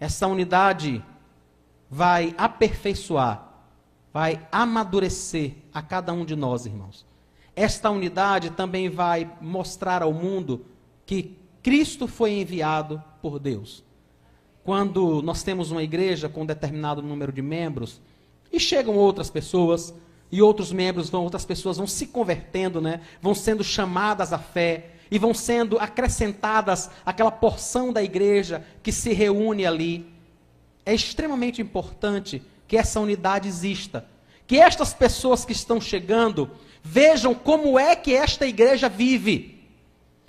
Essa 0.00 0.26
unidade 0.26 1.04
vai 1.88 2.34
aperfeiçoar 2.36 3.46
vai 4.16 4.40
amadurecer 4.50 5.56
a 5.74 5.82
cada 5.82 6.10
um 6.10 6.24
de 6.24 6.34
nós, 6.34 6.64
irmãos. 6.64 7.04
Esta 7.54 7.90
unidade 7.90 8.48
também 8.48 8.88
vai 8.88 9.30
mostrar 9.42 10.02
ao 10.02 10.10
mundo 10.10 10.64
que 11.04 11.36
Cristo 11.62 12.08
foi 12.08 12.32
enviado 12.32 13.04
por 13.20 13.38
Deus. 13.38 13.84
Quando 14.66 15.22
nós 15.22 15.44
temos 15.44 15.70
uma 15.70 15.84
igreja 15.84 16.28
com 16.28 16.42
um 16.42 16.46
determinado 16.46 17.00
número 17.00 17.30
de 17.30 17.40
membros 17.40 18.00
e 18.52 18.58
chegam 18.58 18.96
outras 18.96 19.30
pessoas 19.30 19.94
e 20.30 20.42
outros 20.42 20.72
membros 20.72 21.08
vão, 21.08 21.22
outras 21.22 21.44
pessoas 21.44 21.76
vão 21.76 21.86
se 21.86 22.08
convertendo, 22.08 22.80
né? 22.80 23.00
Vão 23.22 23.32
sendo 23.32 23.62
chamadas 23.62 24.32
à 24.32 24.40
fé 24.40 24.90
e 25.08 25.20
vão 25.20 25.32
sendo 25.32 25.78
acrescentadas 25.78 26.90
aquela 27.04 27.30
porção 27.30 27.92
da 27.92 28.02
igreja 28.02 28.66
que 28.82 28.90
se 28.90 29.12
reúne 29.12 29.64
ali. 29.64 30.04
É 30.84 30.92
extremamente 30.92 31.62
importante 31.62 32.42
que 32.66 32.76
essa 32.76 32.98
unidade 32.98 33.46
exista. 33.46 34.04
Que 34.48 34.58
estas 34.58 34.92
pessoas 34.92 35.44
que 35.44 35.52
estão 35.52 35.80
chegando 35.80 36.50
vejam 36.82 37.36
como 37.36 37.78
é 37.78 37.94
que 37.94 38.12
esta 38.12 38.44
igreja 38.44 38.88
vive. 38.88 39.55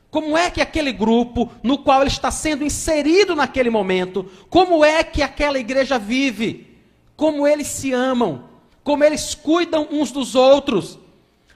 Como 0.10 0.38
é 0.38 0.50
que 0.50 0.62
aquele 0.62 0.92
grupo 0.92 1.52
no 1.62 1.78
qual 1.78 2.02
ele 2.02 2.10
está 2.10 2.32
sendo 2.32 2.64
inserido 2.64 3.36
naquele 3.36 3.70
momento, 3.70 4.30
como 4.50 4.84
é 4.84 5.04
que 5.04 5.22
aquela 5.22 5.60
igreja 5.60 6.00
vive, 6.00 6.78
como 7.16 7.46
eles 7.46 7.68
se 7.68 7.94
amam, 7.94 8.46
como 8.84 9.04
eles 9.04 9.36
cuidam 9.36 9.88
uns 9.92 10.12
dos 10.12 10.34
outros. 10.36 10.98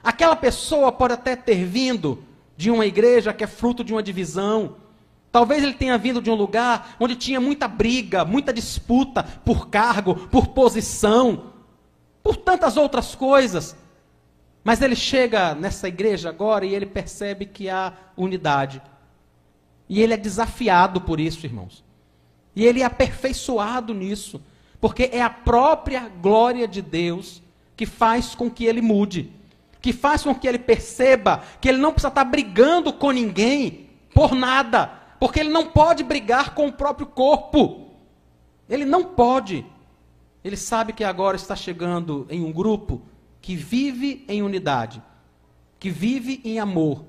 Aquela 0.02 0.36
pessoa 0.36 0.92
pode 0.92 1.14
até 1.14 1.34
ter 1.34 1.64
vindo 1.64 2.22
de 2.56 2.70
uma 2.70 2.84
igreja 2.84 3.32
que 3.32 3.44
é 3.44 3.46
fruto 3.46 3.82
de 3.82 3.92
uma 3.92 4.02
divisão, 4.02 4.76
Talvez 5.32 5.64
ele 5.64 5.72
tenha 5.72 5.96
vindo 5.96 6.20
de 6.20 6.30
um 6.30 6.34
lugar 6.34 6.94
onde 7.00 7.16
tinha 7.16 7.40
muita 7.40 7.66
briga, 7.66 8.22
muita 8.22 8.52
disputa 8.52 9.22
por 9.22 9.70
cargo, 9.70 10.14
por 10.14 10.48
posição, 10.48 11.44
por 12.22 12.36
tantas 12.36 12.76
outras 12.76 13.14
coisas. 13.14 13.74
Mas 14.64 14.80
ele 14.80 14.94
chega 14.94 15.54
nessa 15.54 15.88
igreja 15.88 16.28
agora 16.28 16.64
e 16.64 16.74
ele 16.74 16.86
percebe 16.86 17.46
que 17.46 17.68
há 17.68 17.92
unidade. 18.16 18.80
E 19.88 20.00
ele 20.00 20.14
é 20.14 20.16
desafiado 20.16 21.00
por 21.00 21.18
isso, 21.18 21.44
irmãos. 21.44 21.84
E 22.54 22.64
ele 22.64 22.82
é 22.82 22.84
aperfeiçoado 22.84 23.92
nisso. 23.92 24.40
Porque 24.80 25.10
é 25.12 25.22
a 25.22 25.30
própria 25.30 26.08
glória 26.08 26.66
de 26.68 26.80
Deus 26.80 27.42
que 27.76 27.86
faz 27.86 28.34
com 28.34 28.50
que 28.50 28.64
ele 28.64 28.80
mude. 28.80 29.32
Que 29.80 29.92
faz 29.92 30.22
com 30.22 30.34
que 30.34 30.46
ele 30.46 30.58
perceba 30.58 31.42
que 31.60 31.68
ele 31.68 31.78
não 31.78 31.92
precisa 31.92 32.08
estar 32.08 32.24
brigando 32.24 32.92
com 32.92 33.10
ninguém 33.10 33.88
por 34.14 34.34
nada 34.34 35.02
porque 35.22 35.38
ele 35.38 35.50
não 35.50 35.66
pode 35.66 36.02
brigar 36.02 36.52
com 36.52 36.66
o 36.66 36.72
próprio 36.72 37.06
corpo. 37.06 37.92
Ele 38.68 38.84
não 38.84 39.04
pode. 39.04 39.64
Ele 40.42 40.56
sabe 40.56 40.92
que 40.92 41.04
agora 41.04 41.36
está 41.36 41.54
chegando 41.54 42.26
em 42.28 42.42
um 42.42 42.50
grupo 42.50 43.00
que 43.42 43.56
vive 43.56 44.24
em 44.28 44.40
unidade, 44.40 45.02
que 45.78 45.90
vive 45.90 46.40
em 46.44 46.60
amor, 46.60 47.04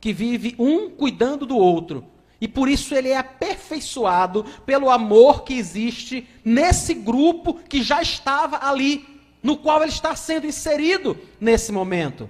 que 0.00 0.12
vive 0.12 0.54
um 0.58 0.90
cuidando 0.90 1.46
do 1.46 1.56
outro. 1.56 2.04
E 2.40 2.46
por 2.46 2.68
isso 2.68 2.94
ele 2.94 3.08
é 3.08 3.16
aperfeiçoado 3.16 4.44
pelo 4.66 4.90
amor 4.90 5.44
que 5.44 5.54
existe 5.54 6.28
nesse 6.44 6.92
grupo 6.92 7.54
que 7.54 7.82
já 7.82 8.02
estava 8.02 8.68
ali, 8.68 9.06
no 9.42 9.56
qual 9.56 9.80
ele 9.80 9.92
está 9.92 10.14
sendo 10.14 10.46
inserido 10.46 11.16
nesse 11.40 11.70
momento. 11.70 12.28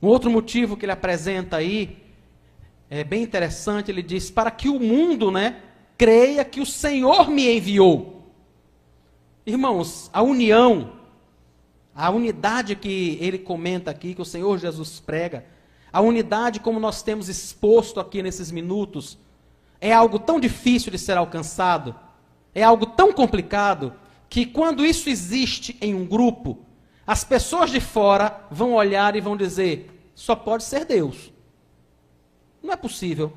Um 0.00 0.06
outro 0.06 0.30
motivo 0.30 0.76
que 0.76 0.86
ele 0.86 0.92
apresenta 0.92 1.56
aí 1.56 1.98
é 2.88 3.04
bem 3.04 3.22
interessante, 3.22 3.90
ele 3.90 4.02
diz: 4.02 4.30
para 4.30 4.50
que 4.50 4.68
o 4.68 4.80
mundo, 4.80 5.30
né, 5.30 5.60
creia 5.98 6.44
que 6.44 6.60
o 6.60 6.66
Senhor 6.66 7.28
me 7.28 7.56
enviou. 7.56 8.32
Irmãos, 9.44 10.08
a 10.12 10.22
união, 10.22 10.99
a 12.06 12.10
unidade 12.10 12.74
que 12.74 13.18
ele 13.20 13.38
comenta 13.38 13.90
aqui, 13.90 14.14
que 14.14 14.22
o 14.22 14.24
Senhor 14.24 14.58
Jesus 14.58 15.00
prega, 15.00 15.44
a 15.92 16.00
unidade 16.00 16.58
como 16.58 16.80
nós 16.80 17.02
temos 17.02 17.28
exposto 17.28 18.00
aqui 18.00 18.22
nesses 18.22 18.50
minutos, 18.50 19.18
é 19.78 19.92
algo 19.92 20.18
tão 20.18 20.40
difícil 20.40 20.90
de 20.90 20.98
ser 20.98 21.18
alcançado, 21.18 21.94
é 22.54 22.62
algo 22.62 22.86
tão 22.86 23.12
complicado, 23.12 23.92
que 24.30 24.46
quando 24.46 24.86
isso 24.86 25.10
existe 25.10 25.76
em 25.78 25.94
um 25.94 26.06
grupo, 26.06 26.58
as 27.06 27.22
pessoas 27.22 27.70
de 27.70 27.80
fora 27.80 28.46
vão 28.50 28.72
olhar 28.72 29.14
e 29.14 29.20
vão 29.20 29.36
dizer: 29.36 30.10
só 30.14 30.34
pode 30.34 30.64
ser 30.64 30.86
Deus. 30.86 31.30
Não 32.62 32.72
é 32.72 32.76
possível. 32.76 33.32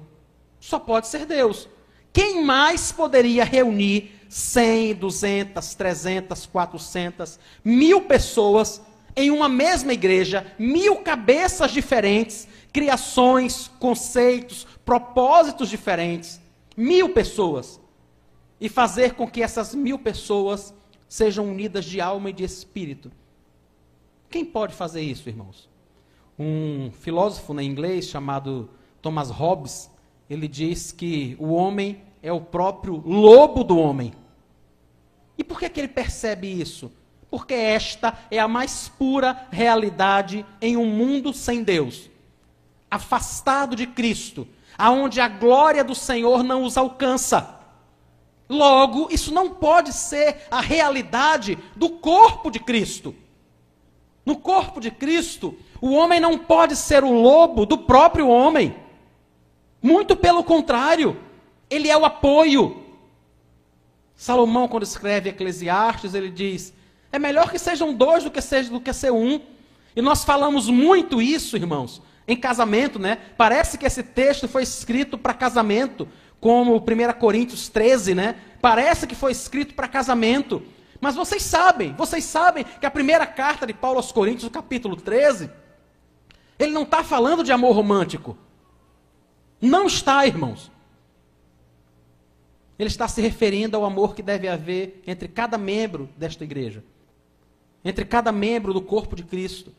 Só 0.60 0.80
pode 0.80 1.08
ser 1.08 1.26
Deus. 1.26 1.68
Quem 2.14 2.46
mais 2.46 2.94
poderia 2.94 3.44
reunir 3.44 4.23
100, 4.34 4.96
200, 4.96 5.76
300, 5.76 6.46
400, 6.48 7.40
mil 7.64 8.02
pessoas 8.02 8.82
em 9.16 9.30
uma 9.30 9.48
mesma 9.48 9.94
igreja, 9.94 10.52
mil 10.58 10.96
cabeças 10.96 11.70
diferentes, 11.70 12.48
criações, 12.72 13.68
conceitos, 13.80 14.66
propósitos 14.84 15.70
diferentes, 15.70 16.42
mil 16.76 17.10
pessoas, 17.10 17.80
e 18.60 18.68
fazer 18.68 19.14
com 19.14 19.30
que 19.30 19.44
essas 19.44 19.76
mil 19.76 20.00
pessoas 20.00 20.74
sejam 21.08 21.48
unidas 21.48 21.86
de 21.86 22.02
alma 22.02 22.32
e 22.32 22.34
de 22.34 22.44
espírito? 22.44 23.12
Quem 24.32 24.44
pode 24.44 24.74
fazer 24.74 25.02
isso, 25.02 25.30
irmãos? 25.30 25.70
Um 26.40 26.90
filósofo 26.90 27.54
na 27.54 27.62
inglês 27.62 28.08
chamado 28.08 28.68
Thomas 29.00 29.30
Hobbes, 29.30 29.92
ele 30.28 30.48
diz 30.48 30.92
que 30.92 31.38
o 31.40 31.50
homem 31.54 32.02
é 32.24 32.34
o 32.34 32.42
próprio 32.42 32.96
lobo 33.06 33.64
do 33.64 33.78
homem. 33.78 34.12
E 35.38 35.44
por 35.44 35.60
que, 35.60 35.70
que 35.70 35.80
ele 35.80 35.88
percebe 35.88 36.48
isso? 36.48 36.92
Porque 37.30 37.54
esta 37.54 38.18
é 38.30 38.40
a 38.40 38.48
mais 38.48 38.88
pura 38.90 39.48
realidade 39.52 40.46
em 40.62 40.78
um 40.78 40.86
mundo 40.86 41.34
sem 41.34 41.64
Deus. 41.64 42.10
Afastado 42.90 43.76
de 43.76 43.88
Cristo, 43.88 44.48
aonde 44.78 45.20
a 45.20 45.28
glória 45.28 45.84
do 45.84 45.96
Senhor 45.96 46.44
não 46.44 46.64
os 46.64 46.78
alcança. 46.78 47.60
Logo, 48.48 49.08
isso 49.10 49.34
não 49.34 49.50
pode 49.50 49.94
ser 49.94 50.46
a 50.52 50.62
realidade 50.62 51.58
do 51.76 51.90
corpo 51.90 52.52
de 52.52 52.60
Cristo. 52.60 53.16
No 54.26 54.38
corpo 54.38 54.80
de 54.80 54.92
Cristo, 54.92 55.58
o 55.82 55.92
homem 55.94 56.20
não 56.20 56.38
pode 56.38 56.76
ser 56.76 57.04
o 57.04 57.12
lobo 57.12 57.66
do 57.66 57.78
próprio 57.80 58.28
homem. 58.28 58.76
Muito 59.82 60.16
pelo 60.16 60.44
contrário, 60.44 61.18
ele 61.70 61.90
é 61.90 61.98
o 61.98 62.06
apoio. 62.06 62.83
Salomão, 64.24 64.70
quando 64.70 64.84
escreve 64.84 65.32
Eclesiastes, 65.32 66.14
ele 66.14 66.30
diz: 66.30 66.74
é 67.12 67.20
melhor 67.20 67.52
que 67.52 67.60
sejam 67.60 67.94
dois 67.94 68.24
do 68.24 68.32
que, 68.32 68.40
seja, 68.40 68.70
do 68.70 68.80
que 68.80 68.94
ser 68.94 69.12
um. 69.12 69.42
E 69.94 70.02
nós 70.02 70.24
falamos 70.24 70.70
muito 70.70 71.22
isso, 71.22 71.58
irmãos, 71.58 72.02
em 72.26 72.38
casamento, 72.38 72.98
né? 72.98 73.18
Parece 73.36 73.78
que 73.78 73.86
esse 73.86 74.02
texto 74.02 74.48
foi 74.48 74.64
escrito 74.64 75.18
para 75.18 75.34
casamento, 75.34 76.08
como 76.40 76.78
1 76.78 77.20
Coríntios 77.20 77.68
13, 77.68 78.16
né? 78.16 78.38
Parece 78.62 79.06
que 79.06 79.14
foi 79.14 79.34
escrito 79.34 79.74
para 79.74 79.90
casamento. 79.90 80.64
Mas 81.02 81.16
vocês 81.16 81.44
sabem, 81.44 81.94
vocês 81.94 82.24
sabem 82.24 82.64
que 82.80 82.86
a 82.86 82.92
primeira 82.92 83.28
carta 83.28 83.68
de 83.68 83.74
Paulo 83.74 83.98
aos 83.98 84.14
Coríntios, 84.14 84.50
capítulo 84.50 84.96
13, 84.96 85.52
ele 86.58 86.72
não 86.72 86.84
está 86.84 87.04
falando 87.04 87.44
de 87.44 87.52
amor 87.52 87.76
romântico. 87.76 88.38
Não 89.60 89.86
está, 89.86 90.26
irmãos. 90.26 90.72
Ele 92.78 92.90
está 92.90 93.08
se 93.08 93.22
referindo 93.22 93.78
ao 93.78 93.86
amor 93.86 94.16
que 94.16 94.24
deve 94.24 94.48
haver 94.48 95.02
entre 95.06 95.28
cada 95.28 95.58
membro 95.58 96.10
desta 96.18 96.44
igreja, 96.44 96.84
entre 97.84 98.06
cada 98.06 98.32
membro 98.32 98.74
do 98.74 98.82
corpo 98.82 99.16
de 99.16 99.24
Cristo. 99.24 99.72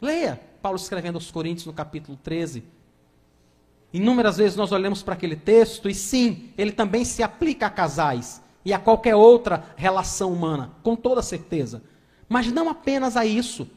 Leia 0.00 0.40
Paulo 0.64 0.78
escrevendo 0.78 1.16
aos 1.16 1.30
Coríntios 1.30 1.66
no 1.66 1.74
capítulo 1.74 2.18
13. 2.22 2.64
Inúmeras 3.92 4.38
vezes 4.38 4.56
nós 4.56 4.72
olhamos 4.72 5.02
para 5.02 5.12
aquele 5.12 5.36
texto 5.36 5.90
e 5.90 5.94
sim, 5.94 6.54
ele 6.56 6.72
também 6.72 7.04
se 7.04 7.22
aplica 7.22 7.66
a 7.66 7.70
casais 7.70 8.42
e 8.64 8.72
a 8.72 8.78
qualquer 8.78 9.14
outra 9.14 9.62
relação 9.76 10.32
humana, 10.32 10.72
com 10.82 10.96
toda 10.96 11.20
certeza. 11.20 11.82
Mas 12.26 12.50
não 12.50 12.70
apenas 12.70 13.14
a 13.14 13.26
isso. 13.26 13.68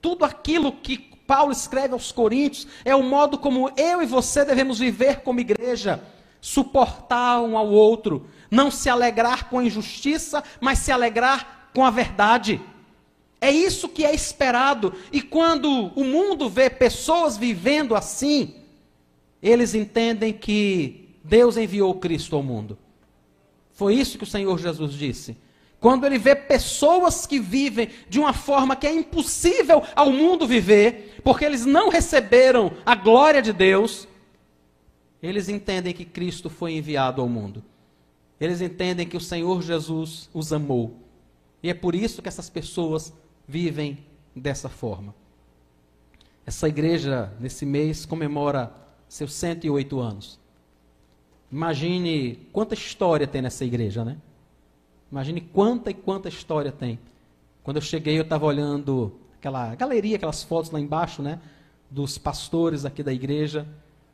Tudo 0.00 0.24
aquilo 0.24 0.70
que 0.70 0.98
Paulo 1.26 1.50
escreve 1.50 1.94
aos 1.94 2.12
Coríntios 2.12 2.68
é 2.84 2.94
o 2.94 3.02
modo 3.02 3.36
como 3.36 3.70
eu 3.76 4.00
e 4.00 4.06
você 4.06 4.44
devemos 4.44 4.78
viver 4.78 5.20
como 5.22 5.40
igreja, 5.40 6.00
suportar 6.40 7.40
um 7.40 7.56
ao 7.56 7.68
outro, 7.68 8.26
não 8.50 8.70
se 8.70 8.88
alegrar 8.88 9.48
com 9.48 9.58
a 9.58 9.64
injustiça, 9.64 10.42
mas 10.60 10.78
se 10.78 10.92
alegrar 10.92 11.70
com 11.74 11.84
a 11.84 11.90
verdade. 11.90 12.60
É 13.40 13.50
isso 13.50 13.88
que 13.88 14.04
é 14.04 14.14
esperado. 14.14 14.94
E 15.12 15.20
quando 15.22 15.68
o 15.94 16.04
mundo 16.04 16.48
vê 16.48 16.68
pessoas 16.68 17.36
vivendo 17.36 17.94
assim, 17.94 18.54
eles 19.42 19.74
entendem 19.74 20.32
que 20.32 21.08
Deus 21.22 21.56
enviou 21.56 21.94
Cristo 21.94 22.34
ao 22.34 22.42
mundo. 22.42 22.78
Foi 23.72 23.94
isso 23.94 24.18
que 24.18 24.24
o 24.24 24.26
Senhor 24.26 24.58
Jesus 24.58 24.92
disse. 24.92 25.36
Quando 25.78 26.04
ele 26.04 26.18
vê 26.18 26.34
pessoas 26.34 27.24
que 27.24 27.38
vivem 27.38 27.90
de 28.08 28.18
uma 28.18 28.32
forma 28.32 28.74
que 28.74 28.86
é 28.86 28.92
impossível 28.92 29.84
ao 29.94 30.10
mundo 30.10 30.46
viver, 30.46 31.20
porque 31.22 31.44
eles 31.44 31.64
não 31.64 31.88
receberam 31.88 32.72
a 32.84 32.96
glória 32.96 33.40
de 33.40 33.52
Deus, 33.52 34.08
eles 35.22 35.48
entendem 35.48 35.92
que 35.92 36.04
Cristo 36.04 36.48
foi 36.48 36.76
enviado 36.76 37.20
ao 37.20 37.28
mundo. 37.28 37.62
Eles 38.40 38.60
entendem 38.60 39.06
que 39.06 39.16
o 39.16 39.20
Senhor 39.20 39.62
Jesus 39.62 40.30
os 40.32 40.52
amou. 40.52 40.94
E 41.62 41.68
é 41.68 41.74
por 41.74 41.94
isso 41.94 42.22
que 42.22 42.28
essas 42.28 42.48
pessoas 42.48 43.12
vivem 43.46 43.98
dessa 44.34 44.68
forma. 44.68 45.14
Essa 46.46 46.68
igreja, 46.68 47.32
nesse 47.40 47.66
mês, 47.66 48.06
comemora 48.06 48.72
seus 49.08 49.32
108 49.34 50.00
anos. 50.00 50.38
Imagine 51.50 52.46
quanta 52.52 52.74
história 52.74 53.26
tem 53.26 53.42
nessa 53.42 53.64
igreja, 53.64 54.04
né? 54.04 54.16
Imagine 55.10 55.40
quanta 55.40 55.90
e 55.90 55.94
quanta 55.94 56.28
história 56.28 56.70
tem. 56.70 56.98
Quando 57.62 57.78
eu 57.78 57.82
cheguei, 57.82 58.18
eu 58.18 58.22
estava 58.22 58.46
olhando 58.46 59.18
aquela 59.38 59.74
galeria, 59.74 60.16
aquelas 60.16 60.42
fotos 60.42 60.70
lá 60.70 60.78
embaixo, 60.78 61.22
né? 61.22 61.40
Dos 61.90 62.18
pastores 62.18 62.84
aqui 62.84 63.02
da 63.02 63.12
igreja. 63.12 63.66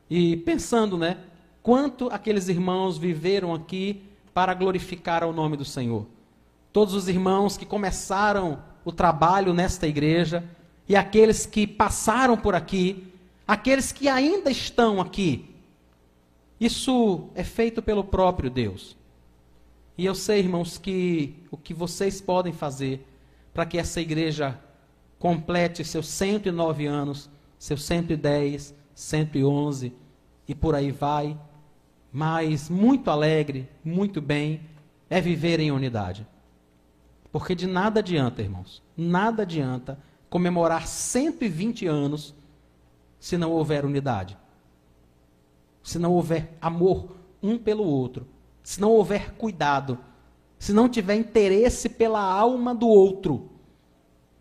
E 0.08 0.36
pensando, 0.38 0.98
né? 0.98 1.18
Quanto 1.62 2.08
aqueles 2.10 2.48
irmãos 2.48 2.98
viveram 2.98 3.54
aqui 3.54 4.02
para 4.34 4.52
glorificar 4.52 5.24
o 5.24 5.32
nome 5.32 5.56
do 5.56 5.64
Senhor. 5.64 6.06
Todos 6.72 6.92
os 6.92 7.08
irmãos 7.08 7.56
que 7.56 7.64
começaram 7.64 8.62
o 8.84 8.90
trabalho 8.90 9.54
nesta 9.54 9.86
igreja 9.86 10.44
e 10.88 10.96
aqueles 10.96 11.46
que 11.46 11.66
passaram 11.66 12.36
por 12.36 12.54
aqui, 12.54 13.06
aqueles 13.46 13.92
que 13.92 14.08
ainda 14.08 14.50
estão 14.50 15.00
aqui. 15.00 15.48
Isso 16.60 17.28
é 17.34 17.44
feito 17.44 17.80
pelo 17.80 18.02
próprio 18.02 18.50
Deus. 18.50 18.96
E 19.96 20.04
eu 20.04 20.14
sei, 20.14 20.40
irmãos, 20.40 20.76
que 20.76 21.36
o 21.50 21.56
que 21.56 21.72
vocês 21.72 22.20
podem 22.20 22.52
fazer 22.52 23.06
para 23.52 23.64
que 23.64 23.78
essa 23.78 24.00
igreja 24.00 24.58
complete 25.18 25.84
seus 25.84 26.08
109 26.08 26.86
anos, 26.86 27.30
seus 27.58 27.84
110, 27.84 28.74
111 28.94 29.92
e 30.46 30.54
por 30.54 30.74
aí 30.74 30.90
vai, 30.90 31.38
mas 32.12 32.68
muito 32.68 33.10
alegre, 33.10 33.68
muito 33.84 34.20
bem, 34.20 34.60
é 35.10 35.20
viver 35.20 35.60
em 35.60 35.70
unidade. 35.70 36.26
Porque 37.32 37.54
de 37.54 37.66
nada 37.66 38.00
adianta, 38.00 38.42
irmãos, 38.42 38.82
nada 38.96 39.42
adianta 39.42 39.98
comemorar 40.30 40.86
120 40.86 41.86
anos 41.86 42.34
se 43.18 43.36
não 43.36 43.50
houver 43.52 43.84
unidade. 43.84 44.36
Se 45.82 45.98
não 45.98 46.12
houver 46.12 46.56
amor 46.60 47.16
um 47.42 47.58
pelo 47.58 47.84
outro 47.84 48.26
se 48.64 48.80
não 48.80 48.90
houver 48.92 49.34
cuidado, 49.34 49.98
se 50.58 50.72
não 50.72 50.88
tiver 50.88 51.14
interesse 51.16 51.90
pela 51.90 52.20
alma 52.20 52.74
do 52.74 52.88
outro, 52.88 53.50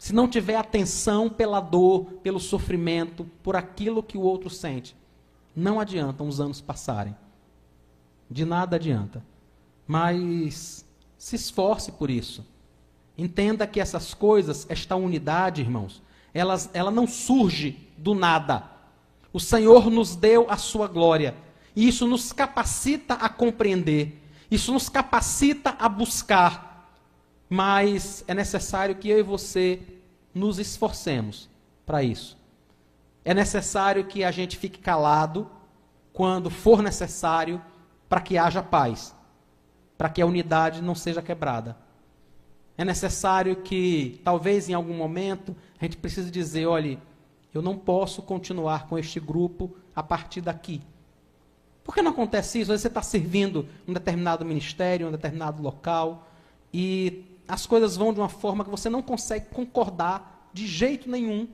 se 0.03 0.11
não 0.11 0.27
tiver 0.27 0.57
atenção 0.57 1.29
pela 1.29 1.61
dor, 1.61 2.03
pelo 2.21 2.37
sofrimento, 2.37 3.23
por 3.41 3.55
aquilo 3.55 4.03
que 4.03 4.17
o 4.17 4.21
outro 4.21 4.49
sente, 4.49 4.97
não 5.55 5.79
adianta 5.79 6.25
os 6.25 6.41
anos 6.41 6.59
passarem. 6.59 7.15
De 8.29 8.43
nada 8.43 8.75
adianta. 8.75 9.23
Mas 9.87 10.85
se 11.17 11.37
esforce 11.37 11.89
por 11.93 12.09
isso. 12.09 12.45
Entenda 13.17 13.65
que 13.65 13.79
essas 13.79 14.13
coisas, 14.13 14.65
esta 14.69 14.93
unidade, 14.97 15.61
irmãos, 15.61 16.03
elas, 16.33 16.69
ela 16.73 16.91
não 16.91 17.07
surge 17.07 17.87
do 17.97 18.13
nada. 18.13 18.69
O 19.31 19.39
Senhor 19.39 19.89
nos 19.89 20.17
deu 20.17 20.47
a 20.49 20.57
sua 20.57 20.85
glória 20.85 21.33
e 21.73 21.87
isso 21.87 22.05
nos 22.05 22.33
capacita 22.33 23.13
a 23.13 23.29
compreender, 23.29 24.21
isso 24.51 24.73
nos 24.73 24.89
capacita 24.89 25.77
a 25.79 25.87
buscar. 25.87 26.89
mas 27.49 28.25
é 28.27 28.33
necessário 28.33 28.95
que 28.95 29.07
eu 29.07 29.19
e 29.19 29.23
você 29.23 29.92
nos 30.33 30.59
esforcemos 30.59 31.49
para 31.85 32.03
isso. 32.03 32.37
É 33.25 33.33
necessário 33.33 34.05
que 34.05 34.23
a 34.23 34.31
gente 34.31 34.57
fique 34.57 34.79
calado 34.79 35.49
quando 36.11 36.49
for 36.49 36.81
necessário 36.81 37.61
para 38.09 38.21
que 38.21 38.37
haja 38.37 38.61
paz, 38.61 39.15
para 39.97 40.09
que 40.09 40.21
a 40.21 40.25
unidade 40.25 40.81
não 40.81 40.95
seja 40.95 41.21
quebrada. 41.21 41.77
É 42.77 42.83
necessário 42.83 43.57
que, 43.57 44.19
talvez 44.23 44.67
em 44.67 44.73
algum 44.73 44.95
momento, 44.95 45.55
a 45.79 45.85
gente 45.85 45.97
precise 45.97 46.29
dizer: 46.29 46.65
olhe, 46.65 46.99
eu 47.53 47.61
não 47.61 47.77
posso 47.77 48.21
continuar 48.21 48.87
com 48.87 48.97
este 48.97 49.19
grupo 49.19 49.75
a 49.95 50.01
partir 50.01 50.41
daqui. 50.41 50.81
Por 51.83 51.93
que 51.93 52.01
não 52.01 52.11
acontece 52.11 52.59
isso? 52.59 52.71
Às 52.71 52.75
vezes 52.75 52.81
você 52.83 52.87
está 52.87 53.01
servindo 53.01 53.67
um 53.87 53.93
determinado 53.93 54.43
ministério, 54.45 55.07
um 55.07 55.11
determinado 55.11 55.61
local, 55.61 56.27
e 56.73 57.25
as 57.47 57.65
coisas 57.65 57.95
vão 57.95 58.13
de 58.13 58.19
uma 58.19 58.29
forma 58.29 58.63
que 58.63 58.69
você 58.69 58.89
não 58.89 59.01
consegue 59.01 59.47
concordar 59.47 60.49
de 60.53 60.65
jeito 60.67 61.09
nenhum. 61.09 61.47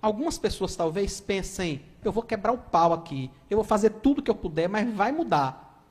Algumas 0.00 0.38
pessoas 0.38 0.76
talvez 0.76 1.20
pensem, 1.20 1.82
eu 2.04 2.12
vou 2.12 2.22
quebrar 2.22 2.52
o 2.52 2.58
pau 2.58 2.92
aqui, 2.92 3.30
eu 3.50 3.56
vou 3.56 3.64
fazer 3.64 3.90
tudo 3.90 4.22
que 4.22 4.30
eu 4.30 4.34
puder, 4.34 4.68
mas 4.68 4.92
vai 4.94 5.10
mudar. 5.12 5.84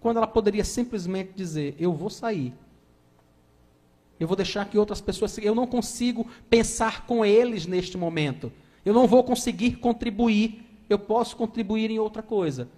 Quando 0.00 0.18
ela 0.18 0.26
poderia 0.26 0.64
simplesmente 0.64 1.32
dizer, 1.34 1.74
eu 1.78 1.92
vou 1.92 2.10
sair. 2.10 2.52
Eu 4.20 4.28
vou 4.28 4.36
deixar 4.36 4.66
que 4.66 4.78
outras 4.78 5.00
pessoas. 5.00 5.36
Eu 5.38 5.54
não 5.54 5.66
consigo 5.66 6.26
pensar 6.48 7.06
com 7.06 7.24
eles 7.24 7.66
neste 7.66 7.96
momento. 7.96 8.52
Eu 8.84 8.92
não 8.92 9.06
vou 9.06 9.24
conseguir 9.24 9.76
contribuir. 9.76 10.62
Eu 10.88 10.98
posso 10.98 11.34
contribuir 11.36 11.90
em 11.90 11.98
outra 11.98 12.22
coisa. 12.22 12.68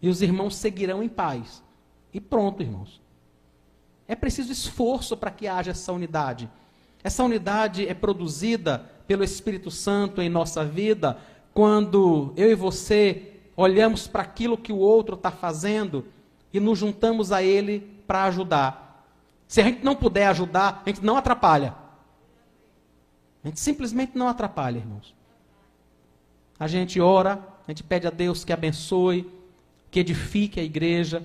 E 0.00 0.08
os 0.08 0.22
irmãos 0.22 0.54
seguirão 0.54 1.02
em 1.02 1.08
paz. 1.08 1.62
E 2.14 2.20
pronto, 2.20 2.62
irmãos. 2.62 3.00
É 4.08 4.14
preciso 4.14 4.52
esforço 4.52 5.16
para 5.16 5.30
que 5.30 5.46
haja 5.46 5.72
essa 5.72 5.92
unidade. 5.92 6.48
Essa 7.02 7.24
unidade 7.24 7.86
é 7.86 7.94
produzida 7.94 8.84
pelo 9.06 9.24
Espírito 9.24 9.70
Santo 9.70 10.20
em 10.20 10.28
nossa 10.28 10.64
vida 10.64 11.18
quando 11.54 12.32
eu 12.36 12.50
e 12.50 12.54
você 12.54 13.32
olhamos 13.56 14.06
para 14.06 14.22
aquilo 14.22 14.58
que 14.58 14.72
o 14.72 14.78
outro 14.78 15.14
está 15.14 15.30
fazendo 15.30 16.04
e 16.52 16.60
nos 16.60 16.78
juntamos 16.78 17.32
a 17.32 17.42
ele 17.42 17.80
para 18.06 18.24
ajudar. 18.24 19.06
Se 19.48 19.60
a 19.60 19.64
gente 19.64 19.84
não 19.84 19.96
puder 19.96 20.26
ajudar, 20.26 20.82
a 20.84 20.88
gente 20.88 21.04
não 21.04 21.16
atrapalha. 21.16 21.74
A 23.42 23.48
gente 23.48 23.60
simplesmente 23.60 24.18
não 24.18 24.28
atrapalha, 24.28 24.78
irmãos. 24.78 25.14
A 26.58 26.66
gente 26.66 27.00
ora, 27.00 27.40
a 27.66 27.70
gente 27.70 27.82
pede 27.82 28.06
a 28.06 28.10
Deus 28.10 28.44
que 28.44 28.52
abençoe, 28.52 29.30
que 29.90 30.00
edifique 30.00 30.58
a 30.58 30.64
igreja, 30.64 31.22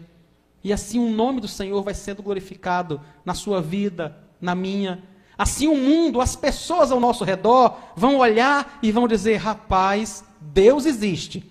e 0.64 0.72
assim 0.72 1.00
o 1.00 1.10
nome 1.10 1.42
do 1.42 1.48
Senhor 1.48 1.82
vai 1.82 1.94
sendo 1.94 2.22
glorificado 2.22 3.02
na 3.26 3.34
sua 3.34 3.62
vida, 3.62 4.18
na 4.40 4.54
minha. 4.54 5.04
Assim 5.38 5.68
o 5.68 5.76
mundo, 5.76 6.22
as 6.22 6.36
pessoas 6.36 6.92
ao 6.92 7.00
nosso 7.00 7.24
redor 7.24 7.78
vão 7.96 8.18
olhar 8.18 8.78
e 8.82 8.92
vão 8.92 9.08
dizer: 9.08 9.38
rapaz, 9.38 10.24
Deus 10.40 10.86
existe. 10.86 11.44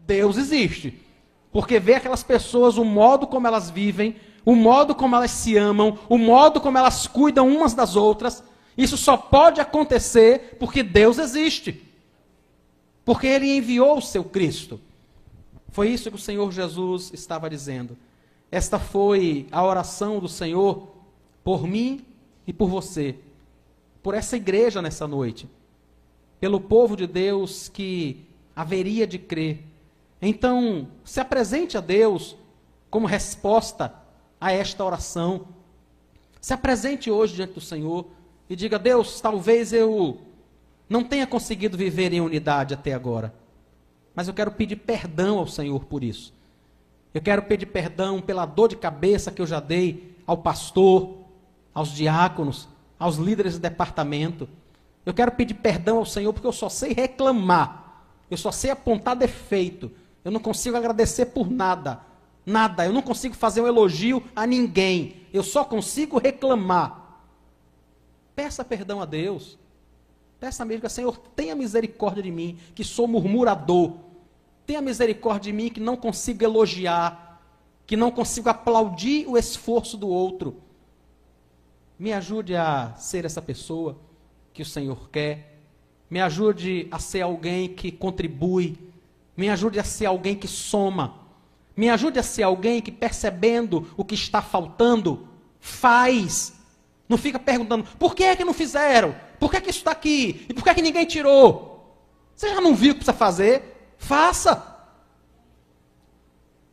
Deus 0.00 0.36
existe. 0.36 1.02
Porque 1.52 1.78
vê 1.78 1.94
aquelas 1.94 2.22
pessoas, 2.22 2.78
o 2.78 2.84
modo 2.84 3.26
como 3.26 3.46
elas 3.46 3.70
vivem, 3.70 4.16
o 4.44 4.54
modo 4.54 4.94
como 4.94 5.16
elas 5.16 5.32
se 5.32 5.56
amam, 5.56 5.98
o 6.08 6.16
modo 6.16 6.60
como 6.60 6.78
elas 6.78 7.06
cuidam 7.06 7.48
umas 7.48 7.74
das 7.74 7.96
outras. 7.96 8.42
Isso 8.76 8.96
só 8.96 9.16
pode 9.16 9.60
acontecer 9.60 10.56
porque 10.58 10.82
Deus 10.82 11.18
existe. 11.18 11.82
Porque 13.04 13.26
Ele 13.26 13.56
enviou 13.56 13.98
o 13.98 14.02
seu 14.02 14.24
Cristo. 14.24 14.80
Foi 15.70 15.88
isso 15.88 16.10
que 16.10 16.16
o 16.16 16.20
Senhor 16.20 16.50
Jesus 16.52 17.10
estava 17.12 17.50
dizendo. 17.50 17.96
Esta 18.50 18.78
foi 18.78 19.46
a 19.50 19.64
oração 19.64 20.18
do 20.18 20.28
Senhor 20.28 20.88
por 21.42 21.66
mim 21.66 22.04
e 22.46 22.52
por 22.52 22.68
você, 22.68 23.16
por 24.02 24.14
essa 24.14 24.36
igreja 24.36 24.80
nessa 24.80 25.06
noite, 25.06 25.48
pelo 26.38 26.60
povo 26.60 26.96
de 26.96 27.06
Deus 27.06 27.68
que 27.68 28.24
haveria 28.54 29.06
de 29.06 29.18
crer. 29.18 29.64
Então, 30.22 30.88
se 31.04 31.20
apresente 31.20 31.76
a 31.76 31.80
Deus 31.80 32.36
como 32.90 33.06
resposta 33.06 33.92
a 34.40 34.52
esta 34.52 34.84
oração. 34.84 35.48
Se 36.40 36.54
apresente 36.54 37.10
hoje 37.10 37.34
diante 37.34 37.54
do 37.54 37.60
Senhor 37.60 38.06
e 38.48 38.54
diga: 38.54 38.78
Deus, 38.78 39.20
talvez 39.20 39.72
eu 39.72 40.20
não 40.88 41.02
tenha 41.02 41.26
conseguido 41.26 41.76
viver 41.76 42.12
em 42.12 42.20
unidade 42.20 42.74
até 42.74 42.92
agora, 42.92 43.34
mas 44.14 44.28
eu 44.28 44.34
quero 44.34 44.52
pedir 44.52 44.76
perdão 44.76 45.38
ao 45.38 45.46
Senhor 45.46 45.84
por 45.84 46.04
isso. 46.04 46.35
Eu 47.16 47.22
quero 47.22 47.40
pedir 47.44 47.64
perdão 47.64 48.20
pela 48.20 48.44
dor 48.44 48.68
de 48.68 48.76
cabeça 48.76 49.32
que 49.32 49.40
eu 49.40 49.46
já 49.46 49.58
dei 49.58 50.14
ao 50.26 50.36
pastor, 50.36 51.16
aos 51.72 51.88
diáconos, 51.88 52.68
aos 52.98 53.16
líderes 53.16 53.54
do 53.54 53.60
departamento. 53.60 54.46
Eu 55.02 55.14
quero 55.14 55.32
pedir 55.32 55.54
perdão 55.54 55.96
ao 55.96 56.04
Senhor 56.04 56.30
porque 56.34 56.46
eu 56.46 56.52
só 56.52 56.68
sei 56.68 56.92
reclamar. 56.92 58.04
Eu 58.30 58.36
só 58.36 58.52
sei 58.52 58.70
apontar 58.70 59.16
defeito. 59.16 59.90
Eu 60.22 60.30
não 60.30 60.38
consigo 60.38 60.76
agradecer 60.76 61.24
por 61.24 61.50
nada. 61.50 62.02
Nada. 62.44 62.84
Eu 62.84 62.92
não 62.92 63.00
consigo 63.00 63.34
fazer 63.34 63.62
um 63.62 63.66
elogio 63.66 64.22
a 64.36 64.46
ninguém. 64.46 65.22
Eu 65.32 65.42
só 65.42 65.64
consigo 65.64 66.18
reclamar. 66.18 67.22
Peça 68.34 68.62
perdão 68.62 69.00
a 69.00 69.06
Deus. 69.06 69.58
Peça 70.38 70.66
mesmo, 70.66 70.86
Senhor, 70.90 71.16
tenha 71.34 71.54
misericórdia 71.54 72.22
de 72.22 72.30
mim, 72.30 72.58
que 72.74 72.84
sou 72.84 73.08
murmurador. 73.08 73.94
Tenha 74.66 74.82
misericórdia 74.82 75.52
de 75.52 75.56
mim 75.56 75.70
que 75.70 75.78
não 75.78 75.96
consigo 75.96 76.42
elogiar, 76.42 77.40
que 77.86 77.96
não 77.96 78.10
consigo 78.10 78.48
aplaudir 78.48 79.24
o 79.28 79.38
esforço 79.38 79.96
do 79.96 80.08
outro. 80.08 80.60
Me 81.96 82.12
ajude 82.12 82.56
a 82.56 82.92
ser 82.96 83.24
essa 83.24 83.40
pessoa 83.40 83.96
que 84.52 84.62
o 84.62 84.66
Senhor 84.66 85.08
quer. 85.08 85.60
Me 86.10 86.20
ajude 86.20 86.88
a 86.90 86.98
ser 86.98 87.22
alguém 87.22 87.68
que 87.68 87.92
contribui. 87.92 88.76
Me 89.36 89.48
ajude 89.48 89.78
a 89.78 89.84
ser 89.84 90.06
alguém 90.06 90.34
que 90.34 90.48
soma. 90.48 91.20
Me 91.76 91.88
ajude 91.88 92.18
a 92.18 92.22
ser 92.22 92.42
alguém 92.42 92.82
que, 92.82 92.90
percebendo 92.90 93.86
o 93.96 94.04
que 94.04 94.14
está 94.14 94.42
faltando, 94.42 95.28
faz. 95.60 96.54
Não 97.08 97.16
fica 97.16 97.38
perguntando, 97.38 97.84
por 97.98 98.16
que 98.16 98.24
é 98.24 98.34
que 98.34 98.44
não 98.44 98.54
fizeram? 98.54 99.14
Por 99.38 99.50
que, 99.50 99.58
é 99.58 99.60
que 99.60 99.70
isso 99.70 99.80
está 99.80 99.92
aqui? 99.92 100.44
E 100.48 100.54
por 100.54 100.64
que, 100.64 100.70
é 100.70 100.74
que 100.74 100.82
ninguém 100.82 101.04
tirou? 101.04 102.02
Você 102.34 102.48
já 102.48 102.60
não 102.60 102.74
viu 102.74 102.90
o 102.90 102.94
que 102.94 103.04
precisa 103.04 103.16
fazer? 103.16 103.75
Faça. 103.98 104.74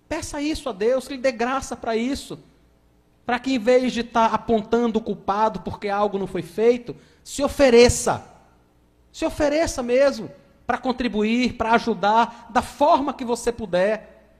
Peça 0.07 0.41
isso 0.41 0.69
a 0.69 0.71
Deus, 0.71 1.07
que 1.07 1.13
Ele 1.13 1.21
dê 1.21 1.31
graça 1.31 1.75
para 1.75 1.95
isso. 1.95 2.39
Para 3.25 3.39
que, 3.39 3.53
em 3.53 3.59
vez 3.59 3.93
de 3.93 4.01
estar 4.01 4.29
tá 4.29 4.35
apontando 4.35 4.99
o 4.99 5.01
culpado 5.01 5.61
porque 5.61 5.89
algo 5.89 6.19
não 6.19 6.27
foi 6.27 6.41
feito, 6.41 6.95
se 7.23 7.41
ofereça. 7.43 8.23
Se 9.11 9.25
ofereça 9.25 9.81
mesmo 9.81 10.29
para 10.65 10.77
contribuir, 10.77 11.53
para 11.53 11.73
ajudar, 11.73 12.47
da 12.49 12.61
forma 12.61 13.13
que 13.13 13.25
você 13.25 13.51
puder. 13.51 14.37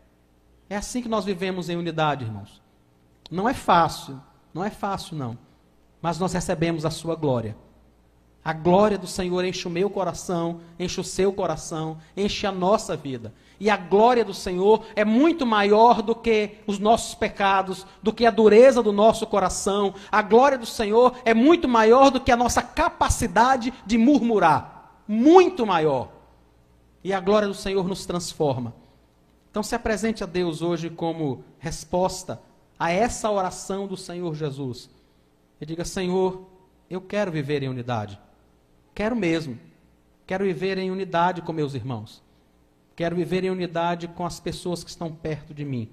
É 0.70 0.76
assim 0.76 1.02
que 1.02 1.10
nós 1.10 1.26
vivemos 1.26 1.70
em 1.70 1.76
unidade, 1.76 2.26
irmãos. 2.26 2.62
Não 3.30 3.48
é 3.48 3.54
fácil, 3.54 4.22
não 4.54 4.64
é 4.64 4.70
fácil, 4.70 5.16
não. 5.16 5.38
Mas 6.02 6.20
nós 6.20 6.34
recebemos 6.34 6.86
a 6.86 6.90
sua 6.90 7.16
glória. 7.16 7.56
A 8.46 8.52
glória 8.52 8.98
do 8.98 9.08
Senhor 9.08 9.46
enche 9.46 9.68
o 9.68 9.72
meu 9.72 9.90
coração, 9.90 10.60
enche 10.78 11.00
o 11.00 11.04
seu 11.04 11.32
coração, 11.32 11.98
enche 12.16 12.46
a 12.46 12.52
nossa 12.52 12.96
vida. 12.96 13.34
E 13.58 13.70
a 13.70 13.78
glória 13.78 14.26
do 14.26 14.34
Senhor 14.34 14.84
é 14.96 15.06
muito 15.06 15.46
maior 15.46 16.02
do 16.02 16.14
que 16.14 16.58
os 16.68 16.78
nossos 16.78 17.16
pecados, 17.16 17.88
do 18.02 18.12
que 18.12 18.26
a 18.26 18.32
dureza 18.32 18.84
do 18.84 18.92
nosso 18.92 19.26
coração. 19.26 19.94
A 20.12 20.22
glória 20.22 20.58
do 20.58 20.66
Senhor 20.66 21.16
é 21.24 21.34
muito 21.34 21.70
maior 21.70 22.12
do 22.12 22.20
que 22.20 22.32
a 22.32 22.36
nossa 22.36 22.62
capacidade 22.62 23.74
de 23.86 23.98
murmurar. 23.98 25.02
Muito 25.08 25.66
maior. 25.66 26.10
E 27.02 27.14
a 27.14 27.22
glória 27.22 27.48
do 27.48 27.54
Senhor 27.54 27.88
nos 27.88 28.06
transforma. 28.06 28.74
Então 29.50 29.64
se 29.64 29.74
apresente 29.74 30.22
a 30.22 30.28
Deus 30.28 30.62
hoje 30.62 30.90
como 30.90 31.46
resposta 31.60 32.42
a 32.78 32.92
essa 32.92 33.32
oração 33.32 33.88
do 33.88 33.96
Senhor 33.96 34.36
Jesus. 34.36 34.90
E 35.62 35.66
diga: 35.66 35.86
Senhor, 35.86 36.46
eu 36.90 37.00
quero 37.00 37.32
viver 37.32 37.64
em 37.64 37.70
unidade. 37.70 38.20
Quero 38.94 39.16
mesmo. 39.16 39.58
Quero 40.28 40.46
viver 40.46 40.78
em 40.78 40.92
unidade 40.92 41.42
com 41.42 41.52
meus 41.52 41.74
irmãos. 41.74 42.22
Quero 42.96 43.16
viver 43.16 43.44
em 43.44 43.50
unidade 43.50 44.08
com 44.08 44.26
as 44.26 44.40
pessoas 44.40 44.84
que 44.84 44.90
estão 44.90 45.12
perto 45.12 45.54
de 45.54 45.66
mim. 45.66 45.90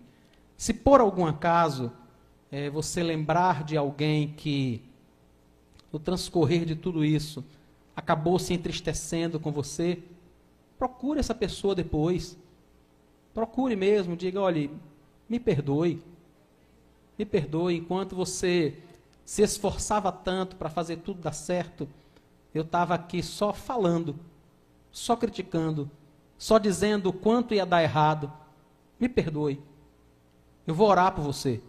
Se 0.56 0.74
por 0.74 1.00
algum 1.00 1.24
acaso 1.24 1.90
é, 2.50 2.68
você 2.68 3.02
lembrar 3.02 3.64
de 3.64 3.76
alguém 3.76 4.28
que, 4.28 4.82
no 5.90 5.98
transcorrer 5.98 6.66
de 6.66 6.76
tudo 6.76 7.04
isso, 7.04 7.42
acabou 7.96 8.38
se 8.38 8.52
entristecendo 8.52 9.40
com 9.40 9.50
você, 9.50 10.02
procure 10.78 11.20
essa 11.20 11.34
pessoa 11.34 11.74
depois. 11.74 12.36
Procure 13.32 13.74
mesmo, 13.76 14.14
diga: 14.14 14.40
olhe, 14.40 14.70
me 15.28 15.40
perdoe. 15.40 16.02
Me 17.18 17.24
perdoe 17.24 17.76
enquanto 17.76 18.14
você 18.14 18.76
se 19.24 19.42
esforçava 19.42 20.12
tanto 20.12 20.56
para 20.56 20.68
fazer 20.68 20.98
tudo 20.98 21.20
dar 21.20 21.32
certo 21.32 21.88
eu 22.54 22.62
estava 22.62 22.94
aqui 22.94 23.22
só 23.22 23.52
falando, 23.52 24.16
só 24.90 25.14
criticando, 25.16 25.90
só 26.36 26.58
dizendo 26.58 27.10
o 27.10 27.12
quanto 27.12 27.54
ia 27.54 27.64
dar 27.64 27.82
errado. 27.82 28.32
Me 28.98 29.08
perdoe. 29.08 29.60
Eu 30.66 30.74
vou 30.74 30.88
orar 30.88 31.12
por 31.14 31.22
você. 31.22 31.62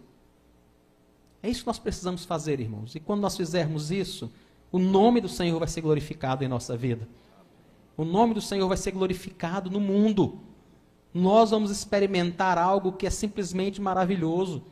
É 1.42 1.50
isso 1.50 1.60
que 1.60 1.66
nós 1.66 1.78
precisamos 1.78 2.24
fazer, 2.24 2.60
irmãos. 2.60 2.94
E 2.94 3.00
quando 3.00 3.20
nós 3.20 3.36
fizermos 3.36 3.90
isso, 3.90 4.30
o 4.70 4.78
nome 4.78 5.20
do 5.20 5.28
Senhor 5.28 5.58
vai 5.58 5.68
ser 5.68 5.80
glorificado 5.80 6.44
em 6.44 6.48
nossa 6.48 6.76
vida. 6.76 7.08
O 7.96 8.04
nome 8.04 8.32
do 8.32 8.40
Senhor 8.40 8.66
vai 8.68 8.76
ser 8.76 8.92
glorificado 8.92 9.70
no 9.70 9.80
mundo. 9.80 10.40
Nós 11.12 11.50
vamos 11.50 11.70
experimentar 11.70 12.56
algo 12.56 12.92
que 12.92 13.06
é 13.06 13.10
simplesmente 13.10 13.80
maravilhoso. 13.80 14.62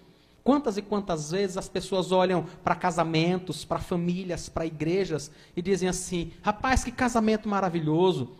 Quantas 0.42 0.76
e 0.76 0.82
quantas 0.82 1.30
vezes 1.30 1.56
as 1.56 1.68
pessoas 1.68 2.12
olham 2.12 2.46
para 2.64 2.74
casamentos, 2.74 3.64
para 3.64 3.78
famílias, 3.78 4.48
para 4.48 4.66
igrejas 4.66 5.30
e 5.54 5.60
dizem 5.60 5.88
assim: 5.88 6.32
rapaz, 6.42 6.82
que 6.82 6.90
casamento 6.90 7.48
maravilhoso, 7.48 8.30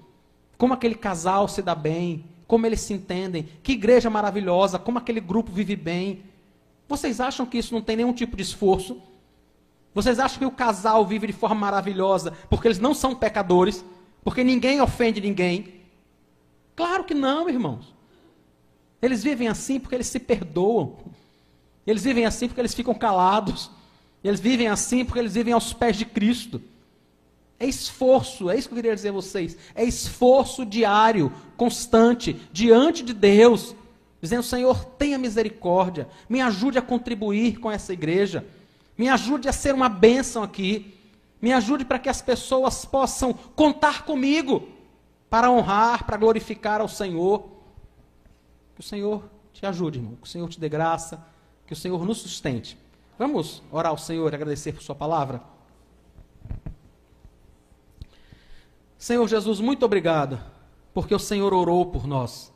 como 0.57 0.72
aquele 0.72 0.94
casal 0.94 1.46
se 1.46 1.61
dá 1.61 1.74
bem, 1.74 2.24
como 2.46 2.66
eles 2.66 2.80
se 2.80 2.92
entendem, 2.92 3.48
que 3.62 3.72
igreja 3.72 4.09
maravilhosa, 4.09 4.78
como 4.78 4.98
aquele 4.98 5.20
grupo 5.20 5.53
vive 5.53 5.76
bem. 5.76 6.24
Vocês 6.88 7.20
acham 7.20 7.46
que 7.46 7.59
isso 7.59 7.72
não 7.74 7.82
tem 7.82 7.96
nenhum 7.96 8.12
tipo 8.12 8.36
de 8.36 8.42
esforço? 8.42 9.01
Vocês 9.94 10.18
acham 10.18 10.38
que 10.38 10.46
o 10.46 10.51
casal 10.51 11.05
vive 11.07 11.26
de 11.26 11.32
forma 11.32 11.57
maravilhosa 11.57 12.32
porque 12.48 12.66
eles 12.66 12.78
não 12.78 12.94
são 12.94 13.14
pecadores? 13.14 13.84
Porque 14.24 14.42
ninguém 14.42 14.80
ofende 14.80 15.20
ninguém? 15.20 15.80
Claro 16.74 17.05
que 17.05 17.14
não, 17.14 17.48
irmãos. 17.48 17.94
Eles 19.03 19.22
vivem 19.22 19.48
assim 19.48 19.78
porque 19.78 19.94
eles 19.94 20.07
se 20.07 20.18
perdoam. 20.18 20.96
Eles 21.87 22.05
vivem 22.05 22.26
assim 22.26 22.47
porque 22.47 22.61
eles 22.61 22.74
ficam 22.74 22.95
calados. 22.95 23.70
Eles 24.22 24.41
vivem 24.41 24.68
assim 24.68 25.05
porque 25.05 25.18
eles 25.18 25.35
vivem 25.35 25.53
aos 25.53 25.72
pés 25.72 25.97
de 25.97 26.05
Cristo. 26.05 26.61
É 27.59 27.66
esforço, 27.66 28.49
é 28.49 28.57
isso 28.57 28.68
que 28.68 28.74
eu 28.74 28.76
queria 28.76 28.95
dizer 28.95 29.11
a 29.11 29.12
vocês. 29.12 29.57
É 29.74 29.85
esforço 29.85 30.64
diário, 30.64 31.31
constante, 31.59 32.41
diante 32.51 33.03
de 33.03 33.12
Deus, 33.12 33.74
dizendo: 34.20 34.43
Senhor, 34.43 34.83
tenha 34.85 35.18
misericórdia, 35.18 36.09
me 36.26 36.41
ajude 36.41 36.78
a 36.78 36.83
contribuir 36.83 37.59
com 37.59 37.70
essa 37.70 37.93
igreja, 37.93 38.47
me 38.97 39.11
ajude 39.11 39.47
a 39.47 39.53
ser 39.53 39.74
uma 39.74 39.91
bênção 39.91 40.43
aqui, 40.43 40.95
me 41.41 41.53
ajude 41.53 41.85
para 41.85 41.99
que 41.99 42.09
as 42.09 42.22
pessoas 42.22 42.87
possam 42.87 43.35
contar 43.35 44.05
comigo 44.05 44.66
para 45.28 45.51
honrar, 45.51 46.07
para 46.07 46.16
glorificar 46.16 46.81
ao 46.81 46.89
Senhor. 46.89 47.47
Que 48.74 48.81
o 48.81 48.83
Senhor 48.83 49.22
te 49.53 49.66
ajude, 49.66 49.99
irmão, 49.99 50.16
que 50.16 50.26
o 50.26 50.31
Senhor 50.31 50.49
te 50.49 50.59
dê 50.59 50.68
graça, 50.68 51.22
que 51.70 51.74
o 51.74 51.76
Senhor 51.76 52.04
nos 52.04 52.18
sustente. 52.18 52.76
Vamos 53.16 53.62
orar 53.70 53.92
ao 53.92 53.96
Senhor 53.96 54.32
e 54.32 54.34
agradecer 54.34 54.72
por 54.72 54.82
Sua 54.82 54.92
palavra? 54.96 55.40
Senhor 58.98 59.28
Jesus, 59.28 59.60
muito 59.60 59.84
obrigado, 59.84 60.40
porque 60.92 61.14
o 61.14 61.18
Senhor 61.18 61.54
orou 61.54 61.86
por 61.86 62.08
nós. 62.08 62.52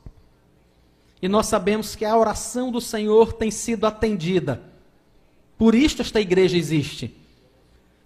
E 1.23 1.29
nós 1.29 1.47
sabemos 1.47 1.95
que 1.95 2.05
a 2.05 2.19
oração 2.19 2.73
do 2.73 2.81
Senhor 2.81 3.35
tem 3.35 3.53
sido 3.53 3.87
atendida. 3.87 4.61
Por 5.57 5.77
isto 5.77 6.03
esta 6.03 6.21
igreja 6.21 6.59
existe. 6.59 7.17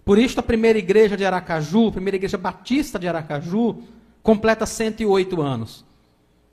Por 0.05 0.19
isto 0.19 0.37
a 0.37 0.43
primeira 0.43 0.77
igreja 0.77 1.17
de 1.17 1.25
Aracaju, 1.25 1.87
a 1.87 1.93
primeira 1.93 2.17
igreja 2.17 2.37
batista 2.37 2.99
de 2.99 3.07
Aracaju, 3.07 3.81
completa 4.21 4.67
108 4.67 5.41
anos. 5.41 5.83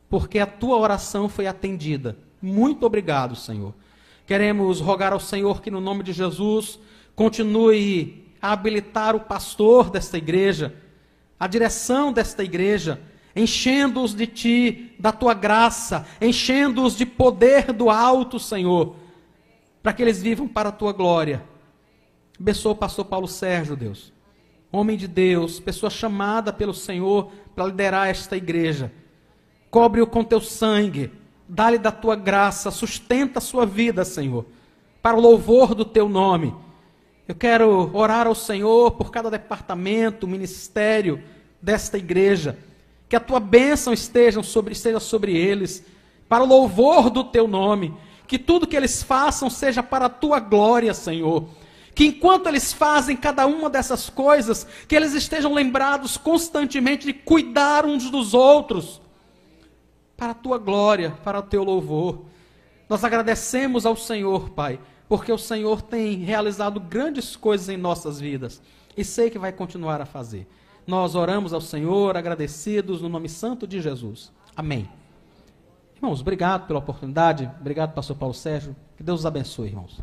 Porque 0.09 0.39
a 0.39 0.47
tua 0.47 0.79
oração 0.79 1.29
foi 1.29 1.47
atendida. 1.47 2.17
Muito 2.41 2.87
obrigado, 2.87 3.37
Senhor. 3.37 3.75
Queremos 4.27 4.81
rogar 4.81 5.13
ao 5.13 5.21
Senhor 5.21 5.63
que, 5.63 5.71
no 5.71 5.81
nome 5.81 6.03
de 6.03 6.13
Jesus, 6.13 6.79
continue 7.15 8.27
a 8.43 8.53
habilitar 8.53 9.15
o 9.15 9.21
pastor 9.21 9.89
desta 9.89 10.19
igreja, 10.19 10.75
a 11.39 11.47
direção 11.47 12.13
desta 12.13 12.43
igreja, 12.43 13.01
enchendo-os 13.35 14.15
de 14.15 14.27
ti, 14.27 14.93
da 14.99 15.13
tua 15.13 15.33
graça, 15.33 16.07
enchendo-os 16.21 16.97
de 16.97 17.07
poder 17.07 17.73
do 17.73 17.89
alto, 17.89 18.41
Senhor, 18.41 18.97
para 19.83 19.93
que 19.93 20.03
eles 20.03 20.21
vivam 20.21 20.49
para 20.49 20.71
a 20.71 20.73
tua 20.73 20.93
glória. 20.93 21.45
Abençoa 22.39 22.73
o 22.73 22.77
pastor 22.77 23.05
Paulo 23.05 23.29
Sérgio, 23.29 23.77
Deus. 23.77 24.13
Homem 24.73 24.97
de 24.97 25.07
Deus, 25.07 25.61
pessoa 25.61 25.89
chamada 25.89 26.53
pelo 26.53 26.75
Senhor 26.75 27.31
para 27.55 27.67
liderar 27.67 28.09
esta 28.09 28.37
igreja. 28.37 28.93
Cobre-o 29.71 30.07
com 30.07 30.25
teu 30.25 30.41
sangue, 30.41 31.13
dá-lhe 31.49 31.79
da 31.79 31.91
tua 31.91 32.17
graça, 32.17 32.71
sustenta 32.71 33.39
a 33.39 33.43
sua 33.43 33.65
vida, 33.65 34.05
Senhor, 34.05 34.45
para 35.03 35.17
o 35.17 35.21
louvor 35.21 35.75
do 35.75 35.85
teu 35.85 36.09
nome. 36.09 36.55
Eu 37.29 37.35
quero 37.35 37.91
orar 37.93 38.27
ao 38.27 38.35
Senhor 38.35 38.93
por 38.93 39.11
cada 39.11 39.31
departamento, 39.31 40.27
ministério 40.27 41.23
desta 41.61 41.99
igreja 41.99 42.59
que 43.09 43.17
a 43.17 43.21
tua 43.21 43.41
bênção 43.41 43.93
esteja 43.93 44.43
sobre, 44.43 44.73
esteja 44.73 45.01
sobre 45.01 45.37
eles, 45.37 45.85
para 46.29 46.43
o 46.43 46.47
louvor 46.47 47.09
do 47.09 47.23
teu 47.25 47.47
nome. 47.47 47.95
Que 48.27 48.39
tudo 48.39 48.67
que 48.67 48.77
eles 48.77 49.03
façam 49.03 49.49
seja 49.49 49.83
para 49.83 50.07
a 50.07 50.11
tua 50.11 50.41
glória, 50.41 50.93
Senhor. 50.93 51.49
Que 51.95 52.07
enquanto 52.07 52.49
eles 52.49 52.73
fazem 52.73 53.17
cada 53.17 53.47
uma 53.47 53.71
dessas 53.71 54.11
coisas, 54.11 54.67
que 54.89 54.95
eles 54.95 55.15
estejam 55.15 55.55
lembrados 55.55 56.17
constantemente 56.17 57.07
de 57.07 57.13
cuidar 57.13 57.87
uns 57.87 58.11
dos 58.11 58.35
outros, 58.35 59.01
para 60.17 60.33
a 60.33 60.35
tua 60.35 60.59
glória, 60.59 61.11
para 61.23 61.39
o 61.39 61.43
teu 61.43 61.63
louvor. 61.63 62.25
Nós 62.89 63.05
agradecemos 63.05 63.85
ao 63.85 63.97
Senhor, 63.97 64.51
Pai, 64.51 64.79
porque 65.09 65.31
o 65.31 65.39
Senhor 65.39 65.83
tem 65.83 66.17
realizado 66.17 66.81
grandes 66.81 67.37
coisas 67.37 67.69
em 67.69 67.77
nossas 67.77 68.21
vidas 68.21 68.63
e 68.97 69.05
sei 69.05 69.29
que 69.29 69.39
vai 69.39 69.53
continuar 69.53 70.01
a 70.01 70.07
fazer. 70.07 70.49
Nós 70.87 71.15
oramos 71.15 71.53
ao 71.53 71.61
Senhor 71.61 72.17
agradecidos 72.17 73.03
no 73.03 73.09
nome 73.09 73.29
santo 73.29 73.67
de 73.67 73.81
Jesus. 73.81 74.33
Amém. 74.55 74.89
Irmãos, 75.97 76.21
obrigado 76.21 76.67
pela 76.67 76.79
oportunidade. 76.79 77.51
Obrigado, 77.61 77.93
pastor 77.93 78.17
Paulo 78.17 78.35
Sérgio. 78.35 78.77
Que 78.97 79.03
Deus 79.03 79.21
os 79.21 79.27
abençoe, 79.27 79.69
irmãos. 79.69 80.01